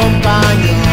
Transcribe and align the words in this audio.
acompanham. 0.00 0.89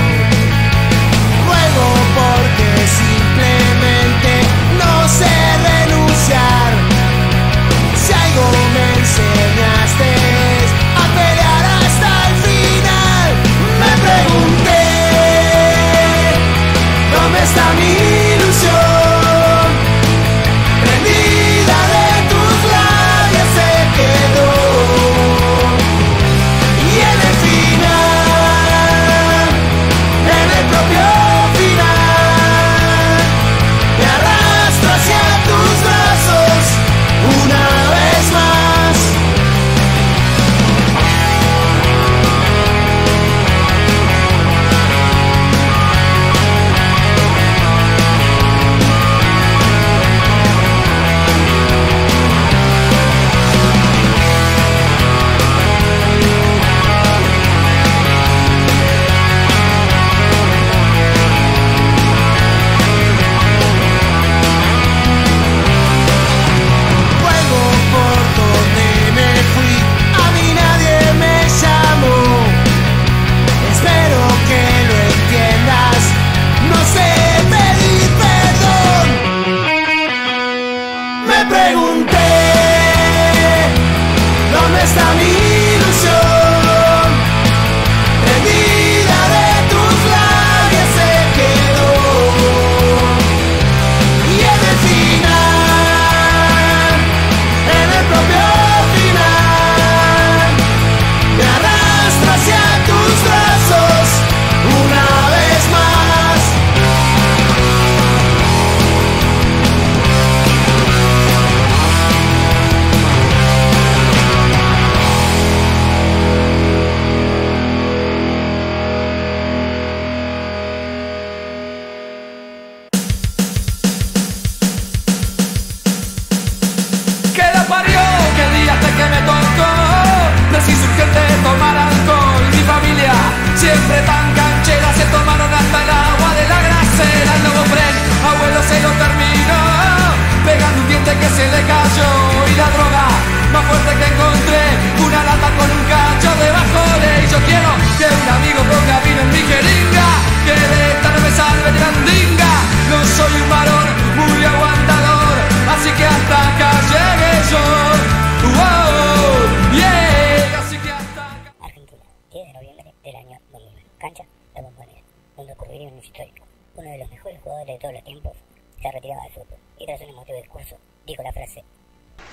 Cancha 163.98 164.24
de 164.56 164.62
Bombonera, 164.62 165.02
donde 165.36 165.54
ocurriría 165.54 165.88
un 165.90 165.98
histórico. 166.00 166.46
Uno 166.76 166.90
de 166.90 166.98
los 167.00 167.10
mejores 167.10 167.42
jugadores 167.42 167.76
de 167.76 167.80
todos 167.80 167.94
los 167.96 168.04
tiempos 168.04 168.38
se 168.82 168.92
retiraba 168.92 169.24
del 169.24 169.34
fútbol 169.34 169.58
y 169.80 169.86
tras 169.86 170.02
un 170.02 170.10
emotivo 170.10 170.38
discurso 170.38 170.78
dijo 171.06 171.24
la 171.24 171.34
frase 171.34 171.64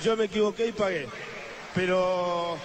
Yo 0.02 0.16
me 0.16 0.24
equivoqué 0.24 0.66
y 0.66 0.72
pagué. 0.72 1.08
Pero. 1.74 2.56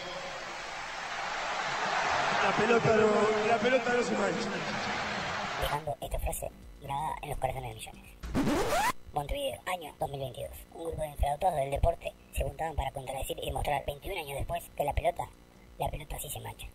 La 2.43 2.55
pelota 2.57 2.95
no, 2.95 3.47
la 3.47 3.57
pelota 3.57 3.93
no 3.93 4.03
se 4.03 4.11
mancha. 4.11 4.49
dejando 5.61 5.97
esta 6.01 6.19
frase 6.19 6.51
grabada 6.81 7.15
en 7.21 7.29
los 7.29 7.37
corazones 7.37 7.69
de 7.69 7.75
millones. 7.75 8.17
Montevideo, 9.13 9.59
año 9.65 9.95
2022. 9.99 10.51
Un 10.73 10.83
grupo 10.85 11.01
de 11.01 11.07
infradotados 11.09 11.55
del 11.55 11.71
deporte 11.71 12.13
se 12.33 12.43
juntaban 12.43 12.75
para 12.75 12.91
contradecir 12.91 13.37
y 13.41 13.51
mostrar 13.51 13.83
21 13.85 14.19
años 14.19 14.37
después 14.37 14.63
que 14.75 14.83
la 14.83 14.93
pelota, 14.93 15.29
la 15.77 15.89
pelota 15.89 16.19
sí 16.19 16.29
se 16.29 16.39
mancha. 16.39 16.67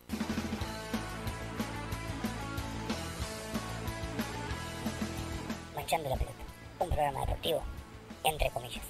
Manchando 5.85 6.09
la 6.09 6.17
pelota. 6.17 6.39
Un 6.79 6.89
programa 6.89 7.21
deportivo, 7.21 7.63
entre 8.25 8.49
comillas. 8.53 8.83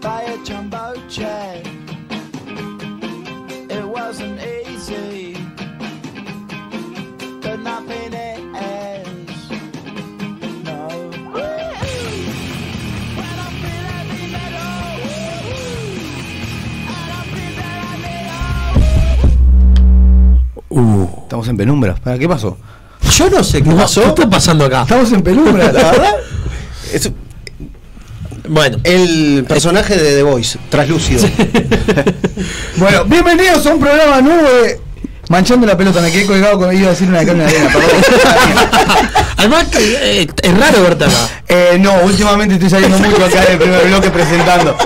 By 0.00 0.22
a 0.22 0.36
jumbo 0.44 0.94
jet. 1.08 1.66
It 3.70 3.84
wasn't 3.86 4.40
easy, 4.40 5.36
but 7.42 7.58
nothing 7.60 8.14
is. 8.14 9.50
No. 10.64 10.88
When 11.32 13.26
I 13.36 13.48
feel 13.60 13.82
heavy 13.92 14.26
metal, 14.32 14.72
and 16.88 17.10
I 17.10 17.22
feel 17.28 17.52
that 17.58 17.74
I 17.76 17.94
need 20.70 21.12
a- 21.12 21.24
Estamos 21.24 21.48
en 21.48 21.56
penumbra. 21.58 21.94
¿Para 21.96 22.18
qué 22.18 22.26
pasó? 22.28 22.56
Yo 23.10 23.28
no 23.28 23.44
sé 23.44 23.62
qué 23.62 23.70
pasó. 23.70 24.00
¿Qué 24.02 24.08
está 24.22 24.30
pasando 24.30 24.64
acá? 24.64 24.82
Estamos 24.82 25.12
en 25.12 25.22
penumbra, 25.22 25.70
la 25.72 25.82
verdad. 25.92 26.14
Es 26.92 27.10
Bueno, 28.46 28.76
El 28.84 29.44
personaje 29.48 29.96
de 29.96 30.16
The 30.16 30.22
Voice, 30.22 30.58
traslúcido. 30.68 31.26
Bueno, 32.76 33.04
bienvenidos 33.04 33.64
a 33.66 33.72
un 33.72 33.80
programa 33.80 34.20
nuevo 34.20 34.42
de 34.42 34.80
Manchando 35.28 35.66
la 35.66 35.76
pelota. 35.76 36.00
Me 36.00 36.10
quedé 36.10 36.26
colgado 36.26 36.58
cuando 36.58 36.74
iba 36.74 36.88
a 36.88 36.90
decir 36.90 37.08
una 37.08 37.24
carne 37.24 37.44
de 37.44 37.50
arena, 37.50 37.68
perdón. 37.72 37.90
además 39.36 39.64
que, 39.68 39.78
eh, 40.20 40.28
es 40.42 40.58
raro 40.58 40.82
verte 40.82 41.04
acá. 41.04 41.28
Eh, 41.48 41.78
no, 41.80 41.94
últimamente 42.02 42.54
estoy 42.56 42.68
saliendo 42.68 42.98
mucho 42.98 43.24
acá 43.24 43.44
del 43.46 43.58
primer 43.58 43.86
bloque 43.86 44.10
presentando. 44.10 44.76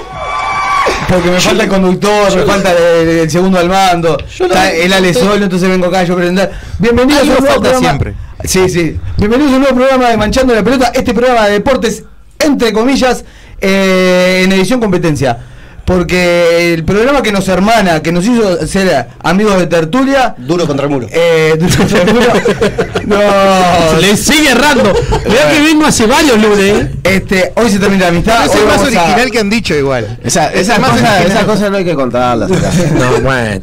porque 1.08 1.30
me 1.30 1.40
falta 1.40 1.62
el 1.64 1.68
conductor, 1.68 2.36
me 2.36 2.42
falta 2.42 2.72
el, 2.72 3.08
el 3.08 3.30
segundo 3.30 3.58
al 3.58 3.68
mando. 3.68 4.18
Está 4.38 4.70
el 4.70 4.92
Ale 4.92 5.14
solo, 5.14 5.42
entonces 5.42 5.68
vengo 5.68 5.86
acá 5.86 6.04
yo 6.04 6.12
a 6.12 6.16
presentar. 6.18 6.50
Bienvenidos 6.78 7.22
a 7.22 7.24
un 7.24 7.28
nuevo 7.28 7.60
programa. 7.60 7.80
siempre. 7.80 8.14
Sí, 8.44 8.68
sí. 8.68 9.00
Bienvenidos 9.16 9.52
a 9.52 9.56
un 9.56 9.62
nuevo 9.62 9.76
programa 9.76 10.10
de 10.10 10.16
Manchando 10.16 10.54
la 10.54 10.62
Pelota. 10.62 10.92
Este 10.94 11.12
programa 11.14 11.46
de 11.46 11.52
deportes, 11.54 12.04
entre 12.38 12.72
comillas, 12.72 13.24
eh, 13.60 14.42
en 14.44 14.52
edición 14.52 14.80
competencia. 14.80 15.38
Porque 15.84 16.74
el 16.74 16.84
programa 16.84 17.22
que 17.22 17.32
nos 17.32 17.48
hermana, 17.48 18.02
que 18.02 18.12
nos 18.12 18.26
hizo 18.26 18.66
ser 18.66 19.06
amigos 19.22 19.56
de 19.58 19.66
tertulia. 19.68 20.34
Duro 20.36 20.66
contra 20.66 20.84
el 20.84 20.90
muro. 20.92 21.06
Eh, 21.10 21.54
duro 21.58 21.74
contra 21.78 22.02
el 22.02 22.14
muro. 22.14 22.26
No. 23.08 23.98
Le 23.98 24.14
sigue 24.18 24.50
errando. 24.50 24.92
Vea 24.92 25.50
que 25.50 25.60
vengo 25.62 25.86
hace 25.86 26.06
varios 26.06 26.36
lunes. 26.42 26.60
¿eh? 26.84 26.90
Este, 27.04 27.52
hoy 27.56 27.70
se 27.70 27.78
termina 27.78 28.02
la 28.02 28.08
amistad. 28.08 28.44
es 28.44 28.54
el 28.54 28.66
más 28.66 28.80
a- 28.80 28.82
original 28.82 29.30
que 29.30 29.38
han 29.38 29.48
dicho 29.48 29.74
igual. 29.74 30.18
Esa, 30.22 30.52
Es 30.52 30.60
esa, 30.68 30.76
cosa, 30.76 30.90
original. 30.92 31.26
esa 31.26 31.46
cosa 31.46 31.70
no 31.70 31.78
hay 31.78 31.84
que 31.86 31.94
contarlas. 31.94 32.50
No, 32.94 33.20
bueno. 33.22 33.60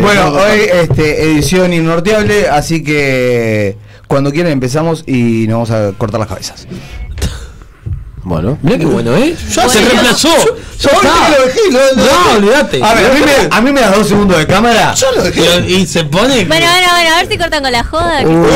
Bueno, 0.00 0.32
hoy 0.34 0.60
este, 0.82 1.24
edición 1.24 1.72
innorteable, 1.72 2.48
así 2.48 2.82
que 2.84 3.76
cuando 4.06 4.30
quieran 4.32 4.52
empezamos 4.52 5.02
y 5.06 5.46
nos 5.48 5.68
vamos 5.68 5.70
a 5.94 5.98
cortar 5.98 6.20
las 6.20 6.28
cabezas. 6.28 6.66
Bueno. 8.28 8.58
Mirá 8.62 8.78
qué 8.78 8.84
bueno, 8.84 9.16
¿eh? 9.16 9.34
Ya 9.54 9.68
se 9.68 9.80
reemplazó. 9.80 10.28
Ya 10.80 10.90
Hoy 10.90 10.96
está. 11.06 11.28
lo 11.30 11.46
dejé, 11.46 11.60
lo- 11.70 11.78
lo 11.78 11.96
No, 11.96 12.02
dejé. 12.04 12.36
olvídate. 12.36 12.84
A 12.84 12.94
ver, 12.94 13.10
a 13.10 13.14
mí, 13.14 13.20
me, 13.24 13.56
a 13.56 13.60
mí 13.62 13.72
me 13.72 13.80
das 13.80 13.94
dos 13.96 14.06
segundos 14.08 14.38
de 14.38 14.46
cámara. 14.46 14.94
Y, 15.66 15.74
y 15.74 15.86
se 15.86 16.04
pone. 16.04 16.44
Bueno, 16.44 16.66
bueno, 16.66 16.88
bueno, 16.92 17.14
a 17.14 17.16
ver 17.18 17.28
si 17.28 17.38
cortan 17.38 17.62
con 17.62 17.72
la 17.72 17.82
joda. 17.84 18.20
Uh, 18.22 18.46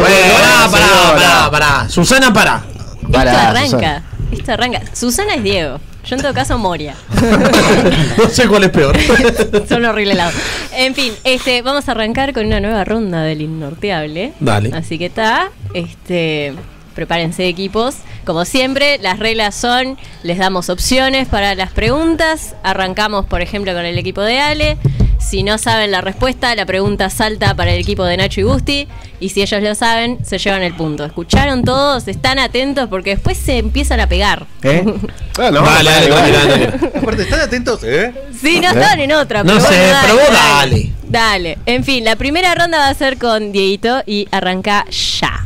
Bueno, 0.00 0.34
pará, 0.70 0.70
pará, 0.70 1.14
pará, 1.14 1.50
pará. 1.50 1.88
Susana, 1.88 2.32
pará. 2.32 2.62
Esto 3.00 3.10
Pará, 3.12 3.50
arranca. 3.50 3.66
Susana. 3.70 4.02
Esto 4.32 4.52
arranca. 4.52 4.80
Susana 4.92 5.34
es 5.34 5.42
Diego. 5.42 5.80
Yo 6.04 6.16
en 6.16 6.22
todo 6.22 6.34
caso 6.34 6.58
Moria. 6.58 6.94
No 8.18 8.28
sé 8.28 8.46
cuál 8.46 8.64
es 8.64 8.70
peor. 8.70 8.94
Son 9.68 9.84
horribles 9.86 10.16
lados. 10.16 10.34
En 10.76 10.94
fin, 10.94 11.12
este, 11.24 11.62
vamos 11.62 11.88
a 11.88 11.92
arrancar 11.92 12.32
con 12.34 12.44
una 12.46 12.60
nueva 12.60 12.84
ronda 12.84 13.22
del 13.22 13.40
Innorteable. 13.42 14.32
Dale. 14.40 14.70
Así 14.74 14.98
que 14.98 15.06
está. 15.06 15.48
Este. 15.72 16.52
Prepárense 16.94 17.46
equipos. 17.46 17.96
Como 18.24 18.44
siempre, 18.44 18.98
las 18.98 19.18
reglas 19.18 19.54
son, 19.54 19.98
les 20.22 20.38
damos 20.38 20.68
opciones 20.70 21.28
para 21.28 21.54
las 21.54 21.70
preguntas. 21.72 22.54
Arrancamos, 22.62 23.26
por 23.26 23.42
ejemplo, 23.42 23.72
con 23.74 23.84
el 23.84 23.98
equipo 23.98 24.22
de 24.22 24.40
Ale. 24.40 24.78
Si 25.18 25.42
no 25.42 25.56
saben 25.58 25.90
la 25.90 26.00
respuesta, 26.02 26.54
la 26.54 26.66
pregunta 26.66 27.08
salta 27.08 27.54
para 27.54 27.72
el 27.72 27.80
equipo 27.80 28.04
de 28.04 28.16
Nacho 28.16 28.40
y 28.40 28.44
Gusti. 28.44 28.88
Y 29.20 29.30
si 29.30 29.42
ellos 29.42 29.62
lo 29.62 29.74
saben, 29.74 30.18
se 30.24 30.38
llevan 30.38 30.62
el 30.62 30.74
punto. 30.74 31.04
¿Escucharon 31.04 31.64
todos? 31.64 32.08
¿Están 32.08 32.38
atentos? 32.38 32.88
Porque 32.88 33.10
después 33.10 33.38
se 33.38 33.58
empiezan 33.58 34.00
a 34.00 34.06
pegar. 34.06 34.46
¿eh? 34.62 34.84
Ah, 35.36 35.50
no, 35.50 35.62
Dale, 35.62 35.90
dale, 35.90 36.08
dale, 36.08 36.30
dale, 36.30 36.48
dale. 36.48 36.66
dale. 36.66 36.98
Aparte, 36.98 37.22
están 37.22 37.40
atentos, 37.40 37.80
¿eh? 37.82 38.14
Sí, 38.40 38.60
no 38.60 38.68
estaban 38.68 39.00
en 39.00 39.12
otra. 39.12 39.42
No 39.42 39.54
pero 39.54 39.66
sé, 39.66 39.76
bueno, 39.76 39.98
pero 40.02 40.14
vos 40.14 40.30
dale. 40.30 40.92
Dale. 41.08 41.58
En 41.66 41.82
fin, 41.82 42.04
la 42.04 42.14
primera 42.14 42.54
ronda 42.54 42.78
va 42.78 42.88
a 42.88 42.94
ser 42.94 43.18
con 43.18 43.50
Dieguito 43.50 44.04
y 44.06 44.28
arranca 44.30 44.84
ya. 44.90 45.44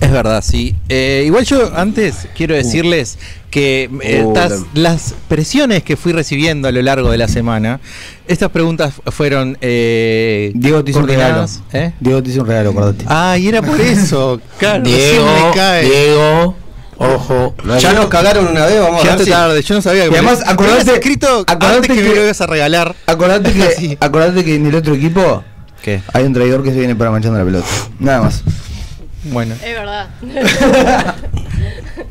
Es 0.00 0.10
verdad, 0.10 0.42
sí. 0.46 0.74
Eh, 0.88 1.22
igual 1.26 1.44
yo 1.44 1.72
antes 1.76 2.28
quiero 2.36 2.54
decirles 2.54 3.16
que 3.50 3.88
eh, 4.02 4.22
Uh, 4.24 4.34
estas- 4.36 4.60
la- 4.74 4.90
las 4.90 5.14
presiones 5.28 5.82
que 5.82 5.96
fui 5.96 6.12
recibiendo 6.12 6.68
a 6.68 6.72
lo 6.72 6.82
largo 6.82 7.10
de 7.10 7.16
la 7.18 7.28
semana, 7.28 7.80
estas 8.26 8.50
preguntas 8.50 8.94
fueron 9.06 9.56
eh, 9.60 10.50
Diego 10.54 10.82
te 10.84 10.90
hizo 10.90 11.00
un 11.00 11.08
regalo. 11.08 11.46
¿eh? 11.72 11.92
Diego 12.00 12.22
te 12.22 12.30
hizo 12.30 12.42
un 12.42 12.48
regalo, 12.48 12.70
acordate. 12.70 13.04
Ah, 13.08 13.38
y 13.38 13.48
era 13.48 13.62
por 13.62 13.80
eso. 13.80 14.40
Claro, 14.58 14.82
Diego, 14.84 15.24
me 15.24 15.54
cae. 15.56 15.84
Diego, 15.84 16.56
ojo. 16.98 17.54
Ya 17.80 17.92
nos 17.94 18.06
cagaron 18.06 18.48
una 18.48 18.66
vez, 18.66 18.80
vamos 18.80 19.04
a 19.06 19.16
ver 19.16 19.24
si... 19.24 19.30
tarde, 19.30 19.62
yo 19.62 19.74
no 19.76 19.82
sabía 19.82 20.04
que 20.04 20.10
Y 20.10 20.14
además, 20.14 20.42
acordate- 20.44 20.92
escrito 20.94 21.44
acordate 21.46 21.76
antes 21.76 21.90
que, 21.96 22.02
que- 22.02 22.08
me 22.08 22.14
lo 22.16 22.24
ibas 22.24 22.40
a 22.40 22.46
regalar. 22.46 22.94
Acordate 23.06 23.52
que, 23.52 23.70
Sí. 23.78 23.96
acordate 24.00 24.44
que 24.44 24.56
en 24.56 24.66
el 24.66 24.74
otro 24.74 24.94
equipo 24.94 25.44
¿Qué? 25.82 26.00
hay 26.12 26.24
un 26.24 26.32
traidor 26.32 26.62
que 26.64 26.70
se 26.72 26.78
viene 26.78 26.94
para 26.96 27.10
manchando 27.10 27.38
la 27.38 27.44
pelota. 27.44 27.66
Nada 28.00 28.22
más. 28.22 28.42
Bueno. 29.24 29.54
Es 29.54 29.74
verdad. 29.74 30.08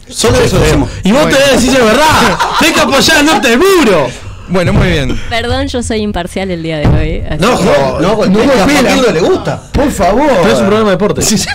Solo 0.09 0.37
eso 0.39 0.59
decimos. 0.59 0.89
Y 1.03 1.11
vos 1.11 1.21
Bueno. 1.23 1.37
te 1.37 1.43
debes 1.43 1.61
decir 1.63 1.79
la 1.79 1.85
verdad. 1.85 2.37
Tenés 2.59 2.73
que 2.75 2.81
apoyar 2.81 3.23
norte 3.23 3.49
del 3.49 3.59
muro. 3.59 4.07
Bueno, 4.49 4.73
muy 4.73 4.87
bien. 4.89 5.19
Perdón, 5.29 5.67
yo 5.67 5.81
soy 5.81 5.99
imparcial 6.01 6.51
el 6.51 6.61
día 6.61 6.77
de 6.79 6.87
hoy. 6.87 7.23
así 7.27 7.39
No, 7.41 7.59
No, 7.61 7.99
No, 7.99 8.25
no, 8.25 8.45
no, 8.45 9.01
no 9.05 9.11
le 9.11 9.19
gusta. 9.21 9.61
Por 9.71 9.89
favor. 9.91 10.27
Pero 10.41 10.53
es 10.53 10.59
un 10.59 10.65
programa 10.67 10.89
de 10.89 10.95
deportes. 10.95 11.45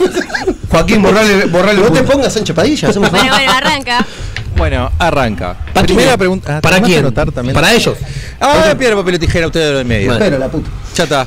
Joaquín, 0.70 1.02
borrale, 1.02 1.44
borrale 1.46 1.80
No 1.80 1.90
te 1.92 2.02
pongas 2.02 2.32
Sánchez 2.32 2.54
Padilla, 2.56 2.88
hacemos 2.88 3.10
Bueno, 3.10 3.30
bueno, 3.32 3.52
arranca. 3.52 4.06
Bueno, 4.56 4.90
arranca. 4.98 5.56
¿Para 5.72 5.86
Primera 5.86 6.08
quién? 6.08 6.18
pregunta. 6.18 6.56
Ah, 6.56 6.60
¿Para 6.60 6.76
¿te 6.76 6.82
quién? 6.82 7.12
Para 7.54 7.72
ellos. 7.72 7.96
Ah, 8.40 8.74
piedra, 8.76 8.96
papel 8.96 9.14
o 9.14 9.18
tijera, 9.18 9.46
ustedes 9.46 9.70
lo 9.72 9.78
del 9.78 9.86
medio. 9.86 10.06
Bueno. 10.08 10.24
Pero 10.24 10.38
la 10.38 10.48
puta. 10.48 10.68
Ya 10.96 11.04
está. 11.04 11.26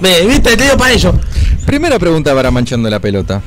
Ve, 0.00 0.24
viste, 0.26 0.56
te 0.56 0.62
digo 0.64 0.76
para 0.76 0.92
ellos. 0.92 1.14
Primera 1.66 1.98
pregunta 1.98 2.34
para 2.34 2.50
Manchando 2.50 2.88
la 2.88 3.00
Pelota. 3.00 3.42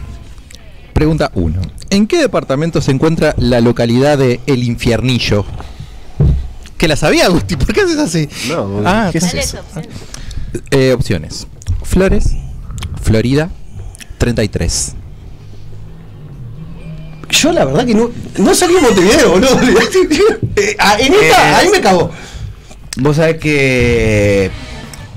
Pregunta 0.93 1.31
1. 1.35 1.61
¿En 1.89 2.07
qué 2.07 2.17
departamento 2.19 2.81
se 2.81 2.91
encuentra 2.91 3.33
la 3.37 3.61
localidad 3.61 4.17
de 4.17 4.41
El 4.45 4.63
Infiernillo? 4.63 5.45
Que 6.77 6.87
la 6.87 6.95
sabía, 6.95 7.27
Gusti. 7.29 7.55
¿Por 7.55 7.73
qué 7.73 7.81
haces 7.81 7.97
así? 7.97 8.29
No, 8.49 8.81
ah, 8.85 9.09
¿qué 9.11 9.19
es 9.19 9.23
eso? 9.33 9.37
esa 9.37 9.59
opción. 9.61 9.85
eh, 10.71 10.93
opciones. 10.93 11.47
Flores, 11.83 12.35
Florida, 13.01 13.49
33. 14.17 14.95
Yo 17.29 17.53
la 17.53 17.63
verdad 17.63 17.85
que 17.85 17.93
no, 17.93 18.09
no 18.37 18.55
salí 18.55 18.75
en 18.75 18.83
Montevideo, 18.83 19.31
boludo. 19.31 19.59
Eh, 20.55 20.75
ah, 20.77 20.97
en 20.99 21.13
esta, 21.13 21.51
Eh, 21.51 21.55
ahí 21.55 21.69
me 21.69 21.79
cagó. 21.79 22.11
Vos 22.97 23.15
sabés 23.15 23.37
que 23.37 24.51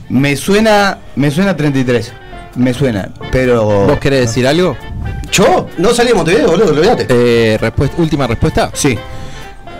me 0.08 0.37
suena, 0.37 0.99
me 1.16 1.32
suena 1.32 1.56
33. 1.56 2.12
Me 2.54 2.75
suena, 2.75 3.08
pero 3.31 3.64
¿Vos 3.87 3.99
querés 3.99 4.20
decir 4.28 4.46
algo? 4.46 4.76
Yo 5.31 5.69
no 5.78 5.94
salí 5.94 6.10
en 6.10 6.16
Montevideo, 6.16 6.49
boludo, 6.49 6.69
olvídate. 6.72 7.06
Eh, 7.08 7.56
respuesta- 7.58 7.96
última 7.99 8.26
respuesta. 8.26 8.70
sí. 8.75 8.99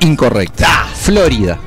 Incorrecta. 0.00 0.86
Florida. 1.00 1.58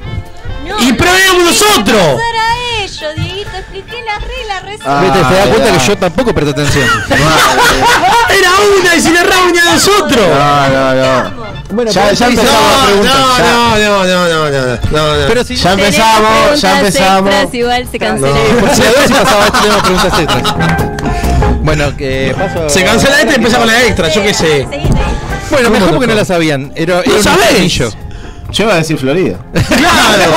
No, 0.67 0.79
Y 0.81 0.91
probemos 0.93 1.43
nosotros. 1.45 2.19
a 2.19 3.13
Dieguito. 3.13 3.49
Expliqué 3.57 4.03
las 4.03 4.21
reglas 4.21 4.63
recién. 4.63 4.81
Ah, 4.85 5.01
Vete, 5.01 5.19
te 5.25 5.35
das 5.35 5.47
cuenta 5.47 5.71
que 5.77 5.85
yo 5.87 5.97
tampoco 5.97 6.33
presté 6.33 6.51
atención. 6.51 6.89
Era 8.29 8.49
una 8.79 8.95
y 8.95 9.01
si 9.01 9.11
le 9.11 9.19
erraba 9.19 9.43
una 9.45 9.61
a 9.61 9.73
nosotros. 9.73 10.27
No, 10.27 10.69
no, 10.69 10.95
no. 10.95 11.45
Bueno, 11.71 11.91
Ya- 11.91 12.11
ya 12.13 12.27
empezamos 12.27 12.61
no, 12.61 12.77
la 12.77 12.85
pregunta. 12.85 13.13
No, 13.13 13.37
ya. 13.37 13.43
no, 13.45 13.77
no, 13.77 14.05
no, 14.05 14.27
no, 14.27 14.49
no, 14.49 14.77
no, 14.91 15.17
no. 15.21 15.27
Pero 15.27 15.43
si 15.43 15.55
Ya 15.55 15.73
empezamos, 15.73 16.61
ya 16.61 16.79
empezamos. 16.79 17.31
extras, 17.33 17.53
igual 17.53 17.87
se 17.91 17.99
cancela. 17.99 18.39
por 18.59 18.69
si 18.69 18.81
la 18.81 18.91
vez 18.91 19.11
pasaba 19.11 19.45
esto, 19.45 19.59
tenemos 19.61 19.83
preguntas 19.83 20.19
extras. 20.19 20.53
Bueno, 21.65 21.97
que 21.97 22.33
paso. 22.37 22.69
Se 22.69 22.83
cancela 22.83 23.19
esta 23.19 23.31
y 23.33 23.35
empieza 23.35 23.57
con 23.57 23.67
la 23.67 23.83
extra, 23.83 24.07
yo 24.09 24.21
qué 24.21 24.33
sé. 24.33 24.67
Bueno, 25.49 25.69
mejor 25.71 25.89
porque 25.91 26.07
no 26.07 26.13
la 26.13 26.23
sabían. 26.25 26.71
Era, 26.75 26.99
era 26.99 27.09
¿Lo 27.09 27.17
un 27.17 27.23
sabés? 27.23 27.49
anillo. 27.57 27.89
Yo 28.51 28.63
iba 28.63 28.73
a 28.73 28.77
decir 28.77 28.97
Florida. 28.97 29.39
Claro. 29.67 30.31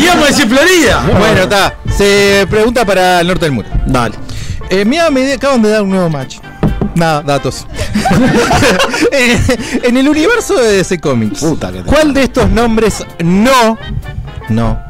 Íbamos 0.00 0.24
a 0.24 0.26
decir 0.28 0.48
Florida. 0.48 1.04
Bueno, 1.18 1.42
está. 1.42 1.74
Se 1.96 2.46
pregunta 2.50 2.84
para 2.84 3.20
el 3.20 3.26
norte 3.28 3.44
del 3.46 3.52
muro. 3.52 3.68
Dale. 3.86 4.16
Eh, 4.68 4.84
mira, 4.84 5.08
me 5.10 5.32
acaban 5.32 5.62
de 5.62 5.70
dar 5.70 5.82
un 5.82 5.90
nuevo 5.90 6.10
match. 6.10 6.38
Nada, 6.94 7.22
datos. 7.22 7.66
Eh, 9.12 9.38
en 9.82 9.96
el 9.98 10.08
universo 10.08 10.54
de 10.54 10.78
DC 10.78 10.98
Comics, 10.98 11.40
Puta 11.40 11.70
que 11.70 11.78
te 11.78 11.84
¿cuál 11.84 12.14
de 12.14 12.22
estos 12.24 12.48
nombres 12.48 13.04
no, 13.22 13.76
no, 14.48 14.82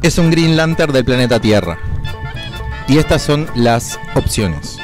es 0.00 0.16
un 0.16 0.30
Green 0.30 0.56
Lantern 0.56 0.92
del 0.92 1.04
planeta 1.04 1.38
Tierra? 1.38 1.76
Y 2.88 2.96
estas 2.96 3.20
son 3.20 3.46
las 3.54 3.98
opciones. 4.14 4.78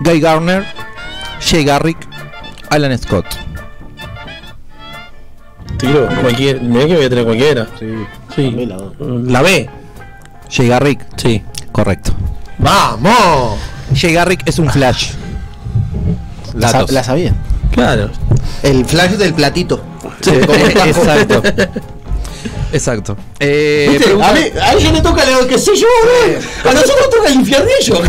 Guy 0.00 0.20
Garner, 0.20 0.64
Jay 1.40 1.64
Garrick, 1.64 1.98
Alan 2.70 2.96
Scott. 2.98 3.26
Tiro, 5.78 6.08
cualquier. 6.20 6.60
Mirá 6.60 6.86
que 6.86 6.96
voy 6.96 7.04
a 7.04 7.08
tener 7.08 7.24
cualquiera. 7.24 7.66
Sí. 7.78 7.86
Sí. 8.34 8.66
La. 8.66 8.76
La 9.00 9.42
B. 9.42 9.68
Jay 10.50 10.68
Garrick, 10.68 11.00
Sí. 11.16 11.42
correcto. 11.72 12.12
¡Vamos! 12.58 13.58
Jay 13.94 14.12
Garrick 14.12 14.42
es 14.48 14.58
un 14.58 14.68
Flash. 14.70 15.12
La, 16.54 16.68
sa- 16.68 16.86
la 16.88 17.04
sabía. 17.04 17.34
Claro. 17.72 18.10
El 18.62 18.84
flash 18.86 19.12
del 19.12 19.34
platito. 19.34 19.80
Eh, 20.26 20.74
Exacto. 20.86 21.42
Exacto. 22.72 23.16
Eh, 23.40 23.98
A, 24.22 24.32
mí, 24.32 24.40
a 24.60 24.74
ella 24.74 24.92
le 24.92 25.00
toca 25.00 25.24
lo 25.24 25.46
que 25.46 25.58
sé 25.58 25.72
yo. 25.76 25.86
A 26.68 26.72
nosotros 26.74 27.10
toca 27.10 27.28
el 27.28 27.34
infiernillo. 27.36 28.02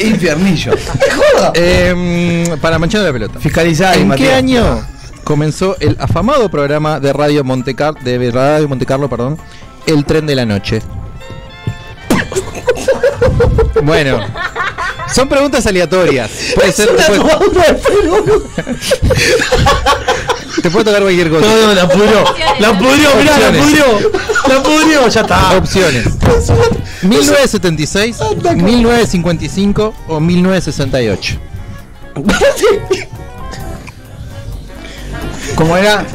Infiernillo. 0.00 0.72
¡Qué 1.04 1.10
joda! 1.10 1.52
Eh, 1.54 2.56
para 2.60 2.78
manchar 2.78 3.02
la 3.02 3.12
pelota. 3.12 3.38
Fiscalizar. 3.40 3.96
¿En 3.96 4.10
qué 4.12 4.32
año 4.32 4.84
comenzó 5.24 5.76
el 5.80 5.96
afamado 6.00 6.50
programa 6.50 6.98
de 7.00 7.12
Radio 7.12 7.44
Monte 7.44 7.74
Car- 7.76 7.98
de 8.02 8.30
Radio 8.30 8.68
Monte 8.68 8.86
Carlo, 8.86 9.08
perdón, 9.08 9.38
El 9.86 10.04
tren 10.04 10.26
de 10.26 10.34
la 10.34 10.44
noche? 10.46 10.82
bueno, 13.82 14.20
son 15.14 15.28
preguntas 15.28 15.64
aleatorias. 15.66 16.30
Puede 16.54 16.72
ser, 16.72 16.88
puede- 16.88 17.20
Te 20.62 20.70
puede 20.70 20.84
tocar 20.84 21.02
cualquier 21.02 21.28
cosa. 21.28 21.44
No, 21.44 21.66
no, 21.66 21.74
la 21.74 21.88
pudrió. 21.88 22.24
La 22.60 22.78
pudrió, 22.78 23.10
mirá, 23.18 23.38
la 23.38 23.50
pudrió. 23.50 23.84
La 24.48 24.62
pudrió, 24.62 25.08
ya 25.08 25.20
está. 25.22 25.56
Opciones. 25.56 26.04
1976, 27.02 28.16
1955 28.54 29.94
o 30.08 30.20
1968. 30.20 31.38
¿Cómo 35.56 35.76
era? 35.76 36.06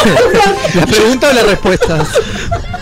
¿La 0.74 0.86
pregunta 0.86 1.30
o 1.30 1.32
la 1.32 1.42
respuesta? 1.42 2.06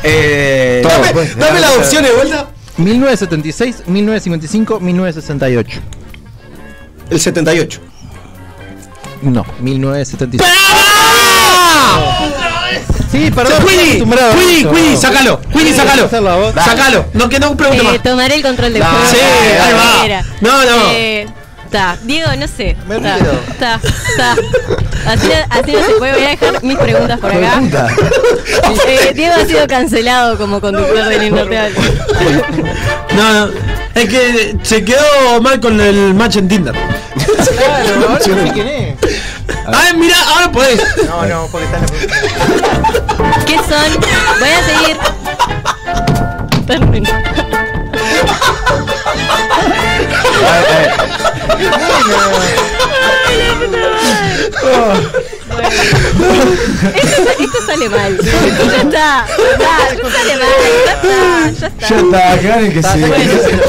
Eh, 0.03 0.83
Dame, 0.87 1.12
pues, 1.12 1.37
dame 1.37 1.61
las 1.61 1.76
opciones 1.76 2.11
de 2.11 2.17
vuelta. 2.17 2.49
1976, 2.76 3.85
1955, 3.87 4.81
1968. 4.81 5.81
El 7.11 7.21
78. 7.21 7.81
No, 9.25 9.45
1976. 9.61 10.52
Sí, 13.11 13.31
perdón. 13.31 13.64
Queenie, 13.64 13.99
eso. 14.59 14.71
Queenie, 14.73 14.97
sácalo. 14.97 15.40
Queenie, 15.52 15.73
sácalo. 15.73 16.09
Sácalo. 16.54 17.04
No, 17.12 17.28
que 17.28 17.38
no 17.38 17.57
pregunte 17.57 17.83
Eh, 17.83 17.88
más. 17.93 18.02
tomaré 18.02 18.35
el 18.37 18.43
control 18.43 18.73
del 18.73 18.83
juego. 18.83 18.99
Sí, 19.11 19.16
ahí 19.16 19.73
va. 19.73 20.23
No, 20.40 20.64
no. 20.64 20.90
Eh, 20.93 21.26
Ta, 21.71 21.97
Diego, 22.04 22.31
no 22.38 22.47
sé. 22.47 22.76
Me 22.88 23.00
Ta, 23.00 23.16
río. 23.16 23.33
ta, 23.59 23.81
ta. 24.16 24.37
Así, 25.11 25.26
no- 25.26 25.47
así 25.50 25.73
no 25.73 25.85
se 25.85 25.93
puede. 25.95 26.12
Voy 26.12 26.23
a 26.25 26.28
dejar 26.28 26.62
mis 26.62 26.78
preguntas 26.78 27.19
por 27.19 27.33
acá. 27.33 27.61
Eh, 28.87 29.12
Diego 29.14 29.35
ha 29.40 29.45
sido 29.45 29.66
cancelado 29.66 30.37
como 30.38 30.61
conductor 30.61 31.04
del 31.09 31.25
Innorreal. 31.25 31.73
No, 33.16 33.47
no. 33.47 33.52
Es 33.95 34.09
que 34.09 34.57
se 34.62 34.85
quedó 34.85 35.40
mal 35.43 35.59
con 35.61 35.81
el 35.81 36.14
match 36.14 36.37
en 36.37 36.49
Tinder. 36.49 36.75
Claro, 36.75 37.95
ahora 37.95 38.09
no 38.09 38.21
sé 38.21 38.50
quién 38.52 38.69
es. 38.69 38.84
Ah, 39.66 39.92
mira, 39.94 40.16
ahora 40.28 40.52
podés. 40.52 40.80
No, 41.06 41.26
no, 41.26 41.49
porque 41.50 41.66
está 41.66 41.78
en 41.78 41.84
la 42.61 43.44
¿Qué 43.46 43.56
son? 43.56 44.00
Voy 44.38 44.49
a 44.50 44.62
seguir. 44.62 44.96
Termino. 46.66 47.11
Esto, 56.94 57.23
esto 57.38 57.66
sale 57.66 57.88
mal. 57.88 58.18
Ya 58.23 58.76
está. 58.76 59.26
Ya, 59.58 59.88
esto 59.92 60.11
sale 60.11 60.37
mal. 60.37 60.49
Ya 60.87 60.92
está. 60.92 61.50
Ya 61.61 61.66
está. 61.66 61.88
Ya 61.88 61.96
está, 61.96 62.40
que 62.40 62.49
ganen 62.49 62.73
que 62.73 62.82
sí. 62.82 62.99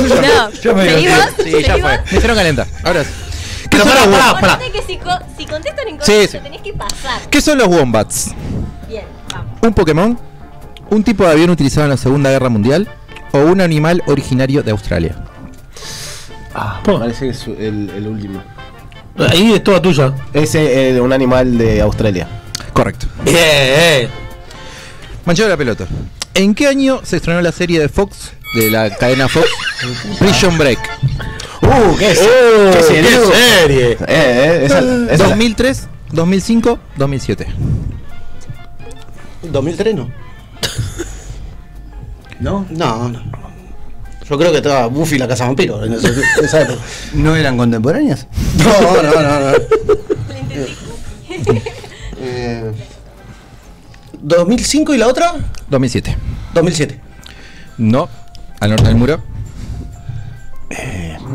No, 0.10 0.52
Ya 0.52 0.74
me 0.74 0.90
seguimos. 0.90 1.26
Sí, 1.44 1.64
ya 1.64 1.78
fue. 1.78 2.00
Me 2.12 2.18
hicieron 2.18 2.38
calentar. 2.38 2.68
Ahora 2.84 3.04
sí. 3.04 3.10
¿Qué 3.64 3.78
Pero 3.78 3.84
son 3.84 4.12
pará, 4.12 4.58
los 4.58 4.85
si, 5.06 5.10
co- 5.10 5.26
si 5.38 5.46
contestan 5.46 5.88
en 5.88 5.96
Sí, 6.02 6.12
contra, 6.14 6.28
sí. 6.28 6.38
tenés 6.44 6.62
que 6.62 6.74
pasar. 6.74 7.22
¿Qué 7.30 7.42
son 7.42 7.58
los 7.58 7.68
wombats? 7.68 8.32
Bien, 8.88 9.06
vamos. 9.34 9.52
¿Un 9.62 9.74
Pokémon? 9.74 10.20
¿Un 10.90 11.04
tipo 11.04 11.24
de 11.26 11.32
avión 11.32 11.50
utilizado 11.50 11.86
en 11.86 11.92
la 11.92 11.98
Segunda 11.98 12.30
Guerra 12.30 12.50
Mundial? 12.50 12.88
¿O 13.32 13.40
un 13.40 13.60
animal 13.62 14.02
originario 14.08 14.64
de 14.64 14.72
Australia? 14.72 15.16
Ah, 16.54 16.82
parece 16.86 17.26
que 17.26 17.32
es 17.32 17.48
el, 17.48 17.90
el 17.96 18.08
último. 18.08 18.42
Ahí 19.18 19.54
es 19.54 19.64
toda 19.64 19.82
tuya. 19.82 20.14
Es 20.34 20.56
eh, 20.56 21.00
un 21.02 21.12
animal 21.12 21.58
de 21.58 21.82
Australia. 21.82 22.28
Correcto. 22.74 23.08
Bien, 23.24 23.38
eh. 23.40 24.10
Manchado 25.26 25.50
la 25.50 25.58
pelota. 25.58 25.86
¿En 26.34 26.54
qué 26.54 26.68
año 26.68 27.00
se 27.04 27.18
estrenó 27.18 27.42
la 27.42 27.52
serie 27.52 27.80
de 27.80 27.90
Fox, 27.90 28.34
de 28.56 28.70
la 28.70 28.96
cadena 28.96 29.28
Fox, 29.28 29.48
Prison 30.20 30.58
Break? 30.58 30.80
Uh, 31.66 31.96
¿qué? 31.98 32.14
Oh, 32.22 32.72
¿Qué 32.72 32.78
qué 32.78 32.84
serie? 32.84 33.10
serie. 33.12 33.92
Eh, 33.94 33.98
eh, 34.08 34.62
esa, 34.66 34.80
esa- 35.12 35.28
2003, 35.30 35.88
2005, 36.12 36.80
2007. 36.98 37.48
2003 39.44 39.96
no. 39.96 40.12
¿No? 42.40 42.66
No, 42.70 43.10
no. 43.10 43.22
Yo 44.30 44.38
creo 44.40 44.52
que 44.52 44.58
estaba 44.58 44.88
Buffy 44.88 45.18
la 45.20 45.28
casa 45.28 45.46
vampiro 45.46 45.84
en, 45.86 45.94
ese- 45.94 46.08
en 46.40 46.46
esa 46.46 46.62
época. 46.62 46.80
¿No 47.14 47.36
eran 47.36 47.58
contemporáneas? 47.58 48.28
No, 48.58 49.02
no, 49.02 49.22
no, 49.22 49.40
no. 49.52 49.58
Eh, 52.28 52.72
2005 54.22 54.96
y 54.96 54.98
la 54.98 55.08
otra 55.08 55.34
2007. 55.70 56.18
2007. 56.56 57.00
No. 57.78 58.10
Al 58.60 58.70
norte 58.72 58.88
del 58.88 58.96
muro. 58.96 59.22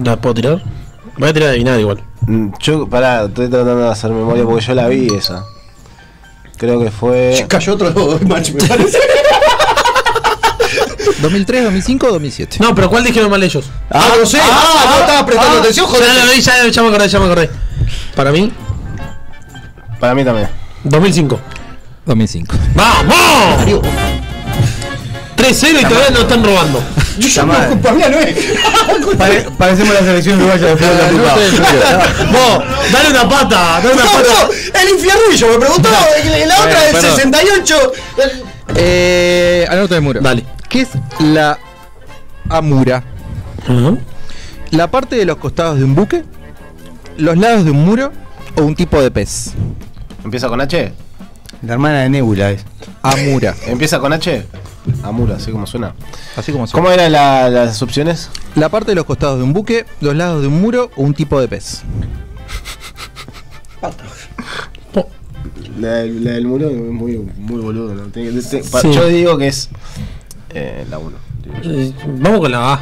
¿La 0.05 0.17
puedo 0.21 0.35
tirar? 0.35 0.63
Voy 1.19 1.29
a 1.29 1.33
tirar 1.33 1.49
de 1.49 1.55
adivinar 1.55 1.79
igual. 1.81 2.03
Mm, 2.23 2.49
Yo, 2.61 2.89
pará, 2.89 3.25
estoy 3.25 3.49
tratando 3.49 3.83
de 3.85 3.89
hacer 3.91 4.11
memoria 4.11 4.45
porque 4.45 4.65
yo 4.65 4.75
la 4.75 4.89
vi 4.89 5.09
esa. 5.15 5.45
Creo 6.57 6.81
que 6.81 6.91
fue. 6.91 7.45
Cayó 7.49 7.75
otro 7.75 8.19
match, 8.27 8.51
me 8.53 8.63
parece. 8.67 8.99
2003, 11.23 11.65
2005 11.65 12.07
o 12.07 12.13
2007. 12.13 12.57
No, 12.61 12.75
pero 12.75 12.89
¿cuál 12.89 13.05
dijeron 13.05 13.31
mal 13.31 13.43
ellos? 13.43 13.71
Ah, 13.91 14.13
no 14.19 14.25
sé. 14.27 14.39
Ah, 14.43 14.87
no 14.91 15.01
estaba 15.01 15.27
prestando 15.27 15.59
atención, 15.59 15.87
Ya 15.87 15.93
joder. 15.93 16.25
lo 16.27 16.33
vi, 16.33 16.41
ya, 16.41 16.67
ya 16.69 16.83
me 16.83 16.89
acordé, 16.89 17.09
ya 17.09 17.19
me 17.19 17.25
acordé. 17.27 17.51
Para 18.15 18.31
mí, 18.33 18.53
Para 19.99 20.15
mí 20.15 20.25
también. 20.25 20.49
2005. 20.85 21.39
2005. 22.07 22.57
¡Vamos! 22.75 23.83
3-0 25.41 25.81
y 25.81 25.85
todavía 25.85 26.11
no 26.11 26.21
están 26.21 26.45
robando. 26.45 26.83
Yo 27.19 27.27
Está 27.29 27.43
no, 27.43 27.53
mal. 27.53 27.69
culpa 27.69 27.93
mía 27.93 28.09
no 28.09 28.19
es. 28.19 28.37
Pare- 29.19 29.47
parecemos 29.59 29.95
la 29.95 30.01
selección 30.01 30.39
uruguaya 30.39 30.67
de 30.69 30.77
fútbol. 30.77 31.17
Norte 31.17 31.41
del 31.41 31.53
muro. 31.53 32.33
Vos, 32.33 32.65
dale 32.93 33.11
una 33.11 33.29
pata, 33.29 33.81
dale 33.83 33.93
una 33.95 34.05
No, 34.05 34.11
pata. 34.13 34.29
no, 34.29 34.81
el 34.81 34.89
infiernillo 34.91 35.49
me 35.49 35.59
preguntó. 35.59 35.89
La 36.47 36.59
otra 36.61 36.81
del 36.83 36.93
Perdón. 36.93 37.17
68. 37.17 37.93
Eh, 38.77 39.67
al 39.69 39.79
norte 39.79 39.95
del 39.95 40.03
muro. 40.03 40.21
Dale. 40.21 40.45
¿Qué 40.69 40.83
es 40.83 40.89
la 41.19 41.59
amura? 42.49 43.03
¿La 44.71 44.91
parte 44.91 45.17
de 45.17 45.25
los 45.25 45.37
costados 45.39 45.79
de 45.79 45.85
un 45.85 45.95
buque? 45.95 46.25
¿Los 47.17 47.37
lados 47.37 47.65
de 47.65 47.71
un 47.73 47.85
muro? 47.85 48.13
¿O 48.57 48.63
un 48.63 48.75
tipo 48.75 49.01
de 49.03 49.11
pez? 49.11 49.53
¿Empieza 50.25 50.49
con 50.49 50.61
H? 50.61 50.93
La 51.63 51.73
hermana 51.75 52.01
de 52.03 52.09
Nebula 52.09 52.51
es. 52.51 52.65
Amura. 53.03 53.55
¿Empieza 53.67 53.99
con 53.99 54.13
H? 54.13 54.47
Amura, 55.03 55.37
así 55.37 55.51
como 55.53 55.67
suena. 55.67 55.95
Así 56.37 56.53
como 56.53 56.67
suena. 56.67 56.83
¿Cómo 56.83 56.93
eran 56.95 57.13
la- 57.13 57.49
las 57.51 57.83
opciones? 57.83 58.31
La 58.55 58.69
parte 58.69 58.91
de 58.93 58.95
los 58.95 59.05
costados 59.05 59.39
de 59.39 59.45
un 59.45 59.53
buque, 59.53 59.87
los 60.01 60.15
lados 60.17 60.41
de 60.43 60.49
un 60.49 60.61
muro 60.61 60.91
o 60.97 61.03
un 61.03 61.15
tipo 61.15 61.41
de 61.41 61.49
pez. 61.49 61.83
La, 65.79 65.95
del- 65.97 66.25
la 66.25 66.33
del 66.33 66.47
muro 66.47 66.69
es 66.69 66.77
muy, 66.77 67.17
muy 67.17 67.61
boludo. 67.61 67.95
¿no? 67.95 68.03
Tiene 68.09 68.31
que- 68.41 68.43
te- 68.47 68.63
pa- 68.65 68.81
Sí. 68.83 68.93
Yo 68.93 69.07
digo 69.07 69.39
que 69.39 69.49
es 69.49 69.71
eh, 70.51 70.85
la 70.91 70.99
1. 70.99 71.17
Eh, 71.65 71.93
Vamos 72.19 72.41
con 72.41 72.51
la 72.51 72.75
A. 72.75 72.81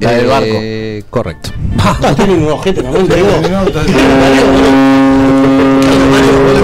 La 0.00 0.12
del 0.12 0.26
barco. 0.26 0.46
Eh, 0.50 1.04
correcto. 1.10 1.50
Ah, 1.78 2.14
tiene 2.16 2.34
un 2.34 2.48
ojete 2.48 2.82
también, 2.82 3.08
te 3.08 3.16
digo. 3.16 3.28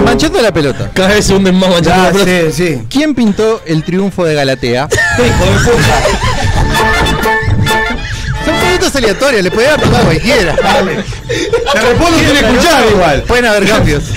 Manchando 0.05 0.41
la 0.41 0.53
pelota. 0.53 0.91
Cada 0.93 1.09
vez 1.09 1.25
se 1.25 1.35
hunden 1.35 1.55
más 1.55 1.69
manchados. 1.69 2.25
Ya, 2.25 2.51
sí, 2.51 2.51
sí. 2.51 2.81
¿Quién 2.89 3.13
pintó 3.15 3.61
el 3.65 3.83
triunfo 3.83 4.23
de 4.25 4.35
Galatea? 4.35 4.87
Son 8.45 8.55
preguntas 8.59 8.95
aleatorias, 8.95 9.43
le 9.43 9.51
podía 9.51 9.73
haber 9.73 9.81
tocado 9.81 10.03
a 10.03 10.05
cualquiera. 10.05 10.55
Te 11.73 11.81
respondo 11.81 12.19
sin 12.19 12.37
escuchar 12.37 12.85
igual. 12.91 13.23
Pueden 13.23 13.45
haber 13.45 13.67
cambios. 13.67 14.03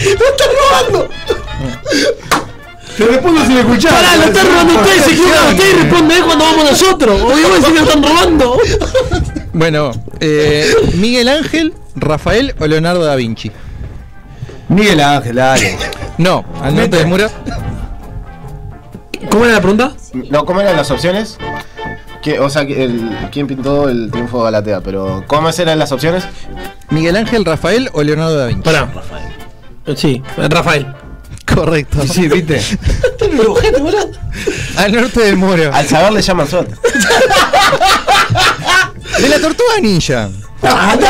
Te 2.99 3.07
respondo 3.07 3.45
sin 3.47 3.59
escuchar. 3.59 3.93
Pará, 3.93 4.17
lo 4.17 4.25
están 4.25 4.47
robando 4.49 4.75
ustedes, 4.75 5.05
se 5.05 5.12
equivocan 5.12 5.49
ustedes 5.50 5.73
y 5.73 5.76
responden 5.76 6.25
cuando 6.25 6.45
vamos 6.45 6.71
nosotros. 6.71 7.23
O 7.23 7.28
que 7.28 7.43
lo 7.43 7.83
están 7.83 8.02
robando. 8.02 8.59
Bueno, 9.50 9.90
eh, 10.21 10.73
Miguel 10.95 11.28
Ángel, 11.28 11.75
Rafael 11.97 12.55
o 12.61 12.67
Leonardo 12.67 13.02
da 13.02 13.17
Vinci. 13.17 13.50
Miguel 14.69 15.00
Ángel, 15.00 15.35
dale. 15.35 15.76
No, 16.19 16.45
al 16.62 16.76
norte 16.76 16.97
del 16.97 17.07
muro. 17.09 17.28
¿Cómo 19.31 19.47
era 19.47 19.55
la 19.55 19.61
pregunta? 19.61 19.95
No, 20.31 20.45
¿cómo 20.45 20.61
eran 20.61 20.76
las 20.76 20.90
opciones? 20.93 21.38
Que, 22.23 22.38
o 22.38 22.50
sea, 22.50 22.67
que 22.67 22.85
el, 22.85 23.11
¿quién 23.33 23.47
pintó 23.49 23.88
el 23.88 24.11
triunfo 24.12 24.38
de 24.38 24.45
Galatea? 24.45 24.81
Pero, 24.81 25.25
¿cómo 25.26 25.49
eran 25.49 25.78
las 25.78 25.90
opciones? 25.90 26.25
Miguel 26.90 27.17
Ángel, 27.17 27.45
Rafael 27.45 27.90
o 27.95 28.02
Leonardo 28.02 28.37
da 28.37 28.47
Vinci. 28.47 28.62
Pará. 28.62 28.88
Sí, 29.97 30.23
Rafael. 30.37 30.87
Correcto. 31.55 32.07
Sí, 32.07 32.28
viste. 32.28 32.62
Ojete, 33.47 33.81
boludo. 33.81 34.11
Al 34.76 34.93
norte 34.93 35.21
del 35.21 35.37
muro. 35.37 35.71
Al 35.75 35.88
saber 35.88 36.12
le 36.12 36.23
llaman 36.23 36.49
suerte. 36.49 36.75
De 39.19 39.28
la 39.28 39.38
tortuga 39.40 39.81
ninja. 39.81 40.28
Ah, 40.62 40.97
no. 40.99 41.07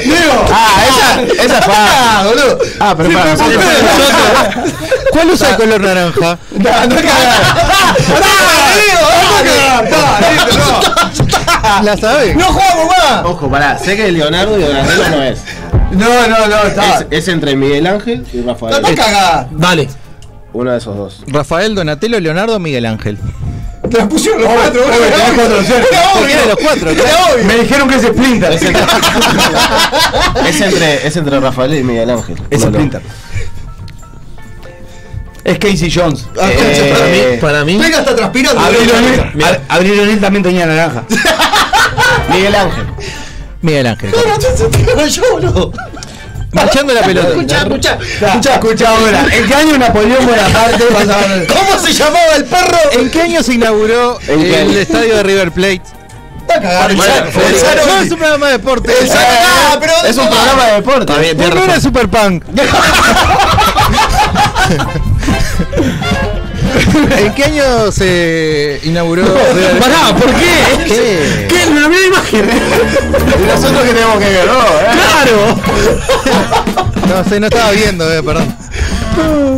Diego. 0.00 0.44
Ah, 0.52 0.82
esa, 0.88 1.44
esa 1.44 1.62
fue. 1.62 1.74
Ah, 1.76 2.22
boludo. 2.26 2.58
Ah, 2.80 2.94
pero 2.96 3.10
para 3.10 3.34
nosotros. 3.34 3.64
¿Cuál 5.12 5.30
usa 5.30 5.50
el 5.50 5.56
color 5.56 5.80
naranja? 5.80 6.38
No, 6.50 6.58
no. 6.58 6.70
Ah, 6.70 6.86
Diego, 8.74 9.06
no 9.22 9.36
cagás. 9.44 9.82
No, 9.90 9.98
listo, 10.32 10.58
no. 10.58 11.82
¿La 11.82 11.96
sabe? 11.96 12.34
No 12.34 12.44
jugamos 12.46 12.86
más. 12.86 13.24
Ojo, 13.24 13.50
pará, 13.50 13.78
sé 13.78 13.96
que 13.96 14.10
Leonardo 14.12 14.58
y 14.58 14.62
Donatello 14.62 15.08
no 15.10 15.22
es. 15.22 15.38
No, 15.92 16.28
no, 16.28 16.46
no, 16.48 16.62
está. 16.64 16.98
Es, 17.00 17.06
es 17.10 17.28
entre 17.28 17.56
Miguel 17.56 17.86
Ángel 17.86 18.26
y 18.32 18.42
Rafael. 18.42 18.74
Está 18.84 18.94
cagada. 18.94 19.48
Dale. 19.50 19.88
Uno 20.52 20.70
de 20.72 20.78
esos 20.78 20.96
dos. 20.96 21.22
Rafael, 21.26 21.74
Donatello, 21.74 22.20
Leonardo, 22.20 22.58
Miguel 22.58 22.86
Ángel. 22.86 23.18
Te 23.90 23.96
la 23.98 24.08
pusieron 24.08 24.42
los 24.42 24.52
cuatro. 24.52 24.82
Era 24.84 24.92
¿Por 24.92 25.86
qué 25.86 25.96
obvio. 26.24 26.40
de 26.40 26.46
los 26.46 26.56
cuatro? 26.56 26.90
Era 26.90 27.02
obvio. 27.32 27.44
Me 27.44 27.54
dijeron 27.56 27.88
que 27.88 27.94
es 27.96 28.02
Splinter. 28.02 28.52
Es 28.52 28.62
entre, 28.62 28.82
es 30.48 30.60
entre, 30.60 31.06
es 31.06 31.16
entre 31.16 31.40
Rafael 31.40 31.74
y 31.74 31.82
Miguel 31.84 32.10
Ángel. 32.10 32.36
Es 32.50 32.60
los- 32.60 32.70
Splinter. 32.70 33.02
Es 35.44 35.58
Casey 35.58 35.90
Jones. 35.94 36.26
Ah, 36.38 36.48
Eh, 36.50 36.92
para 36.92 37.06
mí. 37.06 37.40
Para 37.40 37.64
mí. 37.64 37.78
Pega 37.78 38.00
está 38.00 38.14
transpirando. 38.14 38.60
Abril 38.60 38.80
boludo. 38.80 38.98
O'Neil 38.98 39.44
Ab- 39.44 39.60
Abril 39.68 40.00
O'Neil 40.00 40.20
también 40.20 40.42
tenía 40.42 40.66
naranja. 40.66 41.04
Miguel 42.30 42.54
Ángel. 42.54 42.86
Miguel 43.62 43.86
Ángel. 43.86 44.12
Marchando 46.52 46.94
la 46.94 47.02
pelota. 47.02 47.28
Escucha, 47.28 47.58
escucha. 47.58 47.98
Escucha, 48.00 48.54
escucha 48.54 48.88
ahora. 48.88 49.26
¿En 49.30 49.46
qué 49.46 49.54
año 49.54 49.78
Napoleón 49.78 50.26
Bonaparte? 50.26 50.84
¿Cómo 51.48 51.78
se 51.78 51.92
llamaba 51.92 52.36
el 52.36 52.44
perro? 52.46 52.78
¿En 52.92 53.10
qué 53.10 53.22
año 53.22 53.42
se 53.42 53.54
inauguró 53.54 54.18
¿En 54.26 54.40
qué 54.40 54.62
el 54.62 54.76
estadio 54.78 55.16
de 55.16 55.22
River 55.22 55.52
Plate? 55.52 55.82
Está 56.40 56.60
cagado. 56.62 56.94
No 56.94 58.00
es 58.00 58.10
un 58.10 58.18
programa 58.18 58.46
de 58.46 58.52
deporte. 58.52 58.92
El. 58.98 59.10
Ah, 59.12 59.76
pero 59.78 59.92
Es 60.06 60.16
un 60.16 60.28
programa 60.28 60.64
de 60.64 60.72
deporte. 60.74 61.12
Está 61.12 61.18
bien, 61.18 61.36
No 61.36 61.64
era. 61.64 61.80
Super 61.80 62.08
Punk. 62.08 62.44
¿En 67.18 67.34
qué 67.34 67.44
año 67.44 67.90
se 67.92 68.80
inauguró? 68.84 69.24
Pará, 69.80 70.14
¿por 70.16 70.30
qué? 70.34 70.84
¿Qué? 70.86 71.46
¿Qué? 71.48 71.66
La 71.74 71.88
misma 71.88 72.06
imagen. 72.06 72.48
Y 73.42 73.46
nosotros 73.46 73.82
que 73.82 73.92
tenemos 73.94 74.18
que 74.18 74.28
ver, 74.30 74.46
¿no? 74.46 74.58
¿Eh? 74.60 74.86
¡Claro! 74.92 75.58
No 77.08 77.24
sé, 77.28 77.40
no 77.40 77.46
estaba 77.46 77.70
viendo, 77.72 78.12
eh, 78.12 78.22
perdón. 78.22 78.56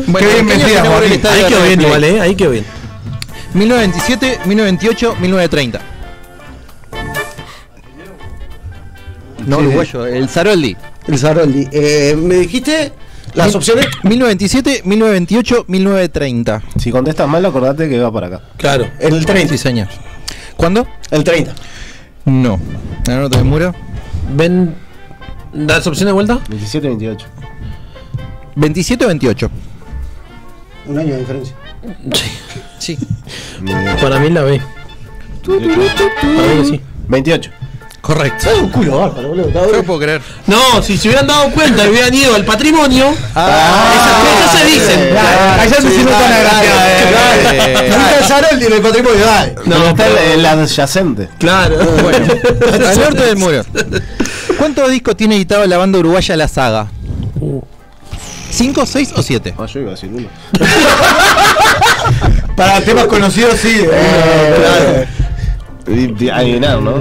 Bueno, 0.07 0.19
Qué 0.29 0.35
bien 0.35 0.39
¿en 0.39 0.47
qué 0.47 0.53
año 0.55 0.61
se 0.61 0.67
metida, 0.67 0.81
inauguró 0.81 1.05
el 1.05 1.11
Joaquín. 1.11 1.13
estadio 1.13 1.47
Ahí 1.47 1.53
quedó 1.53 1.63
bien 1.67 1.81
igual, 1.81 2.05
¿eh? 2.05 2.21
Ahí 2.21 2.35
quedó 2.35 2.51
bien. 2.51 2.65
1927, 3.55 4.41
1928, 4.47 5.17
1930. 5.21 5.81
No, 9.47 9.57
Sí. 9.59 9.63
uruguayo, 9.65 10.07
el 10.07 10.29
Zaroldi. 10.29 10.77
El 11.09 11.19
Saroli. 11.19 11.69
Eh, 11.73 12.15
¿Me 12.17 12.37
dijiste 12.37 12.93
las 13.35 13.55
opciones? 13.55 13.87
1927, 14.03 14.83
1928, 14.85 15.65
1930. 15.69 16.63
Si 16.79 16.91
contestas 16.91 17.29
mal, 17.29 17.45
acordate 17.45 17.89
que 17.89 17.99
va 17.99 18.13
para 18.13 18.27
acá. 18.29 18.43
Claro. 18.57 18.89
El 18.99 19.25
30. 19.25 19.53
Sí, 19.53 19.59
señor. 19.59 19.89
¿Cuándo? 20.57 20.87
El 21.11 21.25
30. 21.25 21.55
No. 22.27 22.61
¿La 23.07 23.19
nota 23.19 23.39
del 23.39 23.47
muro? 23.47 23.75
Ven. 24.35 24.75
¿Das 25.53 25.87
opción 25.87 26.07
de 26.07 26.13
vuelta? 26.13 26.41
27 26.49 26.89
28. 26.89 27.27
27 28.57 29.05
o 29.05 29.09
28. 29.09 29.51
Un 30.87 30.99
año 30.99 31.15
de 31.15 31.19
diferencia. 31.19 31.57
Sí. 32.79 32.99
Para 34.01 34.19
mí 34.21 34.31
la 34.31 34.43
B. 34.43 34.61
Para 35.45 35.59
mí 35.59 36.63
que 36.63 36.65
sí. 36.65 36.81
28. 37.09 37.51
Correcto. 38.01 38.51
Es 38.51 38.59
un 38.59 38.71
culo 38.71 38.99
bárbaro, 38.99 39.29
boludo. 39.29 39.51
No 39.53 39.67
lo 39.73 39.83
puedo 39.85 40.01
creer. 40.01 40.23
No, 40.47 40.83
si 40.83 40.97
se 40.97 41.09
hubieran 41.09 41.27
dado 41.27 41.51
cuenta 41.51 41.85
y 41.85 41.89
hubieran 41.91 42.15
ido 42.15 42.35
al 42.35 42.45
patrimonio, 42.45 43.11
esas 43.11 44.21
cosas 44.21 44.59
se 44.59 44.65
dicen. 44.67 45.17
Allá 45.17 45.75
se 45.81 45.87
hicieron 45.87 46.13
tan 46.13 46.33
agraciadas. 46.33 47.91
Nunca 47.91 48.19
el 48.19 48.25
Saroli 48.25 48.65
en 48.67 48.73
el 48.73 48.81
patrimonio, 48.81 49.27
dale. 49.27 49.55
No, 49.67 49.89
está 49.91 50.07
el, 50.07 50.17
el 50.41 50.47
adyacente. 50.47 51.29
Claro. 51.39 51.77
Bueno, 52.03 52.27
al 52.89 52.99
norte 53.01 53.23
del 53.27 53.37
muro. 53.37 53.63
¿Cuántos 54.59 54.91
discos 54.91 55.17
tiene 55.17 55.37
editado 55.37 55.67
la 55.67 55.77
banda 55.79 55.99
uruguaya 55.99 56.37
La 56.37 56.49
Saga? 56.49 56.87
¿Cinco, 58.51 58.85
seis 58.87 59.13
o 59.15 59.23
siete? 59.23 59.55
Ah, 59.59 59.67
yo 59.67 59.81
iba 59.81 59.91
a 59.91 59.95
decir 59.95 60.11
uno. 60.13 60.27
Para 62.57 62.81
temas 62.81 63.07
conocidos, 63.07 63.59
sí. 63.61 63.83
Eh, 63.91 65.07
y- 65.07 65.11
Adivinar, 65.91 66.81
¿no? 66.81 66.95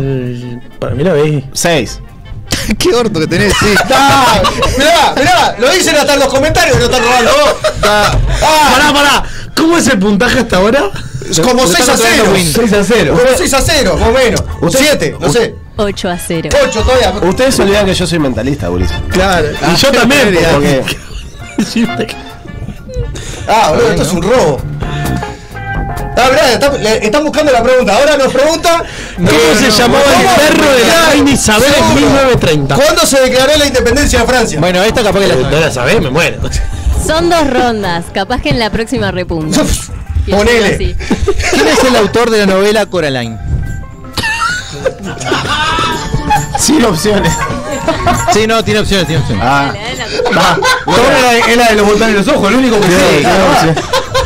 Para 0.80 0.95
mí 0.95 1.04
la. 1.04 1.13
6. 1.54 1.99
Qué 2.80 2.89
orto 2.93 3.19
que 3.19 3.28
tenés, 3.28 3.54
sí. 3.60 3.73
Ah, 3.91 4.41
mirá, 4.78 5.13
mirá, 5.15 5.56
lo 5.60 5.71
dicen 5.71 5.95
hasta 5.95 6.13
en 6.13 6.19
los 6.19 6.30
comentarios 6.34 6.78
que 6.78 6.80
no 6.84 6.86
están 6.86 7.04
robando 7.04 7.32
vos. 7.32 7.56
Ah, 7.84 8.17
Pará, 8.73 8.93
pará. 8.93 9.23
¿Cómo 9.56 9.78
es 9.78 9.88
el 9.88 9.99
puntaje 9.99 10.39
hasta 10.39 10.58
ahora? 10.58 10.89
como 11.43 11.67
6 11.67 11.89
a 11.89 11.97
0. 11.97 12.23
6 12.56 12.73
a 12.73 12.84
0. 12.84 13.13
Como 13.17 13.38
6 13.38 13.54
a 13.54 13.62
0, 13.62 13.97
más 13.99 14.10
o 14.10 14.12
menos. 14.12 14.41
7, 14.75 15.17
no 15.19 15.32
sé. 15.32 15.56
8 15.78 16.10
a 16.10 16.17
0. 16.17 16.49
8 16.65 16.82
todavía. 16.82 17.30
Ustedes 17.30 17.56
se 17.56 17.62
olvidan 17.63 17.86
que 17.86 17.93
yo 17.93 18.08
soy 18.08 18.19
mentalista, 18.19 18.69
Ulises. 18.69 18.97
Claro. 19.10 19.47
Y 19.71 19.75
yo 19.75 19.91
también. 19.91 20.38
Porque 20.52 22.15
Ah, 23.47 23.69
boludo, 23.71 23.89
esto 23.89 24.04
es 24.04 24.12
un 24.13 24.21
robo. 24.21 24.62
Ah, 26.17 26.30
mirá, 26.32 26.54
está- 26.54 26.78
le- 26.78 27.06
están 27.06 27.23
buscando 27.23 27.52
la 27.52 27.63
pregunta. 27.63 27.95
Ahora 27.95 28.17
nos 28.17 28.32
pregunta. 28.34 28.84
¿Cómo 29.15 29.30
se 29.60 29.71
llamaba 29.71 30.04
el 30.04 30.28
perro 30.56 30.71
de 30.71 30.86
la 30.86 31.10
reina 31.12 31.32
Isabel 31.32 31.73
en 31.78 31.95
1930? 31.95 32.75
¿Cuándo 32.75 33.06
se 33.06 33.19
declaró 33.21 33.52
la 33.58 33.65
independencia 33.65 34.19
de 34.21 34.25
Francia? 34.28 34.60
Bueno, 34.60 34.84
esta 34.84 35.02
capaz 35.04 35.19
que 35.19 35.28
la 35.28 35.36
No 35.36 35.60
la 35.60 35.71
sabés, 35.71 36.02
me 36.02 36.10
muero. 36.10 36.38
Son 37.06 37.30
dos 37.30 37.49
rondas. 37.49 38.06
Capaz 38.13 38.41
que 38.41 38.49
en 38.49 38.60
la 38.60 38.69
próxima 38.69 39.12
repunta. 39.12 39.60
Ponele. 40.30 40.78
¿Quién 40.78 41.67
es 41.67 41.84
el 41.84 41.95
autor 41.95 42.30
de 42.30 42.39
la 42.39 42.45
novela 42.45 42.86
Coraline? 42.86 43.38
sin 46.60 46.84
opciones. 46.86 47.34
Sí, 48.34 48.45
no, 48.45 48.63
tiene 48.63 48.82
opciones, 48.82 49.08
tiene 49.08 49.21
opciones. 49.21 49.43
Ah, 49.47 49.73
es 51.47 51.58
la 51.58 51.67
de 51.69 51.75
los 51.75 51.86
botones 51.88 52.08
de 52.10 52.13
los 52.23 52.28
ojos, 52.28 52.49
el 52.49 52.58
único 52.58 52.80
que 52.80 52.88
sé. 52.88 53.25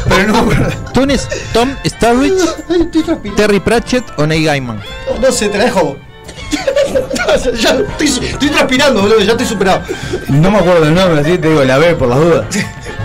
Pero 0.10 0.28
no. 0.28 0.48
¿Tú 0.94 1.04
eres 1.04 1.28
Tom 1.54 1.70
Starrich, 1.86 3.36
Terry 3.36 3.60
Pratchett 3.60 4.04
o 4.18 4.26
Neil 4.26 4.46
Gaiman? 4.46 4.82
No 5.22 5.32
sé, 5.32 5.50
te 5.50 5.58
la 5.58 5.66
dejo. 5.66 5.98
ya 7.60 7.72
estoy, 7.72 8.28
estoy 8.28 8.50
transpirando, 8.50 9.02
boludo, 9.02 9.20
ya 9.20 9.32
estoy 9.32 9.48
superado. 9.48 9.82
No 10.28 10.52
me 10.52 10.60
acuerdo 10.60 10.86
el 10.86 10.94
nombre, 10.94 11.22
así 11.22 11.38
te 11.38 11.50
digo 11.50 11.64
la 11.64 11.78
B 11.78 11.96
por 11.96 12.10
las 12.10 12.20
dudas. 12.20 12.46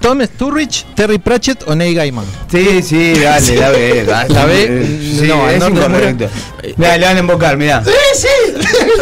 Tom 0.00 0.20
Sturridge, 0.22 0.84
Terry 0.94 1.18
Pratchett 1.18 1.62
o 1.66 1.74
Neil 1.74 1.94
Gaiman. 1.94 2.24
Sí, 2.50 2.82
sí, 2.82 3.14
dale, 3.20 4.04
la 4.04 4.24
dale. 4.28 4.80
La 4.80 4.86
Sí, 4.86 5.22
no, 5.26 5.48
es 5.50 5.62
incorrecto. 5.68 6.28
Mirá, 6.76 6.96
le 6.98 7.06
van 7.06 7.16
a 7.16 7.20
invocar, 7.20 7.56
mirá. 7.56 7.82
Sí, 7.84 7.90
sí. 8.14 8.28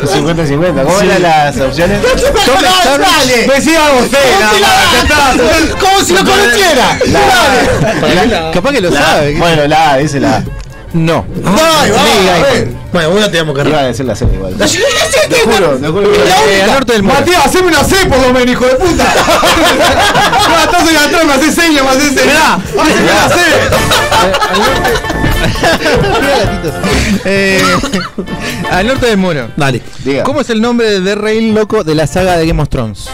50-50. 0.06 0.85
¿Cómo 0.85 1.00
eran 1.00 1.22
las 1.22 1.59
opciones? 1.59 2.00
Dale. 2.02 3.46
Decía 3.54 3.80
vos, 3.90 4.06
eh. 4.12 5.74
Como 5.80 6.00
si 6.04 6.12
lo 6.12 6.24
conociera. 6.24 6.98
Capaz 8.52 8.72
que 8.72 8.80
lo 8.80 8.90
La- 8.90 9.00
sabe. 9.00 9.35
Bueno, 9.37 9.66
la 9.66 9.92
A, 9.92 9.96
dice 9.98 10.20
la 10.20 10.37
A. 10.37 10.44
No. 10.96 11.26
Ay, 11.44 11.90
va. 11.90 11.96
Bueno, 12.92 13.11
una 13.11 13.30
te 13.30 13.38
vamos 13.38 13.59
a 13.59 13.68
Iba 13.68 13.80
a 13.80 13.85
decir 13.85 14.06
la 14.06 14.16
C 14.16 14.24
igual. 14.32 14.54
La 14.59 14.66
siguiente 14.66 14.96
Te 15.28 15.40
juro, 15.40 15.76
te 15.76 15.88
juro. 15.88 16.14
Eh, 16.14 16.64
norte 16.66 16.94
del. 16.94 17.02
Matías, 17.02 17.44
haceme 17.44 17.68
una 17.68 17.85
C 17.85 18.06
por 18.06 18.18
lo 18.18 18.32
menos, 18.32 18.50
hijo 18.50 18.64
de 18.66 18.74
puta. 18.76 19.04
No, 20.48 20.59
estás 20.64 20.88
en 20.88 21.26
me 21.26 21.32
haces 21.35 21.54
señas, 21.54 21.85
me 21.85 21.90
haces 21.90 22.14
señas. 22.14 22.59
Haceme 22.78 23.12
una 23.12 23.28
C. 23.28 23.37
Eh, 27.24 27.61
al 28.70 28.87
norte 28.87 29.06
del 29.06 29.18
muro. 29.18 29.48
Dale. 29.56 29.82
Diga. 30.04 30.22
¿Cómo 30.22 30.40
es 30.40 30.50
el 30.50 30.61
nombre 30.62 31.00
de 31.00 31.14
Rey 31.14 31.52
Loco 31.52 31.85
de 31.85 31.94
la 31.94 32.06
saga 32.06 32.37
de 32.37 32.46
Game 32.46 32.62
of 32.62 32.68
Thrones? 32.68 33.09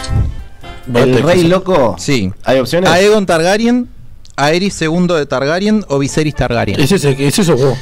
¿El 0.93 1.23
rey 1.23 1.43
loco? 1.43 1.95
Sí. 1.97 2.31
¿Hay 2.43 2.59
opciones? 2.59 2.89
¿Aegon 2.89 3.25
Targaryen, 3.25 3.89
Aerys 4.35 4.81
II 4.81 5.07
de 5.07 5.25
Targaryen 5.25 5.85
o 5.89 5.99
Viserys 5.99 6.35
Targaryen? 6.35 6.79
Es 6.79 6.91
ese, 6.91 7.15
es 7.19 7.39
eso 7.39 7.55
vos. 7.55 7.77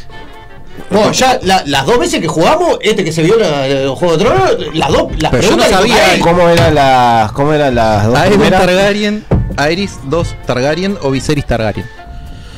No, 0.89 1.11
ya 1.11 1.39
la- 1.43 1.63
las 1.65 1.85
dos 1.85 1.99
veces 1.99 2.19
que 2.21 2.27
jugamos, 2.27 2.77
este 2.81 3.03
que 3.03 3.11
se 3.11 3.23
vio 3.23 3.37
la- 3.37 3.67
el 3.67 3.89
Juego 3.89 4.17
de 4.17 4.23
Tronos, 4.23 4.57
las 4.75 4.89
dos, 4.89 5.07
las 5.19 5.31
Pero 5.31 5.43
yo 5.49 5.55
no 5.57 5.63
sabía. 5.63 6.19
¿Cómo 6.21 6.49
eran 6.49 6.75
las, 6.75 7.31
cómo 7.33 7.53
eran 7.53 7.75
las 7.75 8.05
dos 8.07 8.15
Aegon 8.17 8.37
primeras? 8.39 8.61
Targaryen, 8.65 9.25
Aerys 9.57 9.99
II 10.11 10.23
Targaryen 10.45 10.97
o 11.01 11.11
Viserys 11.11 11.45
Targaryen. 11.45 11.85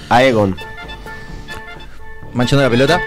Aegon. 0.09 0.55
Manchando 2.33 2.63
la 2.63 2.69
pelota. 2.69 3.01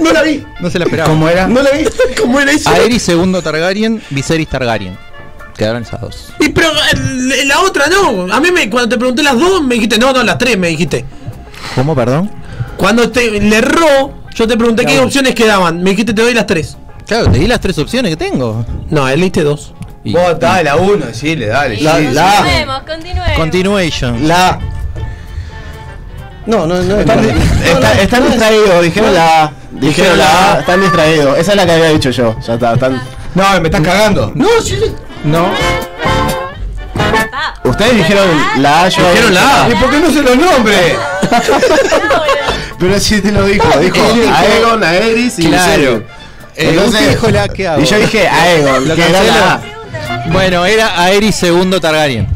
No 0.00 0.12
la 0.12 0.22
vi, 0.22 0.44
No 0.60 0.70
se 0.70 0.78
la 0.78 0.84
esperaba. 0.84 1.08
¿Cómo 1.10 1.28
era? 1.28 1.46
no 1.48 1.62
la 1.62 1.70
vi. 1.70 1.84
¿Cómo 2.20 2.38
era 2.40 2.52
eso? 2.52 2.70
Aerys 2.70 3.08
II 3.08 3.32
Targaryen, 3.42 4.02
Viserys 4.10 4.48
Targaryen. 4.48 4.96
Quedaron 5.56 5.82
esas 5.82 6.00
dos. 6.00 6.32
Y 6.40 6.48
pero 6.48 6.68
eh, 6.68 7.44
la 7.46 7.60
otra 7.60 7.86
no. 7.88 8.32
A 8.32 8.40
mí 8.40 8.50
me, 8.50 8.68
cuando 8.70 8.88
te 8.88 8.96
pregunté 8.98 9.22
las 9.22 9.38
dos, 9.38 9.62
me 9.62 9.74
dijiste, 9.74 9.98
no, 9.98 10.12
no, 10.12 10.22
las 10.22 10.38
tres 10.38 10.56
me 10.58 10.68
dijiste. 10.68 11.04
¿Cómo, 11.74 11.94
perdón? 11.94 12.30
Cuando 12.76 13.10
te 13.10 13.30
le 13.40 13.56
erró, 13.58 14.14
yo 14.34 14.46
te 14.48 14.56
pregunté 14.56 14.84
qué 14.86 14.98
opciones 15.00 15.34
quedaban. 15.34 15.82
Me 15.82 15.90
dijiste, 15.90 16.14
te 16.14 16.22
doy 16.22 16.34
las 16.34 16.46
tres. 16.46 16.76
Claro, 17.06 17.30
te 17.30 17.38
di 17.38 17.46
las 17.46 17.60
tres 17.60 17.78
opciones 17.78 18.10
que 18.10 18.16
tengo. 18.16 18.64
No, 18.90 19.08
él 19.08 19.20
diste 19.20 19.42
dos. 19.42 19.74
Y- 20.04 20.12
Vos, 20.12 20.38
dale, 20.40 20.64
la 20.64 20.76
1, 20.76 21.06
decile, 21.06 21.46
dale. 21.46 21.80
La- 21.80 21.98
sí. 21.98 22.08
la- 22.12 22.36
Continuemos, 22.36 22.82
continuemos. 22.82 23.32
Continuation. 23.36 24.28
La. 24.28 24.58
No, 26.46 26.66
no, 26.66 26.82
no. 26.82 26.96
Está, 26.98 27.14
está, 27.22 27.92
están 28.02 28.26
distraídos, 28.28 28.82
dijeron 28.82 29.14
la 29.14 29.44
A. 29.44 29.52
Dijeron 29.70 30.18
la 30.18 30.54
A, 30.54 30.60
están 30.60 30.80
distraídos. 30.80 31.38
Esa 31.38 31.52
es 31.52 31.56
la 31.56 31.66
que 31.66 31.72
había 31.72 31.88
dicho 31.90 32.10
yo. 32.10 32.34
Ya 32.44 32.54
está, 32.54 32.74
están. 32.74 33.00
No, 33.34 33.60
me 33.60 33.68
estás 33.68 33.80
cagando. 33.80 34.32
No, 34.34 34.48
sí. 34.62 34.76
No. 35.24 35.50
Ustedes 37.64 37.96
dijeron 37.96 38.28
la 38.58 38.84
A, 38.84 38.88
yo. 38.88 39.08
Dijeron 39.10 39.34
la 39.34 39.64
A. 39.64 39.68
¿Y 39.70 39.74
por 39.76 39.90
qué 39.90 40.00
no 40.00 40.10
se 40.10 40.22
los 40.22 40.36
nombre? 40.36 40.96
Pero 42.78 42.98
sí 43.00 43.20
te 43.20 43.30
lo 43.30 43.46
dijo. 43.46 43.68
Dijo 43.78 43.96
Aegon, 44.34 44.82
Aeris 44.82 45.38
y 45.38 45.46
Claro. 45.46 46.02
Eh, 46.56 46.68
Entonces- 46.70 47.10
dijo 47.10 47.30
la 47.30 47.48
que 47.48 47.68
hago. 47.68 47.80
Y 47.82 47.86
yo 47.86 47.98
dije 47.98 48.28
Aegon, 48.28 48.88
¿Lo 48.88 48.94
que 48.94 49.08
era 49.08 49.22
la 49.22 49.52
A. 49.54 49.60
Bueno, 50.30 50.64
era 50.66 51.00
Aerys 51.02 51.34
segundo 51.36 51.80
Targaryen. 51.80 52.26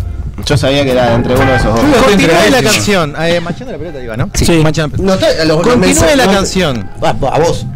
Yo 0.45 0.57
sabía 0.57 0.85
que 0.85 0.93
era 0.93 1.15
entre 1.15 1.35
uno 1.35 1.45
de 1.51 1.57
esos 1.57 1.75
dos. 1.75 2.03
Continúe 2.05 2.51
la 2.51 2.63
canción. 2.63 3.15
Eh, 3.19 3.41
manchando 3.41 3.73
la 3.73 3.79
pelota, 3.79 4.01
iba, 4.03 4.17
¿no? 4.17 4.31
Sí. 4.35 4.61
manchando 4.63 4.97
la 4.97 5.17
pelota. 5.17 5.45
No 5.45 5.63
Continúe 5.63 6.17
la 6.17 6.27
canción. 6.27 6.91
A, 7.03 7.09
a 7.09 7.39
vos. 7.39 7.67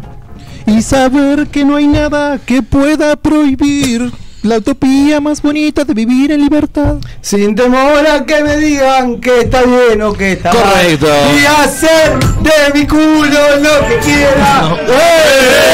Y 0.67 0.81
saber 0.81 1.47
que 1.47 1.65
no 1.65 1.75
hay 1.75 1.87
nada 1.87 2.37
que 2.45 2.61
pueda 2.61 3.15
prohibir 3.15 4.11
la 4.43 4.57
utopía 4.57 5.19
más 5.21 5.41
bonita 5.41 5.83
de 5.83 5.93
vivir 5.93 6.31
en 6.31 6.41
libertad. 6.41 6.95
Sin 7.21 7.55
temor 7.55 8.05
a 8.07 8.25
que 8.25 8.43
me 8.43 8.57
digan 8.57 9.19
que 9.21 9.41
está 9.41 9.61
bien 9.63 10.01
o 10.01 10.13
que 10.13 10.31
está 10.33 10.49
Correcto. 10.49 11.07
mal. 11.07 11.39
Y 11.39 11.45
hacer 11.45 12.17
de 12.41 12.73
mi 12.79 12.87
culo 12.87 13.57
lo 13.61 13.87
que 13.87 13.97
quiera. 13.99 14.75
¡Eh! 14.87 15.67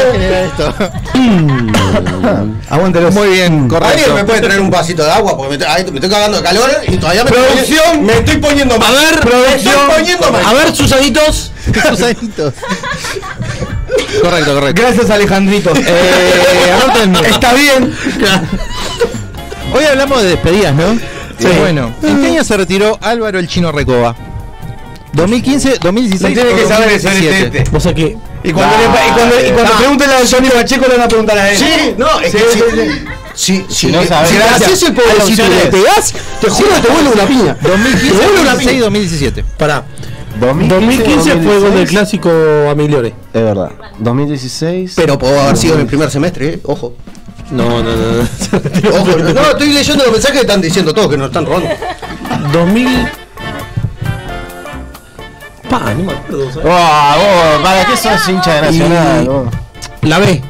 ¿Quién 0.10 0.22
era 0.22 0.44
esto? 0.44 0.74
Aguántelo. 2.70 3.10
Muy 3.12 3.28
bien, 3.28 3.52
¿Alguien 3.52 3.68
correcto. 3.68 4.14
me 4.14 4.24
puede 4.24 4.40
traer 4.40 4.60
un 4.60 4.70
vasito 4.70 5.04
de 5.04 5.10
agua? 5.10 5.36
Porque 5.36 5.58
me, 5.58 5.64
ay, 5.66 5.84
me 5.90 5.96
estoy 5.96 6.10
cagando 6.10 6.38
de 6.38 6.42
calor 6.42 6.70
y 6.88 6.96
todavía 6.96 7.24
me 7.24 7.30
Producción. 7.30 7.78
estoy, 7.84 8.00
me 8.02 8.12
estoy 8.14 8.36
poniendo 8.38 8.78
mal. 8.78 8.88
A 8.96 9.00
ver, 9.00 9.14
me 9.16 9.20
producción. 9.30 9.74
estoy 9.74 9.96
poniendo 9.98 10.32
mal. 10.32 10.42
A 10.46 10.52
ver, 10.54 10.74
Susanitos. 10.74 11.52
Susanitos. 11.88 12.54
correcto, 14.22 14.54
correcto. 14.54 14.82
Gracias, 14.82 15.10
Alejandrito. 15.10 15.72
Eh, 15.76 16.72
anoten. 16.82 17.16
Está 17.26 17.52
bien. 17.54 17.94
Hoy 19.74 19.84
hablamos 19.84 20.22
de 20.22 20.28
despedidas, 20.30 20.74
¿no? 20.74 20.94
Sí. 21.38 21.46
Bueno, 21.58 21.94
¿en 22.02 22.20
qué 22.20 22.26
año 22.28 22.44
se 22.44 22.56
retiró 22.56 22.98
Álvaro 23.00 23.38
el 23.38 23.48
Chino 23.48 23.72
Recoba? 23.72 24.14
2015, 25.12 25.78
2016 25.80 26.22
No 26.36 26.42
tiene 26.42 26.50
o 26.54 26.56
que 26.62 26.66
saber 26.72 26.88
eso, 26.90 27.08
2017. 27.08 27.58
este. 27.58 27.76
O 27.76 27.80
sea 27.80 27.94
que. 27.94 28.16
Y 28.42 28.52
cuando, 28.52 28.76
le, 28.76 28.84
y 28.84 29.10
cuando, 29.12 29.46
y 29.48 29.50
cuando 29.52 29.72
Ah. 29.74 29.78
pregunten 29.78 30.10
a 30.10 30.14
Johnny 30.30 30.48
Pacheco 30.48 30.86
le 30.86 30.96
van 30.96 31.02
a 31.02 31.08
preguntar 31.08 31.38
a 31.38 31.50
él. 31.50 31.56
Sí, 31.58 31.94
no, 31.98 32.20
es 32.20 32.32
Sí, 32.32 32.38
que 32.38 32.44
sí, 32.52 32.58
sí. 32.58 32.76
sí. 32.76 33.04
Si, 33.32 33.64
si, 33.74 33.86
no 33.92 34.02
si 34.02 34.08
sabes. 34.08 34.30
te 34.30 34.36
Gracias. 34.36 34.62
haces 34.62 34.82
el 34.82 34.88
Hay 34.88 34.94
pobrecito 34.94 35.42
y 35.46 35.48
le 35.48 35.66
pegás, 35.66 36.12
te 36.40 36.48
juro 36.50 36.68
que 36.74 36.80
te 36.80 36.88
vuelve 36.88 37.10
una 37.10 37.26
piña. 37.26 37.56
2015, 37.62 38.06
Te 38.08 38.12
vuelve 38.12 38.40
una 38.40 38.50
2016 38.52 38.68
piña. 38.70 38.80
2017. 38.82 39.44
Pará. 39.56 39.84
2015, 40.40 40.74
2015 40.74 41.30
fue 41.32 41.58
gol 41.60 41.74
del 41.74 41.86
2016. 41.86 41.90
clásico 41.90 42.30
a 42.70 42.74
Migliore. 42.74 43.08
Es 43.32 43.42
verdad. 43.42 43.70
2016. 43.98 44.92
Pero 44.96 45.18
puedo 45.18 45.40
haber 45.40 45.56
sido 45.56 45.74
en 45.74 45.80
el 45.80 45.86
primer 45.86 46.10
semestre, 46.10 46.54
eh. 46.54 46.60
Ojo. 46.64 46.94
No, 47.50 47.82
no, 47.82 47.96
no. 47.96 48.12
no. 48.12 48.22
Ojo. 49.00 49.18
No, 49.18 49.40
estoy 49.42 49.72
leyendo 49.72 50.04
los 50.04 50.12
mensajes 50.12 50.36
que 50.36 50.46
están 50.46 50.60
diciendo 50.60 50.94
todos 50.94 51.10
que 51.10 51.16
nos 51.16 51.28
están 51.28 51.44
robando. 51.46 51.68
2000. 52.52 53.08
Pa, 55.68 55.94
no 55.94 56.04
me 56.04 56.12
acuerdo. 56.12 56.52
¿sabes? 56.52 56.66
Oh, 56.66 57.52
vos, 57.52 57.62
¿para 57.62 57.84
qué 57.84 57.96
sos 57.96 58.28
hincha 58.28 58.54
de 58.54 58.60
Nacional? 58.62 59.28
Y-? 60.02 60.06
La 60.08 60.18
B. 60.18 60.42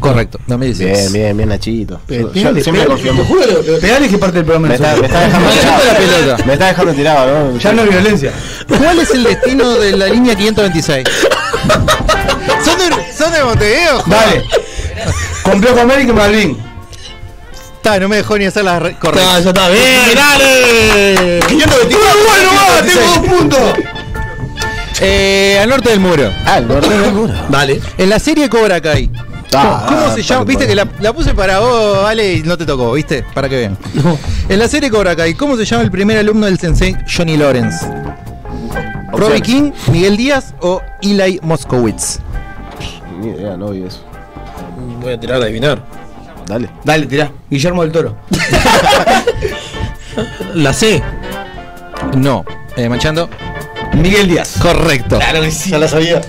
Correcto, 0.00 0.38
2016. 0.46 1.12
Bien, 1.12 1.12
bien, 1.12 1.36
bien, 1.36 1.48
Nachito. 1.48 2.00
Yo, 2.08 2.14
yo 2.16 2.32
Pegale, 2.32 2.62
siempre 2.62 2.84
pegale, 2.84 2.86
confío 2.88 3.10
en 3.10 3.16
te 3.16 3.22
vos. 3.22 3.28
juro 3.28 3.62
que 3.64 3.70
lo- 3.72 3.78
pegale 3.80 4.08
que 4.08 4.18
parte 4.18 4.36
del 4.36 4.44
programa 4.44 4.68
Me 4.68 4.74
es 4.74 4.80
está, 4.80 4.96
me 4.96 5.06
está 5.06 5.20
dejando 5.20 5.50
tirado. 5.60 5.96
pelota. 5.98 6.44
Me 6.46 6.52
está 6.52 6.66
dejando 6.68 6.92
tirado, 6.94 7.50
¿no? 7.52 7.58
Ya 7.58 7.72
no 7.72 7.82
es 7.82 7.90
violencia. 7.90 8.32
¿Cuál 8.68 8.98
es 9.00 9.10
el 9.10 9.24
destino 9.24 9.74
de 9.74 9.96
la 9.96 10.06
línea 10.06 10.34
526? 10.36 11.04
¿Son 12.64 12.78
de, 12.78 13.12
son 13.16 13.32
de 13.32 13.44
Montevideo? 13.44 14.02
Dale. 14.06 14.44
Complejo 15.42 15.80
América 15.80 16.10
y 16.12 16.14
Malvin. 16.14 16.58
Está, 17.76 17.98
no 18.00 18.08
me 18.08 18.16
dejó 18.16 18.36
ni 18.38 18.44
hacer 18.46 18.64
las 18.64 18.82
re- 18.82 18.92
Ya, 18.92 18.98
correctas. 18.98 19.44
ya 19.44 19.50
está 19.50 19.68
bien, 19.68 20.14
dale. 20.14 21.40
524. 21.48 22.20
bueno, 22.28 22.50
va, 22.54 22.82
tengo 22.86 23.00
dos 23.00 23.18
puntos. 23.38 23.60
Eh, 25.00 25.58
al 25.62 25.68
norte 25.68 25.90
del 25.90 26.00
muro. 26.00 26.30
Ah, 26.44 26.58
el 26.58 26.66
norte 26.68 26.88
del 26.88 27.12
muro. 27.12 27.32
Dale. 27.48 27.80
En 27.96 28.10
la 28.10 28.18
serie 28.18 28.48
Cobra 28.48 28.80
Kai. 28.80 29.08
Ah, 29.54 29.86
¿Cómo 29.88 30.00
ah, 30.06 30.14
se 30.14 30.22
llama? 30.22 30.44
Viste 30.44 30.66
que 30.66 30.74
la, 30.74 30.86
la 31.00 31.12
puse 31.12 31.34
para 31.34 31.60
vos, 31.60 32.02
vale, 32.02 32.34
y 32.34 32.42
no 32.42 32.58
te 32.58 32.66
tocó, 32.66 32.92
¿viste? 32.92 33.24
Para 33.34 33.48
que 33.48 33.56
vean. 33.56 33.78
En 34.48 34.58
la 34.58 34.68
serie 34.68 34.90
Cobra 34.90 35.16
Kai, 35.16 35.34
¿cómo 35.34 35.56
se 35.56 35.64
llama 35.64 35.84
el 35.84 35.90
primer 35.90 36.18
alumno 36.18 36.46
del 36.46 36.58
sensei 36.58 36.96
Johnny 37.06 37.36
Lawrence? 37.36 37.86
¿Robbie 39.12 39.40
King, 39.40 39.72
Miguel 39.90 40.16
Díaz 40.16 40.54
o 40.60 40.82
Eli 41.02 41.40
Moskowitz? 41.42 42.18
Ni 43.20 43.28
idea, 43.28 43.56
no 43.56 43.70
vi 43.70 43.84
eso. 43.84 44.00
Voy 45.00 45.14
a 45.14 45.20
tirar 45.20 45.40
a 45.40 45.44
adivinar. 45.44 45.82
Dale. 46.46 46.68
Dale, 46.84 47.06
tirá. 47.06 47.30
Guillermo 47.50 47.82
del 47.82 47.92
Toro. 47.92 48.16
La 50.54 50.72
C. 50.72 51.02
No. 52.16 52.44
Eh, 52.76 52.88
manchando. 52.88 53.28
Miguel 53.94 54.28
Díaz. 54.28 54.56
Correcto. 54.60 55.18
Claro 55.18 55.42
que 55.42 55.50
sí. 55.50 55.70
Ya 55.70 55.78
la 55.78 55.88
sabía. 55.88 56.20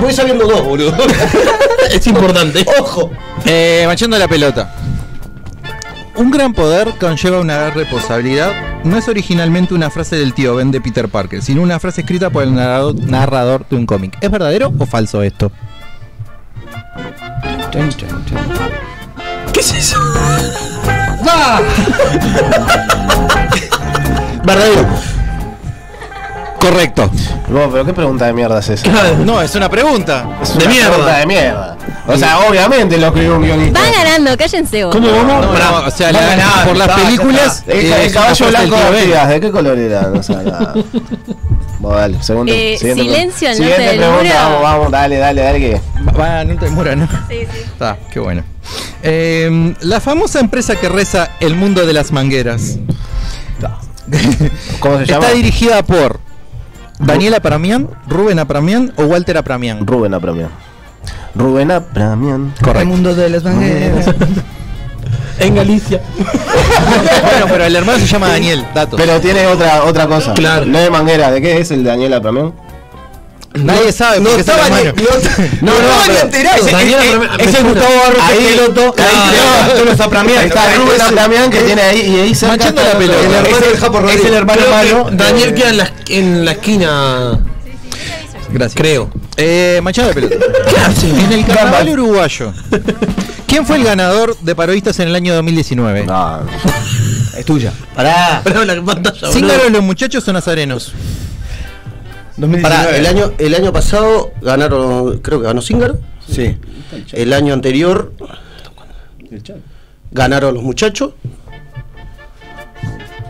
Voy 0.00 0.12
sabiendo 0.12 0.46
dos, 0.46 0.64
boludo. 0.64 0.94
Es 1.90 2.06
importante. 2.06 2.64
Ojo. 2.80 3.10
Eh, 3.44 3.84
manchando 3.86 4.18
la 4.18 4.28
pelota. 4.28 4.74
Un 6.16 6.30
gran 6.30 6.52
poder 6.54 6.94
conlleva 6.98 7.40
una 7.40 7.56
gran 7.56 7.74
responsabilidad. 7.74 8.52
No 8.84 8.96
es 8.96 9.08
originalmente 9.08 9.74
una 9.74 9.90
frase 9.90 10.16
del 10.16 10.32
tío 10.34 10.54
Ben 10.56 10.70
de 10.70 10.80
Peter 10.80 11.08
Parker, 11.08 11.42
sino 11.42 11.62
una 11.62 11.78
frase 11.78 12.00
escrita 12.02 12.30
por 12.30 12.42
el 12.42 12.54
narrador, 12.54 12.94
narrador 12.94 13.66
de 13.68 13.76
un 13.76 13.86
cómic. 13.86 14.16
¿Es 14.20 14.30
verdadero 14.30 14.72
o 14.78 14.86
falso 14.86 15.22
esto? 15.22 15.52
¿Qué 19.52 19.60
es 19.60 19.72
eso? 19.74 19.98
Verdadero. 24.44 24.86
Correcto. 26.60 27.10
No, 27.48 27.70
pero 27.70 27.84
qué 27.84 27.92
pregunta 27.92 28.26
de 28.26 28.32
mierda 28.32 28.58
es 28.60 28.68
esa. 28.70 28.90
No, 29.24 29.40
es 29.42 29.54
una 29.54 29.68
pregunta. 29.68 30.38
Es 30.42 30.56
De 30.56 30.64
una 30.64 30.68
mierda. 30.74 30.88
pregunta 30.90 31.16
de 31.18 31.26
mierda. 31.26 31.76
O 32.08 32.16
sea, 32.16 32.38
obviamente 32.40 32.98
lo 32.98 33.06
escribió 33.08 33.36
un 33.36 33.42
guionista. 33.42 33.80
Van 33.80 33.92
ganando, 33.92 34.36
cállense 34.36 34.84
vos. 34.84 34.94
¿Cómo 34.94 35.10
vamos? 35.10 35.44
No, 35.46 35.52
Pará. 35.52 35.70
no, 35.70 35.78
o 35.86 35.90
sea, 35.90 36.06
Va 36.08 36.12
la- 36.12 36.26
ganando, 36.26 36.64
por 36.68 36.76
las 36.76 36.88
está, 36.88 37.00
ya 37.00 37.04
películas. 37.06 37.56
está. 37.58 37.72
El, 37.72 37.78
eh, 37.78 37.80
el 37.86 37.92
es 38.06 38.12
una 38.12 38.20
caballo 38.22 38.44
del 38.46 38.54
blanco 38.54 38.76
de 38.76 38.80
tío 38.82 38.90
Ben. 38.90 38.98
Artigas, 39.00 39.28
¿de 39.28 39.40
qué 39.40 39.50
color 39.50 39.78
era? 39.78 40.02
No 40.02 40.22
sé, 40.22 40.32
nada. 40.36 40.74
Bueno, 41.78 41.98
dale, 41.98 42.22
segundo. 42.22 42.50
Eh, 42.52 42.76
siguiente 42.78 43.02
silencio 43.02 43.48
al 43.50 43.58
norte 43.58 43.74
Siguiente 43.74 43.82
del 43.82 43.98
pregunta, 43.98 44.22
muro. 44.24 44.34
vamos, 44.34 44.62
vamos, 44.62 44.90
dale, 44.90 45.16
dale, 45.18 45.42
dale 45.42 45.60
que. 45.60 45.80
Va, 46.18 46.42
no 46.44 46.56
te 46.58 46.70
muras, 46.70 46.96
¿no? 46.96 47.06
Sí, 47.28 47.36
sí. 47.40 47.58
Está, 47.64 47.98
qué 48.10 48.18
bueno. 48.18 48.42
Eh, 49.02 49.74
la 49.82 50.00
famosa 50.00 50.40
empresa 50.40 50.74
que 50.76 50.88
reza 50.88 51.28
El 51.38 51.54
Mundo 51.54 51.84
de 51.86 51.92
las 51.92 52.12
Mangueras 52.12 52.78
¿Cómo 54.80 54.98
se 54.98 55.06
llama? 55.06 55.24
está 55.26 55.36
dirigida 55.36 55.82
por 55.82 56.18
Daniel 56.98 57.34
Apramián, 57.34 57.88
Rubén 58.08 58.38
Apramián 58.38 58.92
o 58.96 59.04
Walter 59.04 59.36
Apramián. 59.36 59.86
Rubén 59.86 60.14
Apramián. 60.14 60.50
Rubén 61.34 61.70
Apramián. 61.70 62.54
El 62.74 62.86
mundo 62.86 63.14
de 63.14 63.28
las 63.28 63.44
mangueras. 63.44 64.14
En 65.38 65.54
Galicia. 65.54 66.00
bueno, 66.16 67.46
pero 67.50 67.64
el 67.64 67.76
hermano 67.76 67.98
se 67.98 68.06
llama 68.06 68.28
Daniel, 68.28 68.64
dato. 68.74 68.96
Pero 68.96 69.20
tiene 69.20 69.46
otra 69.46 69.84
otra 69.84 70.06
cosa. 70.06 70.32
Claro. 70.32 70.64
No 70.64 70.78
de 70.78 70.88
manguera, 70.88 71.30
¿de 71.30 71.42
qué 71.42 71.58
es 71.60 71.70
el 71.70 71.84
Daniel 71.84 72.14
Apramián? 72.14 72.54
Nadie 73.64 73.92
sabe 73.92 74.20
No 74.20 74.30
el 74.30 74.40
estaba 74.40 74.68
ni, 74.68 74.84
no, 74.84 75.72
no, 75.72 76.02
Ese 77.38 77.58
es 77.58 77.62
me 77.62 77.70
Gustavo 77.70 77.96
Barros 77.96 78.22
Ahí- 78.22 78.44
Esqueloto. 78.46 78.94
ahí- 78.98 79.84
lo 79.84 79.96
planeando. 80.10 80.40
Ahí 80.40 80.46
está 80.48 80.74
Rubén 80.74 81.00
Apramián 81.00 81.50
que 81.50 81.60
tiene 81.60 81.82
ahí 81.82 82.00
y 82.00 82.20
ahí 82.20 82.34
cerca 82.34 82.68
está 82.68 82.84
la 82.84 82.98
pelota. 82.98 83.18
el 83.20 83.26
hermano 83.32 83.48
Es 83.48 83.62
el 83.62 83.68
del 83.70 83.78
Japo 83.78 83.98
Es 83.98 84.02
el 84.02 84.08
Rodríguez. 84.08 84.32
hermano 84.32 84.60
Creo 84.62 84.70
malo. 84.70 85.06
que 85.10 85.16
Daniel 85.16 85.54
queda 85.54 85.68
en 85.70 85.76
la, 85.76 85.92
en 86.08 86.44
la 86.44 86.50
esquina. 86.52 87.40
Gracias. 88.48 88.74
Creo. 88.80 89.10
Eh, 89.36 89.80
manchado 89.82 90.08
de 90.08 90.14
pelota. 90.14 90.36
¿Qué 90.68 90.76
hace? 90.80 91.08
En 91.08 91.32
el 91.32 91.44
carnaval 91.44 91.88
uruguayo. 91.88 92.52
¿Quién 93.46 93.66
fue 93.66 93.76
el 93.76 93.84
ganador 93.84 94.36
de 94.40 94.54
parodistas 94.54 94.98
en 95.00 95.08
el 95.08 95.14
año 95.14 95.34
2019? 95.34 96.04
No, 96.04 96.40
Es 97.36 97.44
tuya. 97.44 97.72
Pará. 97.94 98.40
Pará 98.44 98.64
la 98.64 98.80
pantalla, 98.82 99.30
¿Cíngaros 99.32 99.62
boludo. 99.64 99.70
los 99.78 99.82
muchachos 99.82 100.26
o 100.28 100.32
nazarenos? 100.32 100.92
2019. 102.36 102.62
Pará, 102.62 102.96
el 102.96 103.06
año, 103.06 103.32
el 103.38 103.54
año 103.54 103.72
pasado 103.72 104.32
ganaron, 104.42 105.18
creo 105.18 105.40
que 105.40 105.46
ganó 105.46 105.62
Zíngaro. 105.62 105.98
Sí. 106.28 106.56
El 107.12 107.32
año 107.32 107.54
anterior 107.54 108.12
ganaron 110.10 110.54
los 110.54 110.62
muchachos 110.62 111.12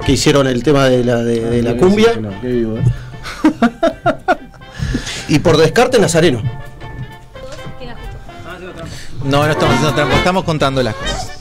que 0.04 0.12
hicieron 0.12 0.46
el 0.46 0.62
tema 0.62 0.86
de 0.86 1.04
la, 1.04 1.16
de, 1.22 1.40
de 1.40 1.62
la 1.62 1.76
cumbia 1.76 2.16
No, 2.20 2.40
qué 2.40 2.46
vivo, 2.46 2.78
eh. 2.78 2.82
y 5.28 5.38
por 5.40 5.56
descarte 5.56 5.98
Nazareno. 5.98 6.42
No, 9.24 9.44
no 9.44 9.50
estamos 9.50 9.74
haciendo 9.74 9.94
trampa, 9.94 10.16
estamos 10.16 10.44
contando 10.44 10.82
las 10.84 10.94
cosas. 10.94 11.32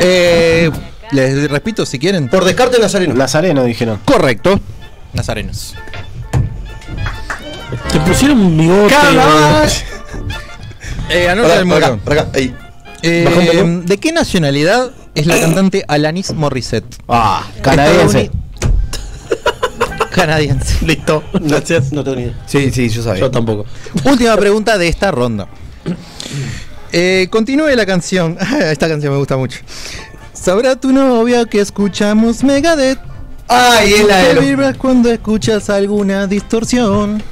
Eh, 0.00 0.70
les 1.12 1.50
repito 1.50 1.84
si 1.84 1.98
quieren. 1.98 2.28
Por 2.28 2.44
descarte 2.44 2.78
Nazareno. 2.78 3.14
Nazareno 3.14 3.64
dijeron. 3.64 4.00
Correcto. 4.04 4.58
Nazarenos. 5.12 5.74
Te 7.92 8.00
pusieron 8.00 8.38
un 8.38 8.56
bigote. 8.56 8.94
Carnaval. 8.94 9.68
Eh, 11.08 11.28
anota 11.28 11.60
el 11.60 11.68
por 11.68 11.82
acá, 11.82 11.98
acá, 12.12 12.28
ahí. 12.34 12.54
Eh. 13.02 13.82
¿De 13.84 13.98
qué 13.98 14.12
nacionalidad 14.12 14.90
es 15.14 15.26
la 15.26 15.38
cantante 15.38 15.84
Alanis 15.86 16.32
Morissette? 16.32 16.96
Ah, 17.08 17.46
canadiense. 17.62 18.30
Canadiense. 20.10 20.78
Listo. 20.86 21.22
Gracias. 21.34 21.92
No 21.92 22.02
tengo 22.02 22.16
ni 22.16 22.22
idea. 22.24 22.34
Sí, 22.46 22.70
sí, 22.70 22.88
yo 22.88 23.02
sabía. 23.02 23.20
Yo 23.20 23.30
tampoco. 23.30 23.66
Última 24.04 24.36
pregunta 24.36 24.78
de 24.78 24.88
esta 24.88 25.10
ronda. 25.10 25.46
Eh, 26.92 27.28
continúe 27.30 27.68
la 27.76 27.84
canción. 27.84 28.38
Esta 28.60 28.88
canción 28.88 29.12
me 29.12 29.18
gusta 29.18 29.36
mucho. 29.36 29.60
Sabrá 30.32 30.76
tu 30.76 30.92
novia 30.92 31.44
que 31.44 31.60
escuchamos 31.60 32.42
Megadeth. 32.42 32.98
Ay, 33.48 33.92
es 33.92 34.06
la 34.06 34.18
de 34.18 34.74
cuando 34.78 35.10
escuchas 35.10 35.70
alguna 35.70 36.26
distorsión. 36.26 37.22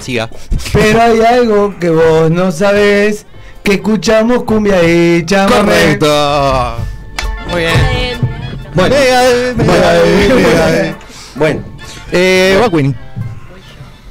Siga. 0.00 0.28
Pero 0.72 1.00
hay 1.02 1.20
algo 1.20 1.78
que 1.78 1.90
vos 1.90 2.30
no 2.30 2.50
sabés. 2.52 3.26
Que 3.62 3.74
escuchamos 3.74 4.44
cumbia 4.44 4.82
y 4.82 5.24
chamamé. 5.26 5.56
Correcto. 5.98 6.76
Muy 7.50 7.60
bien. 7.60 7.74
Eh, 7.76 8.16
Bueno, 8.74 8.94
Megadeth, 8.94 9.56
Megadeth, 9.56 10.34
Megadeth. 10.34 10.96
bueno. 11.34 11.60
Eh, 12.12 12.58
va 12.62 12.70
Queenie. 12.70 12.94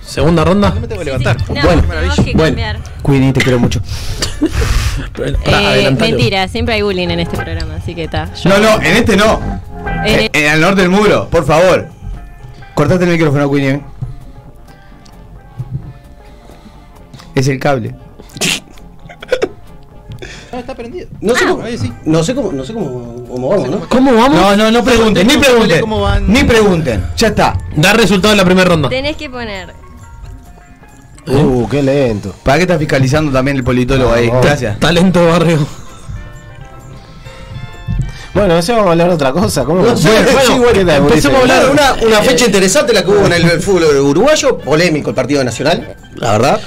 Segunda 0.05 0.43
ronda. 0.43 0.69
No 0.69 0.81
me 0.81 0.87
tengo 0.87 0.99
que 0.99 1.05
levantar. 1.05 1.37
No, 1.49 1.61
Bueno, 1.61 1.83
que 2.23 2.31
bueno. 2.33 2.57
Queenie, 3.05 3.33
te 3.33 3.41
quiero 3.41 3.59
mucho. 3.59 3.81
Eh, 5.45 5.95
mentira, 5.97 6.47
siempre 6.49 6.75
hay 6.75 6.81
bullying 6.81 7.07
en 7.09 7.21
este 7.21 7.35
programa, 7.37 7.75
así 7.75 7.95
que 7.95 8.03
está. 8.05 8.29
No, 8.45 8.57
no, 8.57 8.75
en 8.81 8.97
este 8.97 9.15
no. 9.15 9.39
en 10.05 10.19
En, 10.19 10.29
en 10.33 10.51
el 10.53 10.61
norte 10.61 10.81
del 10.81 10.89
muro, 10.89 11.27
por 11.29 11.45
favor. 11.45 11.87
Cortate 12.73 13.05
el 13.05 13.11
micrófono, 13.11 13.49
Queenie. 13.51 13.81
Es 17.39 17.47
el 17.47 17.57
cable. 17.59 17.95
No, 20.51 20.59
está 20.59 20.75
prendido. 20.75 21.07
No 21.21 21.33
sé 21.33 21.45
Ah. 21.45 21.49
cómo, 21.49 21.63
no 22.05 22.23
sé 22.23 22.35
cómo, 22.35 22.51
no 22.51 22.65
sé 22.65 22.73
cómo, 22.73 23.25
cómo 23.29 23.49
vamos, 23.49 23.69
¿no? 23.69 23.79
¿Cómo 23.87 24.13
vamos? 24.13 24.41
No, 24.41 24.57
no, 24.57 24.71
no 24.71 24.83
pregunten, 24.83 25.25
ni 25.25 25.37
pregunten. 25.37 25.85
Ni 26.27 26.43
pregunten. 26.43 27.05
Ya 27.15 27.27
está. 27.27 27.57
Da 27.77 27.93
resultado 27.93 28.31
de 28.31 28.37
la 28.37 28.43
primera 28.45 28.67
ronda. 28.67 28.89
Tenés 28.89 29.15
que 29.15 29.29
poner. 29.29 29.73
Uh, 31.27 31.65
qué 31.69 31.81
lento. 31.81 32.35
¿Para 32.43 32.57
qué 32.57 32.63
está 32.63 32.77
fiscalizando 32.77 33.31
también 33.31 33.55
el 33.57 33.63
politólogo 33.63 34.11
ahí? 34.11 34.29
Gracias. 34.41 34.77
Talento 34.79 35.25
barrio. 35.27 35.65
Bueno, 38.33 38.55
no 38.55 38.61
sé, 38.61 38.71
vamos 38.73 38.87
a 38.87 38.91
hablar 38.91 39.07
de 39.07 39.13
otra 39.13 39.31
cosa. 39.31 39.63
¿Cómo? 39.63 39.77
No 39.81 39.93
Bueno, 39.93 39.97
sí, 39.97 40.51
bueno, 40.57 40.73
¿qué 40.73 40.85
tal, 40.85 40.97
empecemos 41.03 41.37
a 41.39 41.41
hablar. 41.41 41.69
Una, 41.71 41.93
una 42.05 42.21
fecha 42.21 42.45
interesante 42.45 42.93
la 42.93 43.03
que 43.03 43.11
hubo 43.11 43.25
en 43.25 43.33
el, 43.33 43.43
el 43.49 43.61
fútbol 43.61 43.83
uruguayo, 44.01 44.57
polémico 44.57 45.09
el 45.11 45.15
partido 45.15 45.43
nacional, 45.43 45.95
la 46.15 46.31
verdad. 46.33 46.59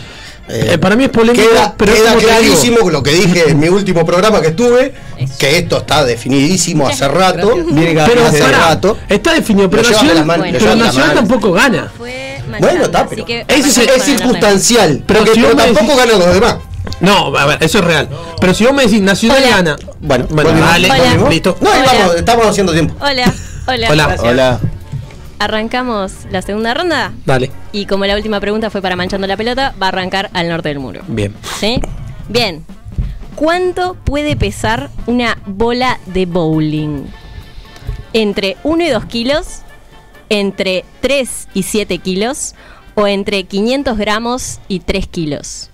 Eh, 0.49 0.73
Eh, 0.73 0.79
para 0.79 0.97
mí 0.97 1.05
es 1.05 1.11
polémico, 1.11 1.49
queda, 1.49 1.75
pero 1.77 1.93
clarísimo 2.19 2.91
lo 2.91 3.03
que 3.03 3.13
dije 3.13 3.51
en 3.51 3.61
mi 3.61 3.69
último 3.69 4.05
programa 4.05 4.41
que 4.41 4.49
estuve, 4.49 4.93
que 5.39 5.59
esto 5.59 5.79
está 5.79 6.05
definidísimo 6.05 6.87
hace 6.87 7.07
rato. 7.09 7.55
Pero 7.75 8.27
hace 8.27 8.49
rato. 8.51 8.99
está 9.09 9.35
definido, 9.35 9.71
pero 9.71 9.83
Nacional, 9.83 10.27
lo 10.27 10.59
pero 10.59 10.77
Nacional 10.77 11.15
tampoco 11.15 11.53
gana. 11.53 11.91
Bueno, 12.59 12.85
está, 12.85 13.07
pero 13.09 13.25
que 13.25 13.45
es, 13.49 13.75
circunstancial, 14.05 15.03
pero, 15.07 15.21
Pero 15.21 15.33
que, 15.33 15.41
si 15.41 15.47
pero 15.47 15.57
tampoco 15.57 15.97
ganan 15.97 16.19
los 16.19 16.35
demás. 16.35 16.57
No, 17.01 17.35
a 17.37 17.47
ver, 17.47 17.59
eso 17.63 17.79
es 17.79 17.85
real. 17.85 18.09
Pero 18.41 18.55
si 18.55 18.65
vos 18.65 18.75
me 18.75 18.83
decís 18.85 19.01
Nacional 19.01 19.39
Hola. 19.43 19.57
gana. 19.57 19.77
Bueno, 20.01 20.27
Bueno, 20.31 20.51
Hola. 20.51 21.29
listo. 21.31 21.57
No, 21.61 21.71
vamos, 21.71 22.17
estamos 22.17 22.47
haciendo 22.47 22.73
tiempo. 22.73 22.95
Hola, 23.01 23.33
hola. 23.67 23.89
Hola. 23.91 24.17
Hola. 24.21 24.61
Arrancamos 25.43 26.13
la 26.31 26.41
segunda 26.41 26.73
ronda. 26.73 27.13
Dale. 27.27 27.51
Y 27.73 27.87
como 27.87 28.07
la 28.07 28.15
última 28.15 28.39
pregunta 28.39 28.71
fue 28.71 28.81
para 28.81 28.95
manchando 28.95 29.27
la 29.27 29.37
pelota, 29.37 29.75
va 29.83 29.87
a 29.87 29.89
arrancar 29.89 30.31
al 30.35 30.49
norte 30.49 30.69
del 30.69 30.79
muro. 30.79 31.03
Bien. 31.09 31.35
¿Sí? 31.59 31.81
Bien. 32.29 32.65
¿Cuánto 33.35 33.95
puede 33.95 34.37
pesar 34.37 34.89
una 35.07 35.37
bola 35.45 35.99
de 36.07 36.27
bowling? 36.27 37.07
¿Entre 38.13 38.57
1 38.63 38.85
y 38.85 38.89
2 38.91 39.05
kilos? 39.07 39.63
¿Entre 40.29 40.85
3 41.01 41.49
y 41.55 41.65
7 41.65 41.99
kilos? 41.99 42.55
¿O 42.95 43.09
entre 43.09 43.43
500 43.43 43.99
gramos 43.99 44.61
y 44.69 44.79
3 44.79 45.09
kilos? 45.09 45.71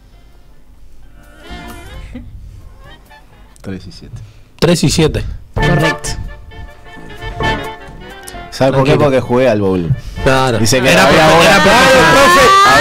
3 3.61 3.87
y 3.87 3.92
7. 3.92 4.14
3 4.61 4.85
y 4.85 4.88
7. 4.88 5.24
Correcto. 5.52 6.28
¿Sabes 8.59 8.75
por 8.75 8.85
qué? 8.85 8.97
Porque 8.97 9.21
jugué 9.21 9.49
al 9.49 9.61
bowl. 9.61 9.88
Claro. 10.25 10.59
Dice 10.59 10.81
que 10.81 10.90
Era 10.92 11.07
había 11.07 11.29
profe- 11.29 11.44
era 11.44 11.57
Ah, 11.57 11.62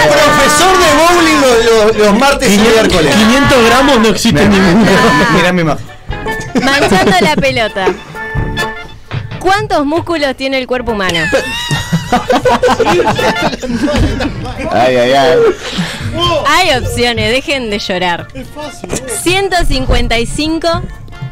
profesional. 0.02 0.08
profesor 0.10 0.72
de 0.78 0.88
bowling 0.98 1.40
los, 1.40 1.64
los- 1.94 1.96
los 2.06 2.18
martes 2.18 2.48
y 2.48 2.56
500, 2.58 2.74
miércoles. 2.82 3.14
500 3.14 3.64
gramos 3.66 3.98
no 4.00 4.08
existe 4.08 4.48
ninguno. 4.48 4.90
Mirá 5.36 5.52
mi 5.52 5.62
más. 5.64 5.78
Manchando 6.62 7.16
la 7.20 7.36
pelota. 7.36 7.86
¿Cuántos 9.38 9.86
músculos 9.86 10.34
tiene 10.36 10.58
el 10.58 10.66
cuerpo 10.66 10.90
humano? 10.92 11.20
Ay, 14.72 14.96
ay, 14.96 15.12
ay. 15.12 15.38
Hay 16.46 16.76
opciones, 16.76 17.30
dejen 17.32 17.70
de 17.70 17.78
llorar. 17.78 18.26
155, 19.22 20.82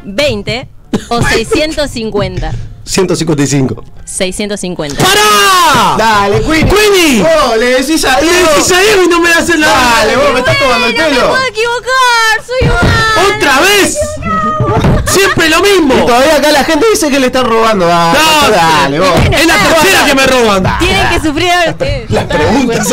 20 0.05 0.67
o 1.09 1.21
650. 1.21 2.51
155. 2.85 3.83
650. 4.07 5.03
¡Para! 5.03 5.95
Dale, 5.97 6.41
Queen. 6.41 6.67
¡Queenie! 6.69 7.25
Oh, 7.43 7.55
le 7.57 7.65
decís 7.81 8.03
a 8.05 8.19
Le 8.21 8.27
Diego. 8.31 8.49
decís 8.55 8.71
a 8.71 8.79
Diego 8.79 9.03
y 9.03 9.07
no 9.09 9.19
me 9.19 9.29
haces 9.31 9.59
la. 9.59 9.67
Dale, 9.67 10.15
vos 10.15 10.33
me 10.33 10.39
estás 10.39 10.57
tomando 10.57 10.87
el 10.87 10.95
¡No 10.95 11.03
me 11.03 11.09
pelo. 11.09 11.27
puedo 11.29 11.45
equivocar! 11.45 12.45
¡Soy 12.47 12.69
humano! 12.69 13.35
¡Otra 13.35 13.59
vez! 13.59 13.97
¡Siempre 15.17 15.49
lo 15.49 15.61
mismo! 15.61 15.93
Y 15.95 16.05
todavía 16.05 16.35
acá 16.35 16.51
la 16.51 16.63
gente 16.63 16.85
dice 16.91 17.09
que 17.09 17.19
le 17.19 17.27
están 17.27 17.45
robando. 17.45 17.87
Dale, 17.87 18.17
No, 18.17 18.49
dale, 18.51 18.99
vos. 18.99 19.09
Es 19.31 19.45
la 19.47 19.53
tercera 19.55 20.05
que 20.05 20.15
me 20.15 20.27
roban. 20.27 20.77
Tienen 20.79 21.09
que 21.09 21.19
sufrir 21.19 21.51
ahora 21.51 21.71
ustedes. 21.71 22.09
Las 22.11 22.25
preguntas, 22.25 22.91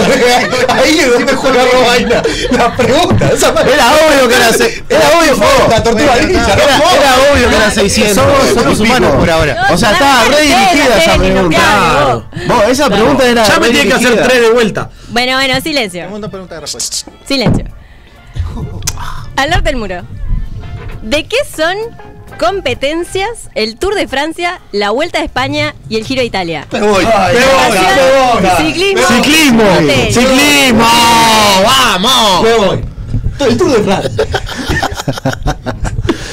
ahí 0.68 0.98
es 0.98 1.12
donde 1.12 1.34
juega 1.34 1.64
Robaina. 1.72 2.22
Las 2.50 2.76
preguntas, 2.76 3.30
Era 3.42 3.92
obvio 3.94 4.28
que 4.28 4.34
era 4.36 4.48
era 4.88 5.18
obvio. 5.18 5.36
La 5.68 5.82
tortuga 5.82 6.16
Era, 6.16 7.16
obvio 7.32 7.48
que 7.50 7.56
era 7.56 7.70
600. 7.70 8.14
Somos, 8.14 8.54
somos 8.54 8.80
humanos 8.80 9.12
por 9.16 9.30
ahora. 9.30 9.66
O 9.70 9.76
sea, 9.76 9.92
estaba 9.92 10.24
re 10.24 10.42
dirigida 10.42 10.98
esa 10.98 11.16
pregunta. 11.16 11.56
Claro. 11.56 12.26
Vos, 12.46 12.64
esa 12.68 12.88
pregunta 12.88 13.28
era. 13.28 13.44
Ya 13.46 13.58
me 13.58 13.70
tiene 13.70 13.88
que 13.88 13.94
hacer 13.94 14.22
tres 14.22 14.40
de 14.40 14.50
vuelta. 14.50 14.90
Bueno, 15.08 15.34
bueno, 15.36 15.60
silencio. 15.60 16.04
Segunda 16.04 16.28
pregunta 16.28 16.54
de 16.54 16.60
respuesta. 16.62 17.10
Silencio. 17.26 17.64
Al 19.36 19.50
norte 19.50 19.64
del 19.64 19.76
muro. 19.76 20.02
¿De 21.02 21.26
qué 21.26 21.36
son 21.54 21.76
competencias 22.38 23.48
el 23.54 23.76
Tour 23.76 23.94
de 23.94 24.06
Francia, 24.08 24.60
la 24.72 24.90
Vuelta 24.90 25.18
a 25.20 25.22
España 25.24 25.74
y 25.88 25.96
el 25.96 26.04
Giro 26.04 26.20
de 26.20 26.26
Italia? 26.26 26.66
Me 26.72 26.80
voy. 26.80 27.04
Ay, 27.04 27.36
Me 27.36 27.40
voy. 27.44 27.78
Natación, 27.78 28.42
Me 28.42 28.48
voy. 28.48 28.66
Ciclismo. 28.66 29.02
¡Ciclismo! 29.08 29.62
hotel. 29.72 30.12
¡Ciclismo! 30.14 30.86
¡Vamos! 31.64 32.42
Me 32.42 32.54
voy. 32.54 32.84
El 33.40 33.56
Tour 33.56 33.72
de 33.72 33.82
Francia. 33.82 34.10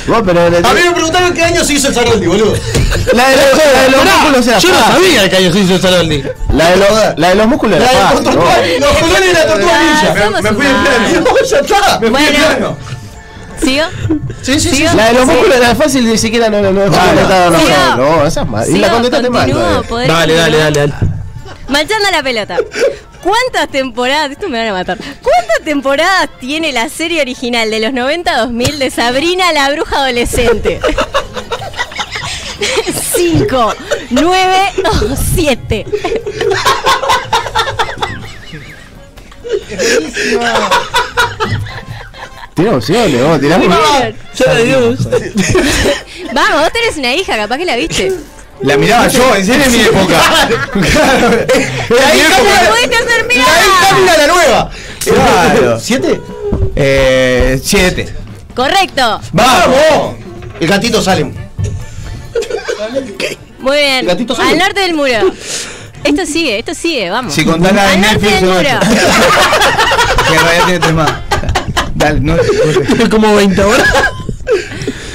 Vos, 0.07 0.21
pero. 0.25 0.45
A 0.45 0.49
mí 0.73 0.81
me 0.83 0.91
preguntaron 0.91 1.33
qué 1.33 1.43
año 1.43 1.63
se 1.63 1.73
hizo 1.73 1.87
el 1.87 1.93
Saroldi, 1.93 2.25
boludo. 2.27 2.53
La 3.13 3.29
de 3.29 3.35
los, 3.37 3.45
la 3.73 3.81
de 3.83 3.89
los 3.91 4.03
músculos 4.03 4.47
era 4.47 4.59
yo 4.59 4.69
no 4.69 4.79
sabía 4.79 5.29
que 5.29 5.35
año 5.37 5.53
se 5.53 5.59
hizo 5.59 5.75
el 5.75 5.81
Saroldi. 5.81 6.23
La 6.53 6.69
de 6.71 6.77
los, 6.77 6.89
la 7.17 7.29
de 7.29 7.35
los 7.35 7.47
músculos 7.47 7.79
La 7.79 7.85
era 7.91 7.99
de 7.99 8.05
fácil. 8.07 8.23
tortuga, 8.25 8.45
vos. 8.57 8.65
los 8.79 8.97
colores 8.97 9.27
de 9.27 9.33
la 9.33 9.45
tortuga 9.47 9.79
ninja. 9.83 10.41
Me 10.41 10.49
fui 10.53 10.65
en 10.65 10.83
plano. 10.83 11.21
No, 11.21 11.45
ya 11.49 11.57
está. 11.59 11.99
Me 11.99 12.07
fui 12.07 12.09
Bueno. 12.09 12.27
en 12.27 12.35
plano. 12.57 12.77
¿Sigo? 13.63 13.85
Sí, 14.41 14.59
sí, 14.59 14.69
sí. 14.71 14.83
La 14.95 15.07
de 15.07 15.13
los 15.13 15.25
músculos 15.25 15.55
era 15.55 15.75
fácil, 15.75 16.05
ni 16.07 16.17
siquiera 16.17 16.49
no, 16.49 16.61
no, 16.61 16.71
no, 16.71 16.85
no, 16.85 16.89
no, 16.89 17.59
Sigo. 17.59 17.95
no, 17.95 17.95
no, 17.97 18.25
esa 18.25 18.41
es 18.41 18.47
mal. 18.47 18.69
Y 18.69 18.77
la 18.79 18.89
contestaste 18.89 19.29
mal. 19.29 19.41
continúo, 19.41 19.61
todavía. 19.63 19.89
¿podés 19.89 20.07
Dale, 20.07 20.33
dale, 20.33 20.57
dale, 20.57 20.79
dale. 20.79 20.93
Manchando 21.67 22.11
la 22.11 22.23
pelota. 22.23 22.57
¿Cuántas 23.23 23.69
temporadas? 23.69 24.31
Esto 24.31 24.49
me 24.49 24.57
van 24.57 24.69
a 24.69 24.73
matar. 24.73 24.97
¿Cuántas 24.97 25.61
temporadas 25.63 26.29
tiene 26.39 26.71
la 26.71 26.89
serie 26.89 27.21
original 27.21 27.69
de 27.69 27.79
los 27.79 27.91
90-2000 27.91 28.77
de 28.77 28.89
Sabrina 28.89 29.53
la 29.53 29.71
bruja 29.71 29.97
adolescente? 29.97 30.79
¿Cinco, 33.15 33.73
nueve 34.09 34.71
o 34.85 35.15
siete? 35.35 35.85
Tiene 42.61 42.75
opciones, 42.75 43.23
vos. 43.23 43.41
Ya 44.37 44.55
Dios. 44.57 44.99
Vamos, 46.31 46.61
vos 46.61 46.71
tenés 46.71 46.95
una 46.95 47.15
hija, 47.15 47.35
capaz 47.35 47.57
que 47.57 47.65
la 47.65 47.75
viste. 47.75 48.11
La 48.61 48.77
miraba 48.77 49.07
yo, 49.07 49.35
en 49.35 49.43
serio 49.43 49.65
en 49.65 49.71
mi 49.71 49.81
época. 49.81 50.21
Claro. 50.71 51.29
¡La 51.89 52.69
pudiste 52.69 52.95
hacer 52.95 53.27
camina 53.89 54.17
la 54.17 54.27
nueva. 54.27 54.71
Claro. 55.03 55.79
¿Siete? 55.81 56.21
Eh, 56.75 57.59
siete. 57.63 58.13
Correcto. 58.53 59.19
¡Vamos! 59.31 60.17
El 60.59 60.67
gatito 60.67 61.01
Salem. 61.01 61.33
Muy 63.57 63.77
bien. 63.77 64.05
Gatito 64.05 64.39
Al 64.39 64.57
norte 64.59 64.81
del 64.81 64.93
muro. 64.93 65.33
Esto 66.03 66.25
sigue, 66.27 66.59
esto 66.59 66.75
sigue, 66.75 67.09
vamos. 67.09 67.33
Si 67.33 67.43
contás 67.43 67.73
la 67.73 67.85
de 67.85 67.93
Al 67.93 68.01
norte 68.01 68.13
Netflix, 68.13 68.41
del 68.41 68.49
no 68.49 68.55
muro. 68.55 68.69
Que 70.27 70.35
en 70.35 70.41
realidad 70.43 70.65
tiene 70.65 70.79
tres 70.79 70.93
más. 70.93 71.30
Dale, 72.01 72.19
no. 72.19 72.35
Tiene 72.87 73.09
como 73.09 73.35
20 73.35 73.63
horas. 73.63 73.87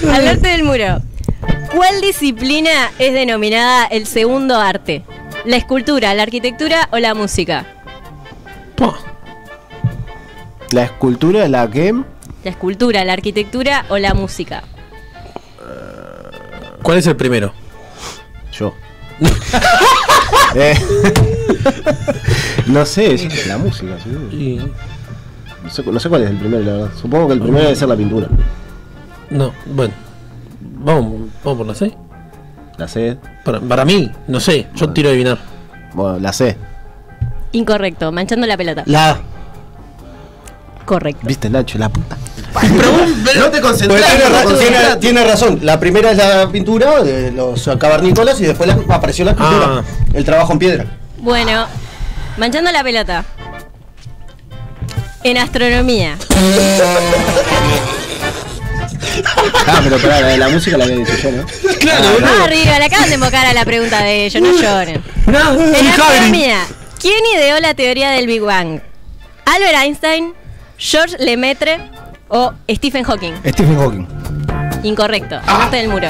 Al 0.11 0.25
norte 0.25 0.49
del 0.49 0.63
muro. 0.63 1.03
¿Cuál 1.75 2.01
disciplina 2.01 2.91
es 2.99 3.13
denominada 3.13 3.87
el 3.87 4.07
segundo 4.07 4.57
arte? 4.57 5.03
¿La 5.45 5.57
escultura, 5.57 6.15
la 6.15 6.23
arquitectura 6.23 6.89
o 6.93 6.99
la 6.99 7.15
música? 7.15 7.67
La 10.71 10.85
escultura, 10.85 11.49
la 11.49 11.71
que. 11.71 11.93
La 12.45 12.51
escultura, 12.51 13.05
la 13.05 13.13
arquitectura 13.13 13.87
o 13.89 13.99
la 13.99 14.15
música. 14.15 14.63
¿Cuál 16.83 16.99
es 16.99 17.07
el 17.07 17.17
primero? 17.17 17.53
Yo. 18.53 18.75
Eh, 20.55 20.75
no 22.67 22.87
sé, 22.87 23.15
es 23.15 23.47
la 23.47 23.59
música, 23.59 23.99
sí. 24.03 24.59
No 25.67 25.71
sé, 25.73 25.83
no 25.85 25.99
sé 26.01 26.09
cuál 26.09 26.23
es 26.23 26.31
el 26.31 26.37
primero, 26.37 26.63
la 26.63 26.73
verdad. 26.73 26.91
Supongo 27.01 27.27
que 27.29 27.35
el 27.35 27.41
primero 27.41 27.65
debe 27.65 27.75
ser 27.77 27.89
la 27.89 27.97
pintura. 27.97 28.29
No, 29.31 29.53
bueno. 29.67 29.93
Vamos, 30.79 31.23
vamos 31.43 31.59
por 31.59 31.67
la 31.67 31.75
C. 31.75 31.93
La 32.79 32.87
C. 32.89 33.17
Para, 33.45 33.61
para 33.61 33.85
mí, 33.85 34.11
no 34.29 34.39
sé, 34.39 34.69
yo 34.75 34.91
tiro 34.91 35.09
a 35.09 35.13
adivinar. 35.13 35.39
Bueno, 35.95 36.19
la 36.21 36.33
C. 36.33 36.57
Incorrecto, 37.53 38.13
manchando 38.13 38.47
la 38.47 38.57
pelota. 38.57 38.83
La 38.87 39.11
A. 39.11 39.19
Correcto. 40.85 41.27
Viste, 41.27 41.51
Nacho, 41.51 41.79
la 41.79 41.89
puta. 41.89 42.17
No 43.37 43.51
te 43.51 43.61
concentras. 43.61 44.03
Tiene, 44.07 44.25
ra- 44.31 44.45
tiene- 44.59 44.97
tiene 45.01 45.25
razón. 45.25 45.59
La 45.63 45.81
primera 45.81 46.13
es 46.13 46.19
la 46.19 46.49
pintura 46.49 47.03
de 47.03 47.33
los 47.33 47.69
cavernícolas 47.79 48.41
y 48.41 48.45
después 48.45 48.69
la- 48.69 48.95
apareció 48.95 49.25
la 49.25 49.33
escultura. 49.33 49.67
Ah. 49.69 49.83
El 50.15 50.25
trabajo 50.25 50.53
en 50.53 50.59
piedra. 50.61 50.85
Bueno, 51.19 51.67
manchando 52.39 52.71
la 52.71 52.85
pelota. 52.85 53.25
En 55.27 55.39
astronomía. 55.39 56.17
Ah, 59.67 59.81
pero 59.83 59.99
pará, 59.99 60.21
la 60.21 60.27
de 60.29 60.39
la 60.39 60.49
música 60.51 60.77
la 60.79 60.85
había 60.85 60.97
dicho 60.99 61.17
yo, 61.21 61.33
¿no? 61.33 61.45
Ah, 62.25 62.45
arriba, 62.45 62.79
le 62.79 62.85
acaban 62.85 63.09
de 63.09 63.15
invocar 63.17 63.45
a 63.45 63.53
la 63.53 63.65
pregunta 63.65 64.03
de 64.05 64.27
ellos, 64.27 64.41
no 64.41 64.53
lloren. 64.57 65.03
No, 65.27 65.55
En 65.61 65.87
astronomía, 65.89 66.59
¿quién 67.01 67.19
ideó 67.37 67.59
la 67.59 67.75
teoría 67.75 68.11
del 68.11 68.29
Big 68.29 68.41
Bang? 68.41 68.81
¿Albert 69.47 69.75
Einstein, 69.83 70.33
George 70.79 71.17
Lemaitre 71.19 71.81
o 72.29 72.53
Stephen 72.71 73.03
Hawking? 73.03 73.33
Stephen 73.49 73.77
Hawking. 73.81 74.07
Incorrecto, 74.85 75.41
al 75.45 75.59
norte 75.59 75.77
del 75.77 75.89
muro. 75.89 76.09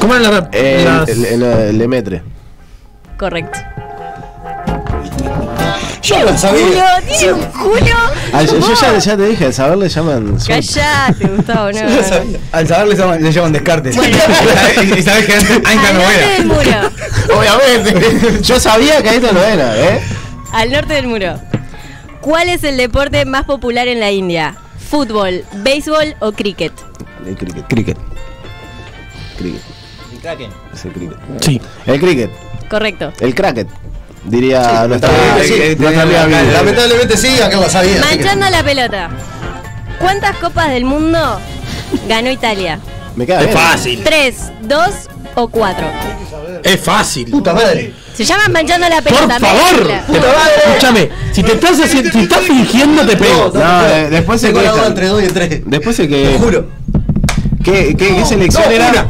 ¿Cómo 0.00 0.16
era 0.16 0.28
la, 0.30 0.48
El, 0.50 0.84
las- 0.84 1.08
el, 1.08 1.24
el- 1.24 1.42
el 1.44 1.78
Lemaitre. 1.78 2.22
Correcto. 3.16 3.60
Yo 6.04 6.16
lo 6.20 6.26
Julio, 6.34 6.38
sabía. 6.38 7.00
tiene 7.18 7.32
un 7.32 7.42
culo. 7.44 7.96
Ah, 8.32 8.42
yo, 8.42 8.74
ya, 8.74 8.98
ya 8.98 9.16
te 9.16 9.26
dije, 9.26 9.46
al 9.46 9.54
saber 9.54 9.78
le 9.78 9.88
llaman. 9.88 10.36
Callate, 10.46 11.26
Gustavo, 11.26 11.72
no. 11.72 11.80
Al 12.52 12.68
saber 12.68 12.88
le 12.88 12.96
llaman, 12.96 13.22
le 13.22 13.32
llaman 13.32 13.52
descartes. 13.52 13.96
y 14.98 15.02
sabes 15.02 15.26
que 15.26 15.34
Al 15.34 15.76
no 15.76 15.92
norte 15.94 16.18
era. 16.18 16.28
del 16.28 16.46
muro. 16.46 17.38
Obviamente. 17.38 18.42
Yo 18.42 18.60
sabía 18.60 19.02
que 19.02 19.08
ahí 19.08 19.20
no 19.20 19.32
lo 19.32 19.42
era, 19.42 19.76
¿eh? 19.78 20.00
Al 20.52 20.70
norte 20.70 20.92
del 20.94 21.06
muro. 21.06 21.40
¿Cuál 22.20 22.48
es 22.50 22.64
el 22.64 22.76
deporte 22.76 23.24
más 23.24 23.44
popular 23.44 23.88
en 23.88 24.00
la 24.00 24.10
India? 24.10 24.54
¿Fútbol, 24.90 25.44
béisbol 25.62 26.16
o 26.20 26.32
cricket? 26.32 26.72
El 27.26 27.36
cricket. 27.36 27.66
Cricket. 27.66 27.98
Cricket. 29.38 29.62
Es 30.72 30.84
el 30.84 30.92
cricket. 30.92 31.18
Sí. 31.40 31.60
El 31.86 32.00
cricket. 32.00 32.30
Correcto. 32.68 33.12
El 33.20 33.34
cracket. 33.34 33.68
Diría 34.26 34.86
nuestra, 34.88 35.10
sí, 35.42 35.48
sí, 35.52 35.76
nuestra 35.78 36.02
amiga 36.02 36.24
Vivi. 36.26 36.52
Lamentablemente 36.52 37.16
sí, 37.16 37.40
acá 37.42 37.56
lo 37.58 37.68
sabía. 37.68 37.94
que- 37.94 38.00
Manchando 38.00 38.48
la 38.50 38.62
pelota. 38.64 39.10
¿Cuántas 39.98 40.36
copas 40.36 40.70
del 40.70 40.84
mundo 40.84 41.40
ganó 42.08 42.30
Italia? 42.30 42.78
Me 43.16 43.26
queda 43.26 43.40
Es 43.40 43.46
bien. 43.46 43.58
fácil. 43.58 44.02
¿Tres, 44.02 44.36
dos 44.62 44.90
o 45.34 45.48
cuatro? 45.48 45.86
Es 46.62 46.80
fácil. 46.80 47.30
Puta 47.30 47.52
madre. 47.52 47.92
Se 48.14 48.24
llaman 48.24 48.50
manchando 48.52 48.88
la 48.88 49.02
Por 49.02 49.12
pelota. 49.12 49.38
favor. 49.40 49.86
mezcla. 49.86 50.04
Escúchame, 50.66 51.10
si 51.32 51.42
te 51.42 51.52
estás 51.52 51.80
haciendo, 51.80 52.10
si 52.10 52.20
estás 52.20 52.40
fingiendo 52.40 53.04
te 53.06 53.16
pego. 53.16 53.52
No, 53.54 53.82
después 54.10 54.40
se 54.40 54.52
quejan. 54.52 54.84
entre 54.86 55.06
dos 55.08 55.22
y 55.22 55.26
tres. 55.28 55.60
Después 55.66 55.96
se 55.96 56.04
Te 56.04 56.08
que. 56.08 56.38
juro. 56.38 56.66
¿Qué, 57.62 57.94
qué, 57.98 58.14
qué 58.16 58.24
selección 58.24 58.64
no, 58.66 58.70
era? 58.70 58.88
una. 58.90 59.06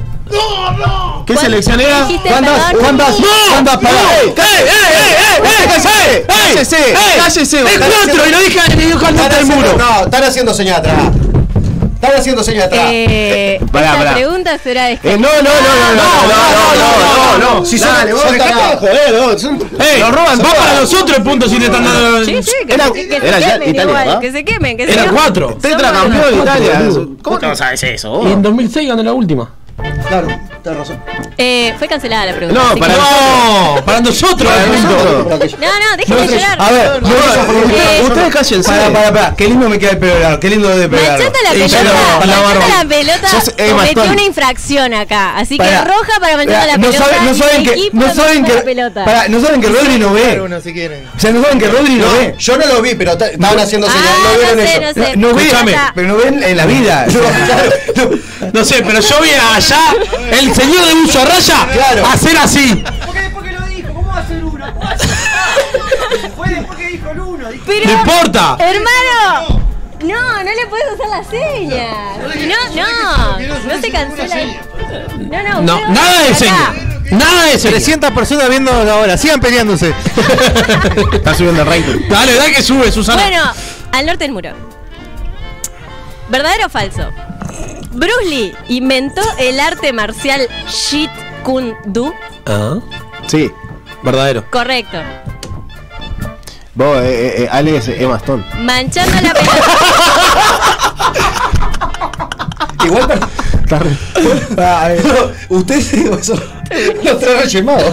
¿Qué 1.27 1.33
¿Cuántas 1.35 1.41
selección 1.45 1.81
era? 1.81 2.07
¿Cuántas? 2.29 2.73
¿Cuántas? 2.75 3.15
¿Cuántas? 3.17 3.83
¡Eh, 3.83 3.87
eh, 4.27 4.33
eh, 4.37 5.43
eh! 5.43 5.67
¡Cállese! 5.67 6.27
¡Cállese! 6.27 6.95
¡Cállese! 7.19 7.61
Es 7.63 7.79
cuatro 7.79 8.27
y 8.29 8.31
lo 8.31 8.39
dije 8.41 8.61
del 9.39 9.41
haciendo, 9.41 9.57
muro. 9.73 9.79
no, 9.79 10.05
están 10.05 10.25
haciendo 10.25 10.55
señal 10.55 10.77
atrás. 10.81 10.97
Están 11.95 12.21
haciendo 12.21 12.45
señal 12.45 12.65
atrás. 12.65 12.87
Eh, 12.93 13.61
Pará, 13.73 13.97
pará. 13.97 14.13
pregunta 14.15 14.59
será 14.63 14.91
Eh, 14.91 14.99
de 15.03 15.17
no, 15.19 15.29
no, 15.29 15.33
no, 15.33 15.41
no, 15.41 15.95
no, 15.95 16.29
no, 16.29 17.39
no, 17.39 17.39
no, 17.39 17.55
no. 17.61 17.65
Si 17.65 17.79
son- 17.79 17.89
Dale, 17.95 18.13
vos 18.13 18.23
son 18.23 18.33
de 18.33 18.39
joder. 18.79 19.39
Son- 19.41 19.59
¡Ey! 19.81 20.01
Lo 20.01 20.11
roban 20.11 20.39
va 20.41 20.53
para 20.53 20.81
nosotros 20.81 21.17
el 21.17 21.23
punto 21.25 21.49
si 21.49 21.59
le 21.59 21.65
están 21.67 21.83
dando. 21.85 22.25
Sí, 22.27 22.43
sí, 22.43 22.53
que, 22.67 22.75
Era- 22.75 22.87
se, 22.89 22.93
que 22.93 23.09
se 23.21 23.29
era 23.29 23.39
ya 23.41 23.47
quemen 23.55 23.71
Italia, 23.71 23.83
igual, 23.91 24.09
¿va? 24.17 24.21
que 24.21 24.33
se 24.33 24.45
quemen, 24.45 24.77
que 24.77 24.87
se 24.87 24.93
Era 24.93 25.03
quemen. 25.05 25.17
cuatro. 25.17 25.57
Tetracampeón 25.61 26.35
de 26.35 26.43
Italia. 26.43 26.83
¿Cómo 27.23 27.39
no 27.47 27.57
sabes 27.57 27.83
eso? 27.83 28.23
Y 28.29 28.33
en 28.33 28.43
2006 28.43 28.87
ganó 28.89 29.03
la 29.03 29.13
última. 29.15 29.51
Claro, 30.09 30.29
tenés 30.65 30.79
razón. 30.79 31.01
Eh, 31.39 31.75
fue 31.79 31.87
cancelada 31.89 32.27
la 32.27 32.35
pregunta. 32.35 32.61
No, 32.63 32.77
para 32.77 32.95
que- 32.95 33.01
No, 33.01 33.83
para 33.85 34.01
nosotros 34.01 34.51
Para 34.51 34.67
nosotros. 34.67 35.53
No, 35.61 35.67
no, 35.67 35.97
déjenme 35.97 36.27
llorar. 36.29 36.57
A 36.61 36.71
ver, 36.73 37.03
yo- 37.03 37.75
Eh, 37.77 38.03
Ustedes 38.05 38.33
cállense. 38.35 38.63
Para, 38.71 38.91
para, 38.93 39.13
para. 39.13 39.37
Qué 39.37 39.47
lindo 39.49 39.69
me 39.69 39.79
queda 39.79 39.91
el 39.93 39.99
pelo 39.99 40.19
largo. 40.19 40.41
Qué 40.41 40.51
lindo 40.51 40.69
de 40.69 40.89
pelo 40.89 41.03
largo. 41.03 41.25
La 41.25 41.31
pelota, 41.51 41.83
no, 41.83 42.27
la 42.27 42.37
la 43.57 43.73
cometió 43.73 44.03
una 44.05 44.23
infracción 44.23 44.95
acá, 44.95 45.37
así 45.37 45.59
que 45.59 45.65
roja 45.83 46.21
para 46.21 46.37
manchando 46.37 46.61
Pará, 46.61 46.67
la 46.67 46.77
no 46.79 46.91
pelota. 46.91 47.23
no 47.23 47.35
saben 47.35 47.65
que, 47.65 47.91
no 47.93 48.15
saben 48.15 48.45
que, 48.45 48.55
la 48.55 48.63
pelota. 48.63 49.05
pará, 49.05 49.29
no 49.29 49.41
saben 49.41 49.61
que 49.61 49.69
Rodri 49.69 49.99
no 49.99 50.13
ve. 50.13 50.41
O 50.41 51.21
sea, 51.21 51.33
no 51.33 51.43
saben 51.43 51.59
que 51.59 51.67
Rodri 51.69 51.95
no 51.95 52.11
ve. 52.13 52.35
Yo 52.39 52.57
no 52.57 52.67
lo 52.67 52.83
vi, 52.83 52.95
pero 52.95 53.17
ta- 53.19 53.27
estaban 53.29 53.59
haciendo 53.59 53.87
señal. 53.89 54.05
Ah, 54.09 54.19
No 54.23 54.33
no 54.33 54.39
vieron 54.39 54.61
eso. 54.61 55.01
no. 55.17 55.17
No, 55.17 55.29
no 55.29 55.35
ve, 55.35 55.77
pero 55.95 56.09
no 56.09 56.17
ven 56.17 56.43
en 56.43 56.57
la 56.57 56.67
vida. 56.67 57.07
No 58.53 58.65
sé, 58.65 58.83
pero 58.87 59.01
yo 59.01 59.21
vi 59.23 59.31
allá 59.31 59.81
el 60.55 60.63
señor 60.63 60.87
de 60.87 60.95
buzo 60.95 61.21
a 61.21 61.25
raya 61.25 61.67
Claro. 61.73 62.07
hacer 62.07 62.37
así. 62.39 62.85
Pero, 67.67 67.87
No 67.87 67.93
importa. 67.93 68.57
hermano, 68.61 69.61
no, 70.03 70.45
no 70.45 70.51
le 70.51 70.67
puedes 70.69 70.87
hacer 70.93 71.09
la 71.09 71.25
seña. 71.25 71.87
Si 72.33 72.47
no, 72.47 72.57
no, 72.77 73.75
no 73.75 73.81
se 73.81 73.91
cancela. 73.91 74.37
No, 75.19 75.43
no, 75.43 75.63
No, 75.63 75.89
nada 75.89 76.23
de 76.23 76.35
seña. 76.35 76.73
Nada 77.11 77.45
de 77.45 77.59
seña. 77.59 77.73
300 77.75 78.11
personas 78.13 78.49
viendo 78.49 78.71
ahora, 78.73 79.17
sigan 79.17 79.41
peleándose. 79.41 79.91
Está 81.13 81.35
subiendo 81.35 81.63
el 81.63 81.69
ranking. 81.69 82.09
Dale, 82.09 82.35
dale 82.35 82.53
que 82.55 82.63
sube, 82.63 82.91
Susana. 82.93 83.23
Bueno, 83.23 83.43
al 83.93 84.07
norte 84.07 84.25
del 84.25 84.33
muro. 84.33 84.51
¿Verdadero 86.29 86.67
o 86.67 86.69
falso? 86.71 87.11
Bruce 87.95 88.25
Lee 88.29 88.55
inventó 88.69 89.23
el 89.39 89.61
arte 89.61 89.93
marcial 89.93 90.49
Jeet 90.69 91.11
Kune 91.43 91.75
Do. 91.87 92.13
Ah, 92.47 92.77
Sí. 93.27 93.51
verdadero. 94.03 94.45
Correcto. 94.51 94.99
Vos, 96.75 96.99
eh, 97.03 97.45
eh, 97.45 97.49
Alex 97.51 97.89
Emma 97.89 98.17
Stone. 98.17 98.45
Manchando 98.61 99.21
la 99.23 99.33
pelota. 99.33 99.65
Igual 102.85 103.21
Está 103.63 103.79
re- 103.79 103.97
Ah, 104.59 104.83
a 104.85 104.89
ver. 104.89 105.05
No, 105.07 105.57
usted 105.57 105.81
se 105.81 106.13
eso. 106.13 106.35
Lo 107.03 107.17
trae 107.17 107.41
rellemado. 107.43 107.93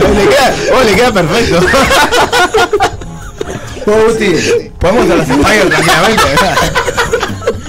Vos 0.00 0.10
le 0.14 0.28
queda, 0.28 0.84
le 0.84 0.94
queda 0.94 1.12
perfecto. 1.12 1.60
Vos, 3.86 3.96
Gusti, 4.08 4.70
podemos 4.78 5.04
hacer 5.06 5.16
las 5.18 5.28
Spider 5.30 5.68
tranquilamente. 5.70 6.22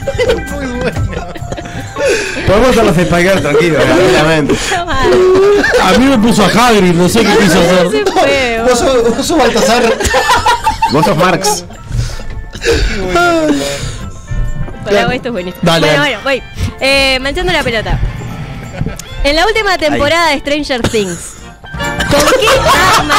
Podemos 2.47 2.69
hacer 2.69 2.85
los 2.85 2.97
Spider 2.97 3.41
tranquilos. 3.41 3.83
Tranquilamente. 3.83 4.55
A 5.83 5.91
mí 5.97 6.05
me 6.05 6.17
puso 6.17 6.43
a 6.43 6.47
Hagrid, 6.47 6.93
no 6.93 7.09
sé 7.09 7.23
qué 7.23 7.35
quiso 7.37 7.59
hacer. 7.59 7.87
fue, 8.07 8.61
Vos 8.67 8.79
sos, 8.79 9.15
vos 9.15 9.25
sos 9.25 9.37
Baltasar. 9.37 9.97
Vos 10.91 11.05
sos 11.05 11.17
Marx. 11.17 11.65
Pará, 14.85 15.13
esto 15.13 15.27
es 15.27 15.31
buenísimo. 15.33 15.61
Dale, 15.63 15.87
bueno, 15.87 16.01
bueno, 16.01 16.19
voy. 16.23 16.41
Eh, 16.79 17.19
manchando 17.21 17.51
la 17.51 17.63
pelota. 17.63 17.99
En 19.23 19.35
la 19.35 19.45
última 19.45 19.77
temporada 19.77 20.29
de 20.29 20.39
Stranger 20.39 20.81
Things, 20.87 21.33
¿con 22.09 22.21
qué 22.39 22.47
arma? 22.97 23.17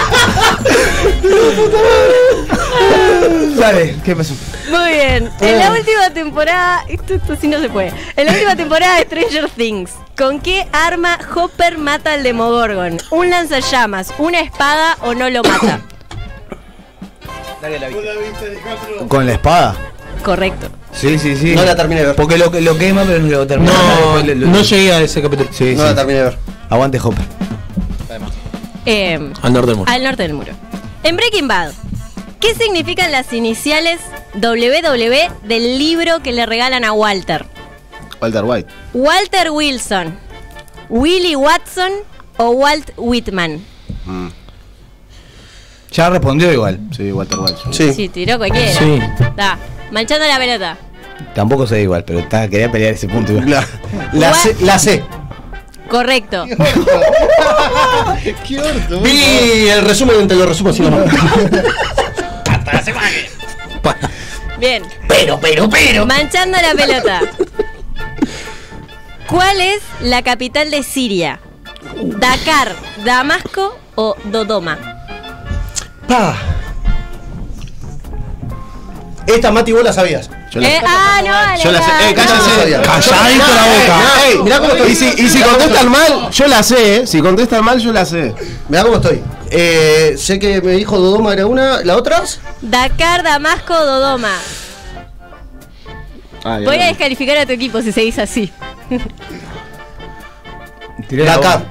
Dale, 3.58 3.96
¿qué 4.04 4.16
pasó? 4.16 4.34
Muy 4.70 4.90
bien. 4.92 5.30
En 5.42 5.60
la 5.60 5.72
última 5.72 6.10
temporada. 6.14 6.84
Esto, 6.88 7.16
esto 7.16 7.36
sí 7.40 7.48
no 7.48 7.60
se 7.60 7.70
puede. 7.70 7.92
En 8.16 8.28
la 8.28 8.34
última 8.34 8.56
temporada 8.56 8.98
de 8.98 9.04
Stranger 9.06 9.50
Things, 9.50 9.92
¿con 10.18 10.40
qué 10.40 10.68
arma 10.72 11.18
Hopper 11.36 11.78
mata 11.78 12.14
al 12.14 12.24
Demogorgon? 12.24 12.98
¿Un 13.12 13.30
lanzallamas, 13.30 14.14
una 14.20 14.40
espada 14.42 14.98
o 15.02 15.14
no 15.16 15.30
lo 15.30 15.42
mata? 15.44 15.82
¿Con 19.08 19.26
la 19.26 19.34
espada? 19.34 19.76
Correcto. 20.24 20.68
Sí, 20.94 21.18
sí, 21.20 21.36
sí. 21.36 21.56
No 21.56 21.64
la 21.64 21.76
terminé 21.76 22.02
de 22.02 22.08
ver. 22.08 22.16
Porque 22.16 22.38
lo, 22.38 22.50
lo 22.50 22.78
quema, 22.78 23.04
pero 23.04 23.20
no 23.20 23.28
lo 23.30 23.48
termina. 23.48 23.72
No, 23.74 24.24
no 24.24 24.62
llegué 24.62 24.94
a 24.94 25.02
ese 25.02 25.22
capítulo. 25.22 25.50
Sí, 25.52 25.74
No 25.76 25.84
sí. 25.84 25.90
la 25.90 25.96
terminé 25.96 26.20
de 26.20 26.26
ver. 26.26 26.38
Aguante 26.70 27.00
Hopper. 27.00 27.26
Eh, 28.90 29.20
Al 29.42 29.52
norte 29.54 29.68
del 29.72 29.78
muro. 29.78 29.92
al 29.92 30.04
norte 30.04 30.24
del 30.24 30.34
muro. 30.34 30.54
En 31.04 31.16
Breaking 31.16 31.48
Bad, 31.48 31.72
¿qué 32.40 32.54
significan 32.54 33.12
las 33.12 33.32
iniciales 33.34 34.00
WW 34.36 35.48
del 35.48 35.78
libro 35.78 36.22
que 36.22 36.32
le 36.32 36.46
regalan 36.46 36.84
a 36.84 36.92
Walter? 36.92 37.46
Walter 38.22 38.44
White. 38.44 38.70
Walter 38.94 39.52
Wilson, 39.52 40.18
Willie 40.90 41.36
Watson 41.36 41.92
o 42.38 42.50
Walt 42.50 42.92
Whitman. 42.98 43.64
Mm. 44.06 44.28
Ya 45.92 46.10
respondió 46.10 46.52
igual. 46.52 46.80
Sí, 46.96 47.12
Walter 47.12 47.40
White. 47.40 47.60
Sí. 47.72 47.94
Sí, 47.94 48.10
tiró 48.10 48.38
cualquiera. 48.38 48.74
Sí. 48.74 49.00
Da, 49.36 49.58
manchando 49.92 50.28
la 50.28 50.38
pelota. 50.38 50.78
Tampoco 51.34 51.66
sé 51.66 51.82
igual, 51.82 52.04
pero 52.04 52.20
está, 52.20 52.48
quería 52.48 52.72
pelear 52.72 52.94
ese 52.94 53.08
punto 53.08 53.32
igual. 53.32 53.50
La, 53.50 53.66
la, 54.14 54.34
sé, 54.34 54.56
la 54.62 54.80
sé. 54.80 55.04
Correcto. 55.90 56.46
Qué 58.48 58.60
orto. 58.60 59.02
Vi 59.02 59.70
el 59.70 59.84
resumen, 59.84 60.28
te 60.28 60.36
lo 60.36 60.46
resumo 60.46 60.70
así 60.70 60.82
nomás. 60.82 61.06
Bien. 64.60 64.84
Pero, 65.08 65.40
pero, 65.40 65.70
pero. 65.70 66.06
Manchando 66.06 66.58
la 66.60 66.74
pelota. 66.74 67.22
¿Cuál 69.28 69.62
es 69.62 69.82
la 70.02 70.22
capital 70.24 70.72
de 70.72 70.84
Siria? 70.84 71.40
Dakar, 72.02 72.76
Damasco 73.04 73.78
o 73.96 74.16
Dodoma. 74.26 74.78
Pa. 76.08 76.36
Esta 79.28 79.52
Mati 79.52 79.74
vos 79.74 79.84
la 79.84 79.94
sabías. 79.94 80.30
Yo 80.52 80.62
la- 80.62 80.68
Eh, 80.70 80.82
ah, 80.86 81.22
no, 81.26 81.32
vale. 81.32 81.64
Yo 81.64 81.72
la 81.72 81.82
sé. 81.82 81.92
Eh, 81.92 82.10
no. 82.10 82.16
cállate. 82.16 82.82
Calladito 82.82 83.46
la 83.48 83.64
boca. 83.64 84.02
Ey, 84.28 84.38
mirá 84.44 84.60
cómo 84.60 84.72
estoy. 84.72 84.92
Y 84.92 84.96
si, 84.96 85.06
y 85.24 85.30
si 85.30 85.42
contestan 85.42 85.90
mal, 85.92 86.30
yo 86.32 86.48
la 86.48 86.64
sé, 86.64 86.96
¿eh? 86.98 87.08
Si 87.08 87.22
contestan 87.22 87.64
mal, 87.66 87.80
yo 87.80 87.92
la 87.92 88.06
sé. 88.06 88.34
Mirá 88.70 88.84
cómo 88.84 88.96
estoy. 88.96 89.22
Eh, 89.52 90.16
sé 90.18 90.40
que 90.40 90.62
me 90.62 90.72
dijo 90.74 90.98
Dodoma 91.00 91.34
era 91.34 91.46
una, 91.46 91.82
¿la 91.84 91.96
otra? 91.98 92.22
Dakar, 92.62 93.24
Damasco, 93.24 93.74
Dodoma. 93.74 94.34
Ah, 96.44 96.60
Voy 96.64 96.80
a 96.80 96.86
descalificar 96.88 97.38
a 97.38 97.46
tu 97.46 97.52
equipo 97.54 97.82
si 97.82 97.92
seguís 97.92 98.18
así. 98.20 98.52
Dakar. 101.10 101.66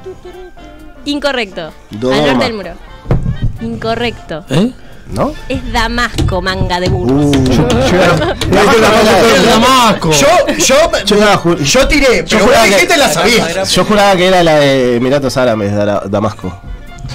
Incorrecto. 1.05 1.73
Dodoma. 1.91 2.17
Al 2.19 2.27
norte 2.27 2.45
del 2.45 2.55
muro. 2.55 2.71
Incorrecto. 3.63 4.45
¿Eh? 4.51 4.73
¿No? 5.11 5.33
Es 5.49 5.73
Damasco, 5.73 6.43
manga 6.43 6.81
de 6.81 6.89
burros. 6.89 7.27
Uh. 7.37 7.45
El 9.37 9.47
Damasco. 9.47 10.11
Yo, 10.11 10.27
yo, 10.59 10.75
Yo 11.07 11.17
juraba, 11.17 11.39
ju- 11.39 11.59
yo 11.63 11.89
tiré, 11.89 12.25
pero 12.29 12.47
que- 12.51 12.69
dijiste 12.71 12.97
la 12.97 13.09
sabías. 13.13 13.71
yo 13.71 13.85
juraba 13.85 14.17
que 14.17 14.27
era 14.27 14.43
la 14.43 14.57
de 14.57 14.97
Emiratos 14.97 15.37
Árabes, 15.37 15.73
Damasco. 16.11 16.61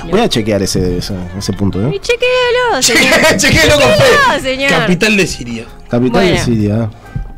Voy 0.09 0.21
a 0.21 0.29
chequear 0.29 0.61
ese, 0.63 0.97
ese, 0.99 1.13
ese 1.37 1.53
punto, 1.53 1.79
¿eh? 1.81 1.99
chequéalo, 2.01 2.81
señor. 2.81 3.37
Chequéalo 3.37 3.73
con 3.73 3.89
fe. 3.91 3.97
Chequéalo, 3.97 4.41
señor. 4.41 4.69
Capital 4.69 5.17
de 5.17 5.27
Siria. 5.27 5.65
Capital 5.89 6.27
de. 6.27 6.37
Siria. 6.39 6.89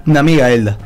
Una 0.06 0.20
amiga, 0.20 0.50
Elda. 0.52 0.78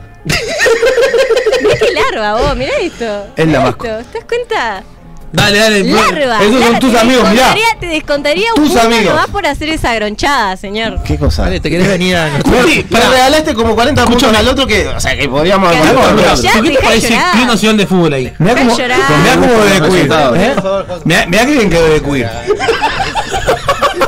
Mirá 1.62 1.76
qué 1.80 1.92
larva 1.94 2.42
vos, 2.42 2.56
mirá 2.56 2.72
esto. 2.78 3.28
Es 3.36 3.46
Mirá 3.46 3.60
Damasco. 3.60 3.86
esto, 3.86 4.06
¿Te 4.12 4.18
das 4.20 4.28
cuenta? 4.28 4.84
Dale, 5.32 5.60
dale. 5.60 5.84
Larva. 5.84 6.42
Esos 6.44 6.64
son 6.64 6.80
tus 6.80 6.92
te 6.94 7.00
amigos, 7.00 7.30
mirá. 7.30 7.54
Te 7.80 7.86
descontaría 7.88 8.50
un 8.54 8.56
Tus 8.56 8.70
punto 8.70 8.82
amigos. 8.86 9.06
nomás 9.14 9.28
por 9.28 9.46
hacer 9.46 9.70
esa 9.70 9.94
gronchada, 9.94 10.56
señor. 10.56 11.04
¿Qué 11.04 11.18
cosa? 11.18 11.44
Dale, 11.44 11.60
¿te 11.60 11.70
querés 11.70 11.88
venir 11.88 12.16
a 12.16 12.30
Sí, 12.66 12.86
pero 12.90 13.10
regalaste 13.12 13.54
como 13.54 13.76
40 13.76 14.06
puntos 14.06 14.34
al 14.36 14.48
otro 14.48 14.66
que, 14.66 14.88
o 14.88 15.00
sea, 15.00 15.18
que 15.18 15.28
podríamos 15.28 15.70
Carajo, 15.72 16.00
haber 16.00 16.16
pero 16.16 16.22
ganado. 16.22 16.42
ya 16.42 16.54
¿Por 16.54 16.64
qué 16.64 16.70
te 16.70 16.76
de 16.78 16.82
parece 16.84 17.10
llorar. 17.10 17.32
Club 17.34 17.48
Nacional 17.48 17.78
de 17.78 17.88
Fútbol 17.88 18.14
ahí? 18.14 18.34
Mirá 18.40 18.54
llorar. 18.78 19.00
mirá 19.22 19.36
cómo 19.36 19.64
de 19.64 19.82
queer. 19.82 20.12
¿eh? 20.38 20.56
Mirá, 21.04 21.46
que 21.46 21.52
bien 21.52 21.70
quedó 21.70 21.88
de 21.90 22.02
queer. 22.02 22.30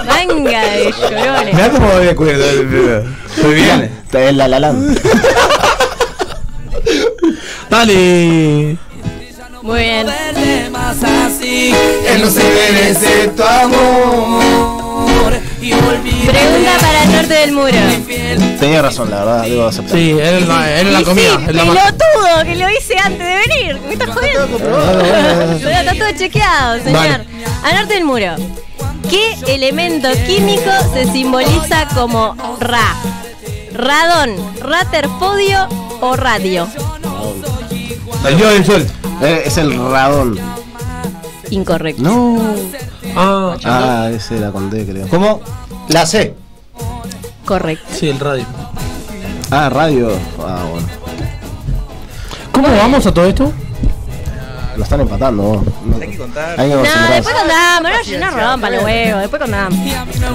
Manga 0.08 0.62
de 0.62 0.94
llorones. 1.00 1.54
Mirá 1.54 1.70
cómo 1.70 1.90
de 2.00 2.16
queer. 2.16 3.04
Muy 3.44 3.54
bien. 3.56 3.92
Está 4.06 4.24
en 4.30 4.38
la 4.38 4.48
la. 4.48 4.74
Dale. 7.70 8.78
Muy 9.62 9.80
bien. 9.80 10.08
Verte 10.08 10.70
más 10.70 10.98
así. 11.04 11.74
Él 12.08 12.22
no 12.22 12.30
se 12.30 12.44
merece 12.44 13.28
tu 13.30 13.44
amor. 13.44 15.40
Y 15.62 15.74
olvidar 15.74 16.32
Pregunta 16.32 16.72
para 16.80 17.04
el 17.04 17.12
norte 17.12 17.34
del 17.34 17.52
muro. 17.52 18.58
Tenía 18.60 18.82
razón, 18.82 19.10
la 19.12 19.18
verdad, 19.26 19.44
debo 19.44 19.66
aceptar. 19.68 19.98
Sí, 19.98 20.12
él 20.12 20.48
la, 20.48 20.80
él 20.80 20.94
la 20.94 21.04
comida. 21.04 21.38
sí, 21.46 21.54
la 21.54 21.64
pelotudo, 21.64 22.44
que 22.46 22.56
lo 22.56 22.70
hice 22.70 22.98
antes 22.98 23.20
de 23.20 23.36
venir. 23.48 23.82
¿Me 23.82 23.94
estás 23.94 24.10
jodiendo? 24.10 24.58
Pero 24.58 25.70
está 25.70 25.94
todo 25.94 26.12
chequeado, 26.18 26.78
señor. 26.84 26.94
Vale. 26.94 27.26
Al 27.64 27.76
norte 27.76 27.94
del 27.94 28.06
muro. 28.06 28.36
¿Qué 29.10 29.36
elemento 29.54 30.10
químico 30.26 30.72
se 30.94 31.12
simboliza 31.12 31.88
como 31.94 32.36
Ra? 32.60 32.96
¿Radón, 33.74 34.36
Raterpodio 34.62 35.68
o 36.02 36.16
radio? 36.16 36.68
El 38.26 38.38
del 38.38 38.66
sol. 38.66 38.86
Eh, 39.22 39.44
es 39.46 39.58
el 39.58 39.76
radón. 39.92 40.40
Incorrecto. 41.50 42.02
No. 42.02 42.38
Ah, 43.16 43.56
Ah, 43.66 44.10
ese 44.14 44.38
era 44.38 44.52
con 44.52 44.70
D, 44.70 44.86
creo. 44.86 45.08
¿Cómo? 45.08 45.42
La 45.90 46.06
sé. 46.06 46.36
Correcto. 47.46 47.86
sí, 47.92 48.10
el 48.10 48.20
radio. 48.20 48.46
Ah, 49.52 49.70
radio. 49.70 50.12
Ah, 50.40 50.66
bueno. 50.72 50.88
¿Cómo 52.52 52.68
vamos 52.78 53.06
a 53.08 53.14
todo 53.14 53.26
esto? 53.26 53.52
Lo 54.78 54.84
están 54.84 55.02
empatando. 55.02 55.42
vos. 55.44 55.64
No. 55.86 55.98
Hay 56.02 56.10
que 56.10 56.18
contar. 56.18 56.60
Hay 56.60 56.70
que 56.70 56.76
No, 56.76 56.82
después 56.82 57.36
contamos, 57.36 57.92
no, 58.20 58.32
no 58.32 58.52
rompa 58.52 58.70
los 58.70 58.84
huevos, 58.84 59.22
después 59.22 59.42
contamos. 59.42 59.80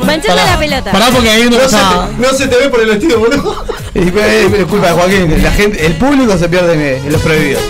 Manchando 0.05 0.43
la 0.45 0.59
pelota. 0.59 0.93
Pará 0.93 1.07
porque 1.13 1.31
hay 1.31 1.47
uno 1.47 1.57
que 1.59 1.65
está. 1.65 2.09
No 2.19 2.29
se 2.31 2.49
te 2.49 2.57
ve 2.57 2.69
por 2.69 2.81
el 2.81 2.89
vestido, 2.89 3.21
boludo. 3.21 3.65
Es 3.95 4.65
culpa 4.67 4.89
de 4.89 4.93
Joaquín. 4.93 5.43
La 5.43 5.51
gente, 5.53 5.87
el 5.87 5.95
público 5.95 6.37
se 6.37 6.49
pierde 6.49 6.75
en, 6.99 7.07
en 7.07 7.13
los 7.13 7.23
prohibidos. 7.23 7.63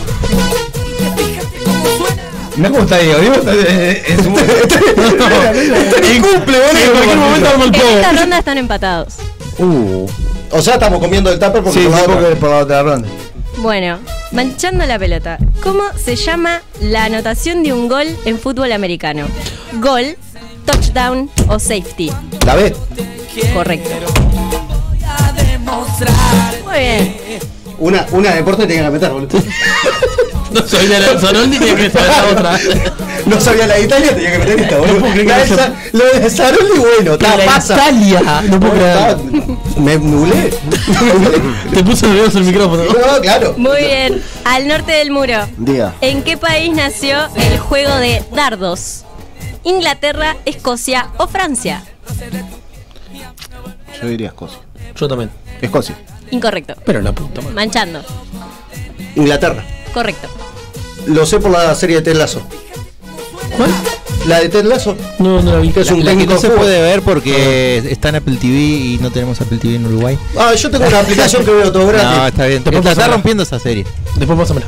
Cómo 2.55 2.79
está 2.81 2.99
Diego. 2.99 3.19
Diego 3.21 3.35
está 3.37 3.53
en, 3.53 4.03
en 4.07 4.23
su 4.23 4.29
En 4.29 6.23
cumple, 6.23 6.59
En 6.59 6.93
cualquier 6.93 7.17
momento 7.17 7.49
arma 7.49 7.65
el 7.65 7.75
En 7.75 7.75
esta 7.75 8.09
pogo. 8.11 8.21
ronda 8.21 8.39
están 8.39 8.59
empatados. 8.59 9.15
Uh. 9.59 10.07
O 10.51 10.63
sea, 10.63 10.75
estamos 10.75 11.01
comiendo 11.01 11.31
el 11.33 11.39
tupper 11.39 11.63
porque 11.63 11.81
Sí, 11.81 11.87
por 11.87 11.91
la 11.93 11.97
sí, 11.99 12.03
otra. 12.05 12.15
porque 12.21 12.37
por 12.37 12.51
la 12.51 12.59
otra 12.59 12.83
ronda. 12.83 13.09
Bueno, 13.59 13.99
manchando 14.33 14.85
la 14.87 14.99
pelota. 14.99 15.39
¿Cómo 15.63 15.83
se 16.03 16.17
llama 16.17 16.61
la 16.81 17.05
anotación 17.05 17.63
de 17.63 17.73
un 17.73 17.89
gol 17.89 18.07
en 18.25 18.39
fútbol 18.39 18.71
americano? 18.73 19.27
Gol, 19.81 20.17
touchdown 20.65 21.31
o 21.49 21.59
safety. 21.59 22.13
La 22.47 22.55
ve. 22.55 22.75
Correcto. 23.53 23.91
demostrar. 25.37 26.15
Muy 26.65 26.79
bien. 26.79 27.17
Una, 27.79 28.07
una 28.13 28.31
de 28.31 28.37
deporte 28.37 28.67
tenía 28.67 28.85
que 28.85 28.91
meter, 28.91 29.11
boludo. 29.11 29.39
No 30.55 30.69
soy 30.69 30.87
de 30.87 31.01
la 31.01 31.77
que 31.77 31.87
estar 31.87 32.07
la 32.07 32.25
otra. 32.33 32.59
No 33.27 33.41
sabía 33.41 33.67
la 33.67 33.75
de 33.75 33.83
Italia, 33.85 34.15
tenía 34.15 34.33
que 34.33 34.39
meter 34.39 34.61
esta, 34.61 34.79
boludo. 34.79 35.01
La 35.25 35.39
de 35.39 35.49
Sa- 35.49 35.73
Lo 35.93 36.05
de 36.05 36.31
Saroli, 36.31 36.79
bueno, 36.79 37.15
está, 37.15 37.37
La 37.37 37.45
pasa. 37.47 37.75
Italia. 37.75 38.43
No 38.49 38.61
puedo 38.61 38.73
creer. 38.75 39.17
Me 39.79 39.97
nublé. 39.99 40.51
Te 41.73 41.83
puse 41.83 42.07
nervioso 42.07 42.39
el 42.39 42.45
micrófono. 42.45 42.85
No, 42.85 43.21
claro. 43.21 43.55
Muy 43.57 43.79
bien. 43.79 44.23
Al 44.45 44.69
norte 44.69 44.93
del 44.93 45.11
muro. 45.11 45.47
Diga. 45.57 45.95
¿En 46.01 46.23
qué 46.23 46.37
país 46.37 46.73
nació 46.75 47.17
el 47.37 47.59
juego 47.59 47.95
de 47.97 48.23
dardos? 48.33 49.05
¿Inglaterra, 49.65 50.37
Escocia 50.45 51.09
o 51.17 51.27
Francia? 51.27 51.83
Yo 54.01 54.09
diría 54.09 54.29
Escocia. 54.29 54.59
Yo 54.95 55.09
también. 55.09 55.31
Escocia. 55.63 55.97
Incorrecto. 56.31 56.75
Pero 56.85 57.01
la 57.01 57.13
puta 57.13 57.41
madre. 57.41 57.55
Manchando. 57.55 58.03
Inglaterra. 59.17 59.65
Correcto. 59.93 60.29
Lo 61.07 61.27
sé 61.27 61.39
por 61.39 61.51
la 61.51 61.75
serie 61.75 61.97
de 61.97 62.03
Ted 62.03 62.17
Lasso. 62.17 62.43
¿Cuál? 63.57 63.71
La 64.27 64.41
de 64.41 64.49
Ted 64.49 64.65
Lasso. 64.65 64.97
No, 65.19 65.43
no 65.43 65.53
la 65.53 65.59
vi. 65.59 65.71
Que 65.71 65.81
es 65.81 65.91
un 65.91 66.05
La 66.05 66.17
que 66.17 66.27
no 66.27 66.39
se 66.39 66.51
puede 66.51 66.81
ver 66.81 67.03
porque 67.03 67.79
está 67.91 68.09
en 68.09 68.17
Apple 68.17 68.37
TV 68.37 68.57
y 68.57 68.99
no 69.01 69.11
tenemos 69.11 69.41
Apple 69.41 69.59
TV 69.59 69.77
en 69.77 69.87
Uruguay. 69.87 70.19
Ah, 70.39 70.55
yo 70.55 70.71
tengo 70.71 70.87
una 70.87 71.01
aplicación 71.01 71.45
que 71.45 71.51
veo 71.51 71.71
todo 71.71 71.87
gratis. 71.87 72.09
No, 72.19 72.27
está 72.27 72.47
bien. 72.47 72.65
Después 72.65 72.87
Está, 72.87 73.09
rompiendo 73.09 73.43
esa 73.43 73.59
serie. 73.59 73.85
Después 74.17 74.39
pásamela. 74.39 74.67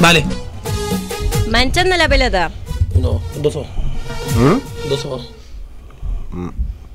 Vale. 0.00 0.24
Manchando 1.50 1.96
la 1.96 2.08
pelota. 2.08 2.50
No, 2.94 3.20
dos 3.42 3.56
ojos. 3.56 3.68
¿Mm? 4.36 4.88
Dos 4.88 5.04
ojos. 5.04 5.30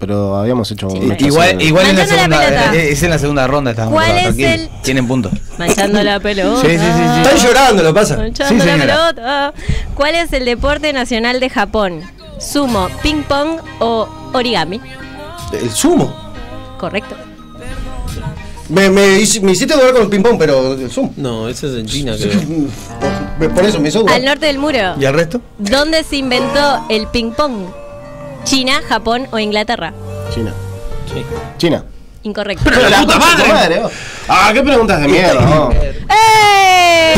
Pero 0.02 0.36
habíamos 0.36 0.70
hecho 0.72 0.88
muchas 0.88 1.22
Igual, 1.22 1.62
igual 1.62 1.88
en 1.88 1.96
la 1.96 2.06
segunda, 2.08 2.74
eh, 2.76 2.90
es 2.92 3.04
en 3.04 3.10
la 3.12 3.20
segunda 3.20 3.48
ronda 3.48 3.72
estamos. 3.72 3.94
¿Cuál 3.94 4.18
es 4.18 4.38
el- 4.38 4.70
Tienen 4.82 5.08
puntos. 5.08 5.32
Manchando 5.58 6.04
la 6.04 6.20
pelota. 6.20 6.60
Sí, 6.68 6.72
sí, 6.72 6.78
sí, 6.78 6.84
sí. 6.84 7.22
Están 7.22 7.38
llorando, 7.38 7.84
lo 7.84 7.94
pasa. 7.94 8.18
Manchando 8.18 8.62
Sí, 8.64 8.70
la 8.70 8.78
pelota. 8.78 9.54
¿Cuál 9.96 10.16
es 10.16 10.34
el 10.34 10.44
deporte 10.46 10.92
nacional 10.92 11.40
de 11.40 11.50
Japón? 11.50 12.02
¿Sumo, 12.40 12.90
ping 13.04 13.22
pong 13.24 13.60
o 13.80 14.10
origami? 14.34 14.82
El 15.54 15.70
sumo. 15.70 16.14
Correcto. 16.80 17.16
Me, 18.70 18.90
me, 18.90 19.20
hice- 19.20 19.42
me 19.42 19.52
hiciste 19.52 19.74
dudar 19.76 19.92
con 19.92 20.02
el 20.04 20.08
ping-pong, 20.08 20.38
pero 20.40 20.74
el 20.74 20.90
sumo. 20.90 21.14
No, 21.18 21.48
ese 21.50 21.68
es 21.68 21.74
en 21.78 21.86
China, 21.86 22.16
creo. 22.18 23.50
Por 23.54 23.66
eso 23.66 23.80
me 23.82 23.90
hizo 23.90 24.00
dudar. 24.00 24.16
Al 24.16 24.24
norte 24.26 24.46
del 24.46 24.60
muro. 24.60 24.96
¿Y 25.00 25.04
el 25.06 25.14
resto? 25.14 25.42
¿Dónde 25.58 26.04
se 26.04 26.16
inventó 26.16 26.86
el 26.90 27.06
ping 27.08 27.32
pong? 27.32 27.66
¿China, 28.44 28.82
Japón 28.88 29.28
o 29.32 29.40
Inglaterra? 29.40 29.94
China. 30.34 30.54
China. 31.58 31.84
Incorrecto. 32.24 32.64
Pero 32.66 32.90
la 32.90 33.02
puta 33.02 33.18
madre. 33.20 33.80
vos. 33.80 33.92
Ah, 34.28 34.52
qué 34.54 34.62
preguntas 34.62 35.02
de 35.02 35.08
mierda. 35.08 35.42
vos. 35.42 35.74
¡Eh! 35.76 37.12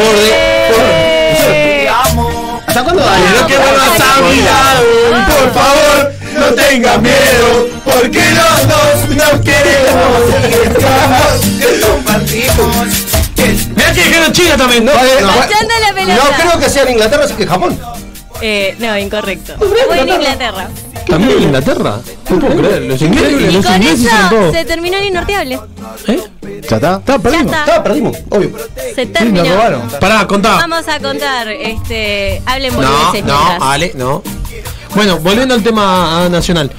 ¿Hasta 2.68 2.84
cuándo 2.84 3.04
hay? 3.08 3.22
Quiero 3.22 3.48
que 3.48 3.58
vuelvas 3.58 4.00
a 4.00 4.22
mi 4.22 4.42
lado, 4.42 4.84
por 5.28 5.54
favor, 5.54 6.14
no 6.34 6.46
tengas 6.56 7.00
miedo, 7.02 7.68
porque 7.86 8.22
los 8.32 8.68
dos 8.68 9.10
nos 9.16 9.42
queremos 9.42 10.22
y 10.42 10.54
estamos 10.68 11.40
que 11.60 11.80
compartimos. 11.86 12.88
Mirá 13.76 13.94
que 13.94 14.04
dijeron 14.04 14.32
China 14.32 14.58
también, 14.58 14.86
¿no? 14.86 14.94
Manchando 14.94 15.74
la 15.88 15.94
pelota. 15.94 16.16
No 16.16 16.32
creo 16.36 16.60
que 16.60 16.70
sea 16.70 16.84
en 16.84 16.92
Inglaterra, 16.94 17.26
sino 17.28 17.38
que 17.38 17.44
en 17.44 17.50
Japón. 17.50 17.80
Eh, 18.42 18.76
no, 18.80 18.98
incorrecto. 18.98 19.54
Fue 19.58 20.00
en 20.00 20.10
Inglaterra. 20.10 20.68
¿También 21.08 21.38
en 21.38 21.44
Inglaterra? 21.44 22.00
No 22.30 22.40
puedo 22.40 22.56
creer. 22.58 22.82
Los 22.84 23.02
ingleses, 23.02 23.42
Y 23.42 23.52
los 23.54 23.66
con 23.66 23.76
ingleses 23.76 24.06
eso 24.06 24.30
todo. 24.30 24.52
se 24.52 24.66
terminó 24.66 24.98
el 24.98 25.06
inorteable. 25.06 25.60
¿Eh? 26.08 26.20
¿Ya 26.70 26.76
está? 26.78 26.96
Está, 26.96 27.20
perdimos. 27.20 27.52
Ya 27.52 27.60
está. 27.62 27.76
Ah, 27.76 27.84
perdimos, 27.84 28.18
obvio. 28.30 28.52
Se 28.96 29.02
Sí, 29.04 29.06
terminó. 29.12 29.44
nos 29.44 29.50
robaron. 29.54 29.82
Pará, 30.00 30.28
contá. 30.28 30.56
Vamos 30.58 30.88
a 30.88 31.00
contar, 31.00 31.48
este, 31.50 32.42
hablen 32.46 32.74
No, 32.80 33.14
no. 33.26 33.64
Ale, 33.64 33.92
no. 33.96 34.24
Bueno, 34.96 35.18
volviendo 35.20 35.54
al 35.54 35.64
tema 35.64 36.26
ah, 36.26 36.30
nacional. 36.30 36.72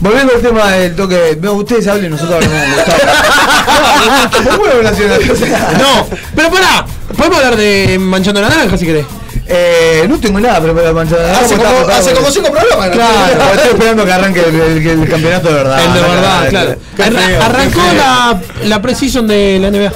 Volviendo 0.00 0.32
al 0.34 0.40
tema 0.40 0.70
del 0.72 0.94
toque, 0.94 1.38
no, 1.40 1.54
ustedes 1.54 1.86
hablen, 1.88 2.10
nosotros 2.10 2.36
hablamos 2.44 2.62
con 2.62 2.74
Gustavo. 2.74 4.56
¿Cómo 4.56 4.66
es 4.66 4.82
nacional? 4.84 5.30
O 5.30 5.36
sea, 5.36 5.72
No, 5.78 6.06
pero 6.36 6.50
pará. 6.50 6.86
Podemos 7.16 7.38
hablar 7.38 7.56
de 7.56 7.98
manchando 7.98 8.40
la 8.40 8.48
naranja 8.48 8.76
si 8.76 8.86
querés. 8.86 9.06
Eh, 9.50 10.06
no 10.08 10.20
tengo 10.20 10.38
nada, 10.40 10.60
pero 10.60 10.74
para. 10.74 11.40
Hace 11.40 11.56
como, 11.56 11.88
hace 11.90 12.12
como 12.12 12.30
cinco 12.30 12.50
programas. 12.50 12.88
¿no? 12.90 12.94
Claro, 12.96 13.54
estoy 13.54 13.70
esperando 13.70 14.04
que 14.04 14.12
arranque 14.12 14.40
el, 14.40 14.54
el- 14.60 14.86
el 15.02 15.08
campeonato 15.08 15.48
de 15.48 15.54
verdad. 15.54 15.84
El 15.84 15.92
de 15.94 16.00
verdad, 16.00 16.48
claro. 16.50 16.76
Qué 16.96 17.02
Arra- 17.04 17.20
feo, 17.20 17.42
arrancó 17.42 17.80
la, 17.96 18.40
la 18.66 18.82
precision 18.82 19.26
de 19.26 19.58
la 19.60 19.70
NBA. 19.70 19.92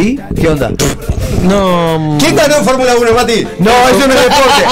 ¿Y? 0.00 0.16
¿Qué 0.40 0.48
onda? 0.48 0.70
No. 1.42 2.16
¿Quién 2.18 2.36
ganó 2.36 2.56
en 2.56 2.64
Fórmula 2.64 2.94
1, 2.96 3.12
Mati? 3.14 3.46
No, 3.58 3.70
eso 3.88 4.06
no 4.08 4.14
es 4.14 4.22
deporte. 4.22 4.64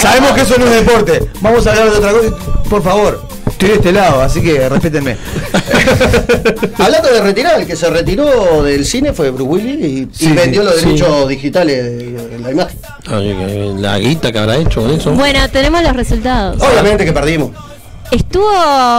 Sabemos 0.00 0.32
que 0.32 0.40
eso 0.42 0.54
no 0.58 0.64
es 0.66 0.70
deporte. 0.72 1.28
Vamos 1.40 1.66
a 1.66 1.70
hablar 1.70 1.90
de 1.90 1.96
otra 1.98 2.12
cosa. 2.12 2.28
Por 2.68 2.82
favor, 2.82 3.22
estoy 3.62 3.68
de 3.68 3.74
este 3.74 3.92
lado, 3.92 4.20
así 4.22 4.42
que 4.42 4.68
respétenme. 4.68 5.16
Hablando 6.78 7.08
de 7.12 7.20
retirar, 7.22 7.60
el 7.60 7.66
que 7.66 7.76
se 7.76 7.88
retiró 7.90 8.62
del 8.62 8.84
cine 8.84 9.12
fue 9.12 9.30
Bruce 9.30 9.50
Willis 9.50 10.20
y, 10.20 10.32
vendió 10.32 10.62
los 10.62 10.76
sí. 10.76 10.86
derechos 10.86 11.28
digitales 11.28 11.84
de, 11.84 12.38
la 12.40 12.50
imagen. 12.50 12.78
Que 13.04 13.74
La 13.78 13.98
guita 13.98 14.32
que 14.32 14.38
habrá 14.38 14.56
hecho 14.56 14.82
con 14.82 14.90
eso. 14.90 15.12
Bueno, 15.12 15.48
tenemos 15.50 15.82
los 15.82 15.94
resultados. 15.94 16.60
Obviamente 16.60 17.04
que 17.04 17.12
perdimos. 17.12 17.50
Estuvo 18.10 18.50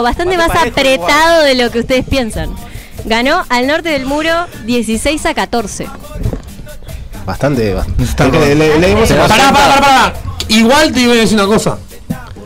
bastante 0.02 0.38
más 0.38 0.50
apretado 0.50 1.44
de 1.44 1.56
lo 1.56 1.70
que 1.70 1.80
ustedes 1.80 2.06
piensan. 2.06 2.56
Ganó 3.06 3.44
al 3.50 3.68
norte 3.68 3.90
del 3.90 4.06
muro 4.06 4.32
16 4.66 5.26
a 5.26 5.34
14. 5.34 5.88
Bastante. 7.26 7.74
ba- 7.74 7.86
Está 8.02 8.26
Porque 8.26 8.56
le- 8.56 8.80
le- 8.80 8.96
Pará, 8.96 9.28
pará, 9.28 9.52
pará, 9.52 9.80
pará. 9.80 10.14
Igual 10.48 10.92
te 10.92 11.02
iba 11.02 11.14
a 11.14 11.18
decir 11.18 11.38
una 11.38 11.48
cosa. 11.48 11.78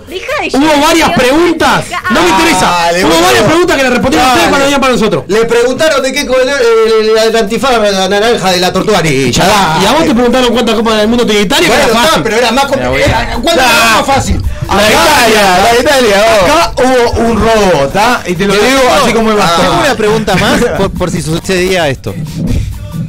Deja 0.08 0.42
de 0.42 0.58
Hubo 0.58 0.82
varias 0.82 1.10
preguntas. 1.12 1.86
No 2.12 2.22
me 2.24 2.30
interesa. 2.30 2.66
Dale, 2.66 3.04
Hubo 3.06 3.22
varias 3.22 3.44
preguntas 3.44 3.78
que 3.78 3.84
le 3.84 3.90
respondieron 3.90 4.28
ustedes 4.30 4.48
cuando 4.48 4.66
venían 4.66 4.82
para 4.82 4.94
nosotros. 4.94 5.24
Le 5.28 5.46
preguntaron 5.46 6.02
de 6.02 6.14
qué 6.14 6.26
color 6.26 6.44
el, 6.48 7.10
el, 7.10 7.18
el 7.18 7.36
antifaz 7.36 7.72
la 7.78 8.08
naranja 8.08 8.52
de 8.52 8.60
la 8.60 8.72
tortuga 8.72 9.02
ninja. 9.02 9.44
Y 9.82 9.86
a 9.86 9.92
vos 9.92 10.06
te 10.06 10.14
preguntaron 10.16 10.54
cuántas 10.54 10.76
copas 10.76 10.98
del 10.98 11.08
mundo 11.10 11.26
tiene 11.26 11.42
Italia, 11.42 11.68
que 11.70 11.76
Bueno, 11.76 11.84
era 11.84 11.94
está, 11.94 12.08
fácil. 12.08 12.24
pero 12.24 12.36
era 12.38 12.52
más 12.52 12.66
complicado. 12.66 13.42
¿Cuánto 13.44 13.62
era 13.62 13.96
más 13.98 14.06
fácil? 14.06 14.42
La 14.68 14.90
Italia, 14.90 15.60
la 15.64 15.80
Italia. 15.82 16.36
Acá 16.44 16.72
hubo 16.84 17.12
un 17.28 17.40
robo, 17.42 17.86
¿está? 17.88 18.22
Y 18.28 18.36
te 18.36 18.46
lo 18.46 18.54
digo 18.54 18.80
así 19.04 19.14
como 19.14 19.32
el 19.32 19.38
bastón. 19.38 19.66
Tengo 19.66 19.80
una 19.82 19.96
pregunta 19.96 20.36
más 20.36 20.62
por, 20.78 20.92
por 20.92 21.12
si 21.12 21.22
sucedía 21.22 21.88
esto. 21.90 22.14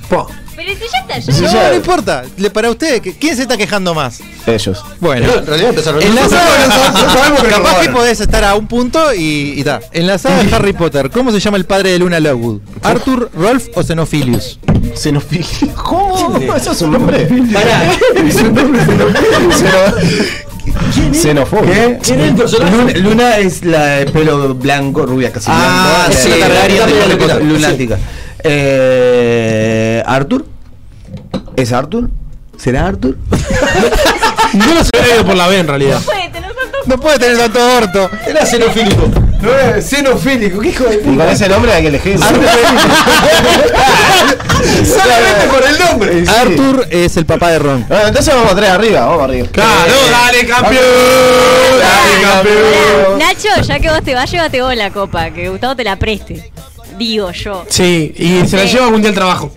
Po. 0.08 0.28
Pero 0.68 0.80
si 0.80 0.86
ya 0.92 0.98
está, 0.98 1.18
ya 1.18 1.52
No, 1.62 1.68
no 1.70 1.74
importa. 1.76 2.22
Le- 2.36 2.50
Para 2.50 2.70
usted, 2.70 3.00
¿quién 3.18 3.36
se 3.36 3.42
está 3.42 3.56
quejando 3.56 3.94
más? 3.94 4.20
Ellos. 4.46 4.84
Bueno. 5.00 5.26
En 5.32 5.46
realidad 5.46 5.70
empezaron 5.70 6.02
En 6.02 6.14
la 6.14 6.22
No 6.22 6.28
saga, 6.28 7.12
sabemos 7.12 7.42
que 7.42 7.48
nos 7.48 7.58
capaz 7.58 7.80
que 7.80 7.88
podés 7.90 8.20
estar 8.20 8.44
a 8.44 8.54
un 8.54 8.66
punto 8.66 9.14
y, 9.14 9.54
y 9.56 9.64
ta. 9.64 9.80
En 9.92 10.06
la 10.06 10.18
saga 10.18 10.42
de 10.42 10.54
Harry 10.54 10.72
Potter, 10.74 11.10
¿cómo 11.10 11.30
se 11.32 11.40
llama 11.40 11.56
el 11.56 11.64
padre 11.64 11.92
de 11.92 11.98
Luna 11.98 12.20
Lovegood? 12.20 12.60
¿Arthur, 12.82 13.30
Rolf 13.34 13.68
o 13.74 13.82
Xenophilius? 13.82 14.58
Xenofilia. 14.94 15.46
¿Cómo? 15.84 16.38
¿Eso 16.54 16.72
es 16.72 16.82
un 16.82 16.92
nombre? 16.92 17.28
Xenofobia. 21.12 21.72
¿Qué? 21.74 21.98
¿Quién 22.02 22.20
es 22.20 22.28
el 22.30 22.34
personaje? 22.36 22.76
Luna, 22.76 22.92
Luna 23.10 23.36
es 23.38 23.64
la 23.64 23.86
de 23.86 24.06
pelo 24.06 24.54
blanco, 24.54 25.06
rubia, 25.06 25.32
casi 25.32 25.46
Ah, 25.50 26.04
blanco. 26.06 26.22
sí, 26.22 26.28
la 26.28 26.36
la 26.36 26.46
de 26.48 26.54
Targaryen, 26.78 27.18
pelo 27.18 27.38
sí. 27.38 27.44
lunática. 27.44 27.98
Eh, 28.44 30.02
¿Arthur? 30.06 30.44
¿Es 31.56 31.72
Arthur? 31.72 32.10
¿Será 32.56 32.86
Arthur? 32.86 33.16
No 34.54 34.64
lo 34.64 34.80
hubiera 34.80 35.14
ido 35.14 35.26
por 35.26 35.36
la 35.36 35.46
B 35.46 35.58
en 35.58 35.66
realidad. 35.68 36.00
puede 36.06 36.28
tener 36.30 36.50
tanto- 36.54 36.78
No 36.86 36.98
puede 36.98 37.18
tener 37.18 37.36
tanto 37.36 37.76
orto. 37.76 38.10
Era 38.26 38.46
xenofílico. 38.46 39.08
No 39.42 39.52
es 39.76 39.84
xenofílico, 39.86 40.60
¿qué 40.60 40.68
hijo 40.70 40.84
de 40.84 40.94
Y 40.94 40.98
puta? 40.98 41.24
con 41.24 41.28
ese 41.34 41.48
nombre 41.50 41.70
hay 41.72 41.82
que 41.82 41.88
elegir. 41.88 42.18
Solamente 44.84 45.46
por 45.50 45.62
el 45.66 45.78
nombre. 45.78 46.24
Arthur 46.28 46.86
es 46.90 47.16
el 47.18 47.26
papá 47.26 47.50
de 47.50 47.58
Ron. 47.58 47.84
Bueno, 47.88 48.08
entonces 48.08 48.34
vamos 48.34 48.52
a 48.52 48.56
tres 48.56 48.70
arriba, 48.70 49.04
vamos 49.06 49.22
arriba. 49.24 49.48
Claro, 49.52 49.92
dale 50.10 50.46
campeón. 50.46 50.84
Dale 51.78 52.22
campeón. 52.22 53.18
Nacho, 53.18 53.48
ya 53.66 53.78
que 53.80 53.90
vos 53.90 54.02
te 54.02 54.14
vas, 54.14 54.30
llévate 54.30 54.62
vos 54.62 54.74
la 54.74 54.90
copa, 54.90 55.30
que 55.30 55.48
Gustavo 55.50 55.76
te 55.76 55.84
la 55.84 55.96
preste. 55.96 56.50
Digo 56.98 57.30
yo. 57.32 57.64
Sí, 57.68 58.12
y 58.16 58.46
se 58.48 58.56
la 58.56 58.62
Sí. 58.64 58.70
lleva 58.72 58.86
a 58.86 58.90
Mundial 58.90 59.14
Trabajo. 59.14 59.52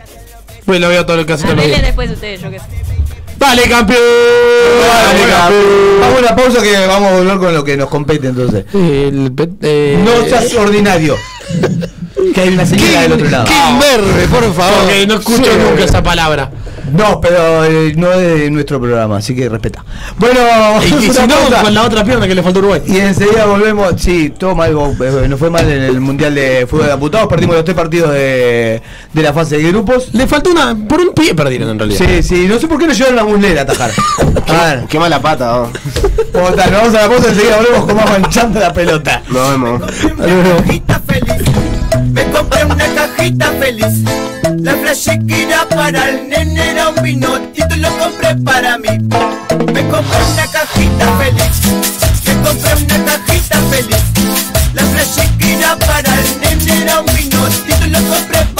Pues 0.72 0.80
lo 0.80 0.88
veo 0.88 1.06
todo 1.06 1.26
todos 1.26 1.42
los 1.42 1.44
Arreglen 1.44 1.68
días. 1.68 1.82
después 1.82 2.10
ustedes, 2.12 2.40
yo 2.42 2.50
qué 2.50 2.58
sé. 2.60 2.66
Dale 3.38 3.64
campeón. 3.64 4.00
Dale 4.88 5.20
campeón. 5.30 6.00
Vamos 6.00 6.16
a 6.16 6.20
una 6.22 6.36
pausa 6.38 6.62
que 6.62 6.88
vamos 6.88 7.12
a 7.12 7.16
volver 7.18 7.38
con 7.40 7.54
lo 7.54 7.64
que 7.66 7.76
nos 7.76 7.90
compete 7.90 8.28
entonces. 8.28 8.64
El 8.74 9.34
eh, 9.64 10.02
No 10.02 10.24
seas 10.30 10.54
ordinario. 10.54 11.18
Que 12.34 12.40
hay 12.40 12.50
una 12.50 12.66
señora 12.66 13.02
del 13.02 13.12
otro 13.12 13.30
lado. 13.30 13.46
Kim 13.46 13.80
Verde, 13.80 14.28
por 14.30 14.54
favor. 14.54 14.80
Porque 14.84 15.08
no 15.08 15.16
escucho 15.16 15.44
Sí. 15.44 15.58
nunca 15.62 15.84
esa 15.84 16.02
palabra. 16.04 16.50
No, 16.94 17.20
pero 17.22 17.66
eh, 17.66 17.94
no 17.96 18.12
es 18.12 18.18
de 18.20 18.52
nuestro 18.52 18.80
programa, 18.80 19.18
así 19.18 19.36
que 19.36 19.48
respeta. 19.50 19.84
Bueno, 20.18 20.40
Y, 20.84 20.90
y 21.06 21.10
una 21.10 21.14
si 21.22 21.28
no, 21.28 21.36
pausa. 21.36 21.62
con 21.64 21.74
la 21.74 21.84
otra 21.84 22.04
pierna 22.04 22.28
que 22.28 22.36
le 22.36 22.44
faltó 22.44 22.60
a 22.60 22.62
Uruguay. 22.62 22.82
Y 22.86 22.98
enseguida 22.98 23.46
volvemos. 23.46 23.94
Sí, 23.98 24.30
todo 24.38 24.56
mal. 24.56 24.72
eh, 24.72 25.28
Nos 25.28 25.40
fue 25.40 25.50
mal 25.50 25.70
en 25.70 25.82
el 25.84 26.00
Mundial 26.00 26.36
de 26.36 26.66
Fútbol 26.70 26.88
de 26.88 26.92
Amputados. 26.94 27.28
Perdimos 27.28 27.56
los 27.56 27.66
tres 27.66 27.76
partidos 27.76 28.12
de, 28.12 28.82
de 29.14 29.22
la 29.22 29.34
fase 29.34 29.58
de 29.58 29.64
grupos. 29.72 30.10
Le 30.14 30.28
faltó 30.28 30.52
una. 30.52 30.76
Por 30.88 31.00
un 31.02 31.14
pie 31.14 31.34
perdieron 31.36 31.70
en 31.70 31.80
realidad. 31.80 32.06
Sí, 32.06 32.24
sí. 32.24 32.48
No 32.48 32.60
sé 32.60 32.68
por 32.68 32.78
qué 32.80 32.88
no 32.88 32.94
llevaron 32.94 33.16
la 33.16 33.24
muslera 33.24 33.62
a 33.62 33.64
atajar. 33.64 33.92
A 34.48 34.64
ver, 34.76 34.86
Qué 34.90 35.00
mala 35.00 35.22
pata, 35.22 35.46
nos 36.34 36.56
vamos 36.56 36.96
a 36.96 37.02
la 37.02 37.08
pausa. 37.10 37.30
Enseguida 37.30 37.58
volvemos 37.58 37.86
con 37.86 37.96
más 37.96 38.10
manchando 38.10 38.60
la 38.60 38.74
pelota. 38.74 39.22
Nos 39.30 39.50
vemos. 39.52 39.82
Me 42.12 42.24
compré 42.32 42.66
una 42.66 42.86
cajita 42.94 43.52
feliz. 43.60 44.04
La 44.60 44.74
flashequera 44.74 45.68
para 45.70 46.10
el 46.10 46.30
nene 46.30 46.72
era 46.72 46.90
un 46.90 47.02
vinotito 47.02 47.66
y 47.66 47.68
tú 47.70 47.76
lo 47.78 47.98
compré 47.98 48.36
para 48.36 48.78
mí. 48.78 48.90
Me 48.90 49.88
compré 49.88 50.20
una 50.34 50.48
cajita 50.52 51.18
feliz. 51.18 51.62
Me 52.26 52.34
compré 52.44 52.74
una 52.76 53.06
cajita 53.06 53.58
feliz. 53.70 54.04
La 54.74 54.84
flashequera 54.84 55.78
para 55.80 56.14
el 56.20 56.42
nene 56.42 56.82
era 56.82 57.00
un 57.00 57.06
vino 57.16 57.48
y 57.68 57.74
tú 57.74 57.88
lo 57.88 58.00
compré 58.14 58.51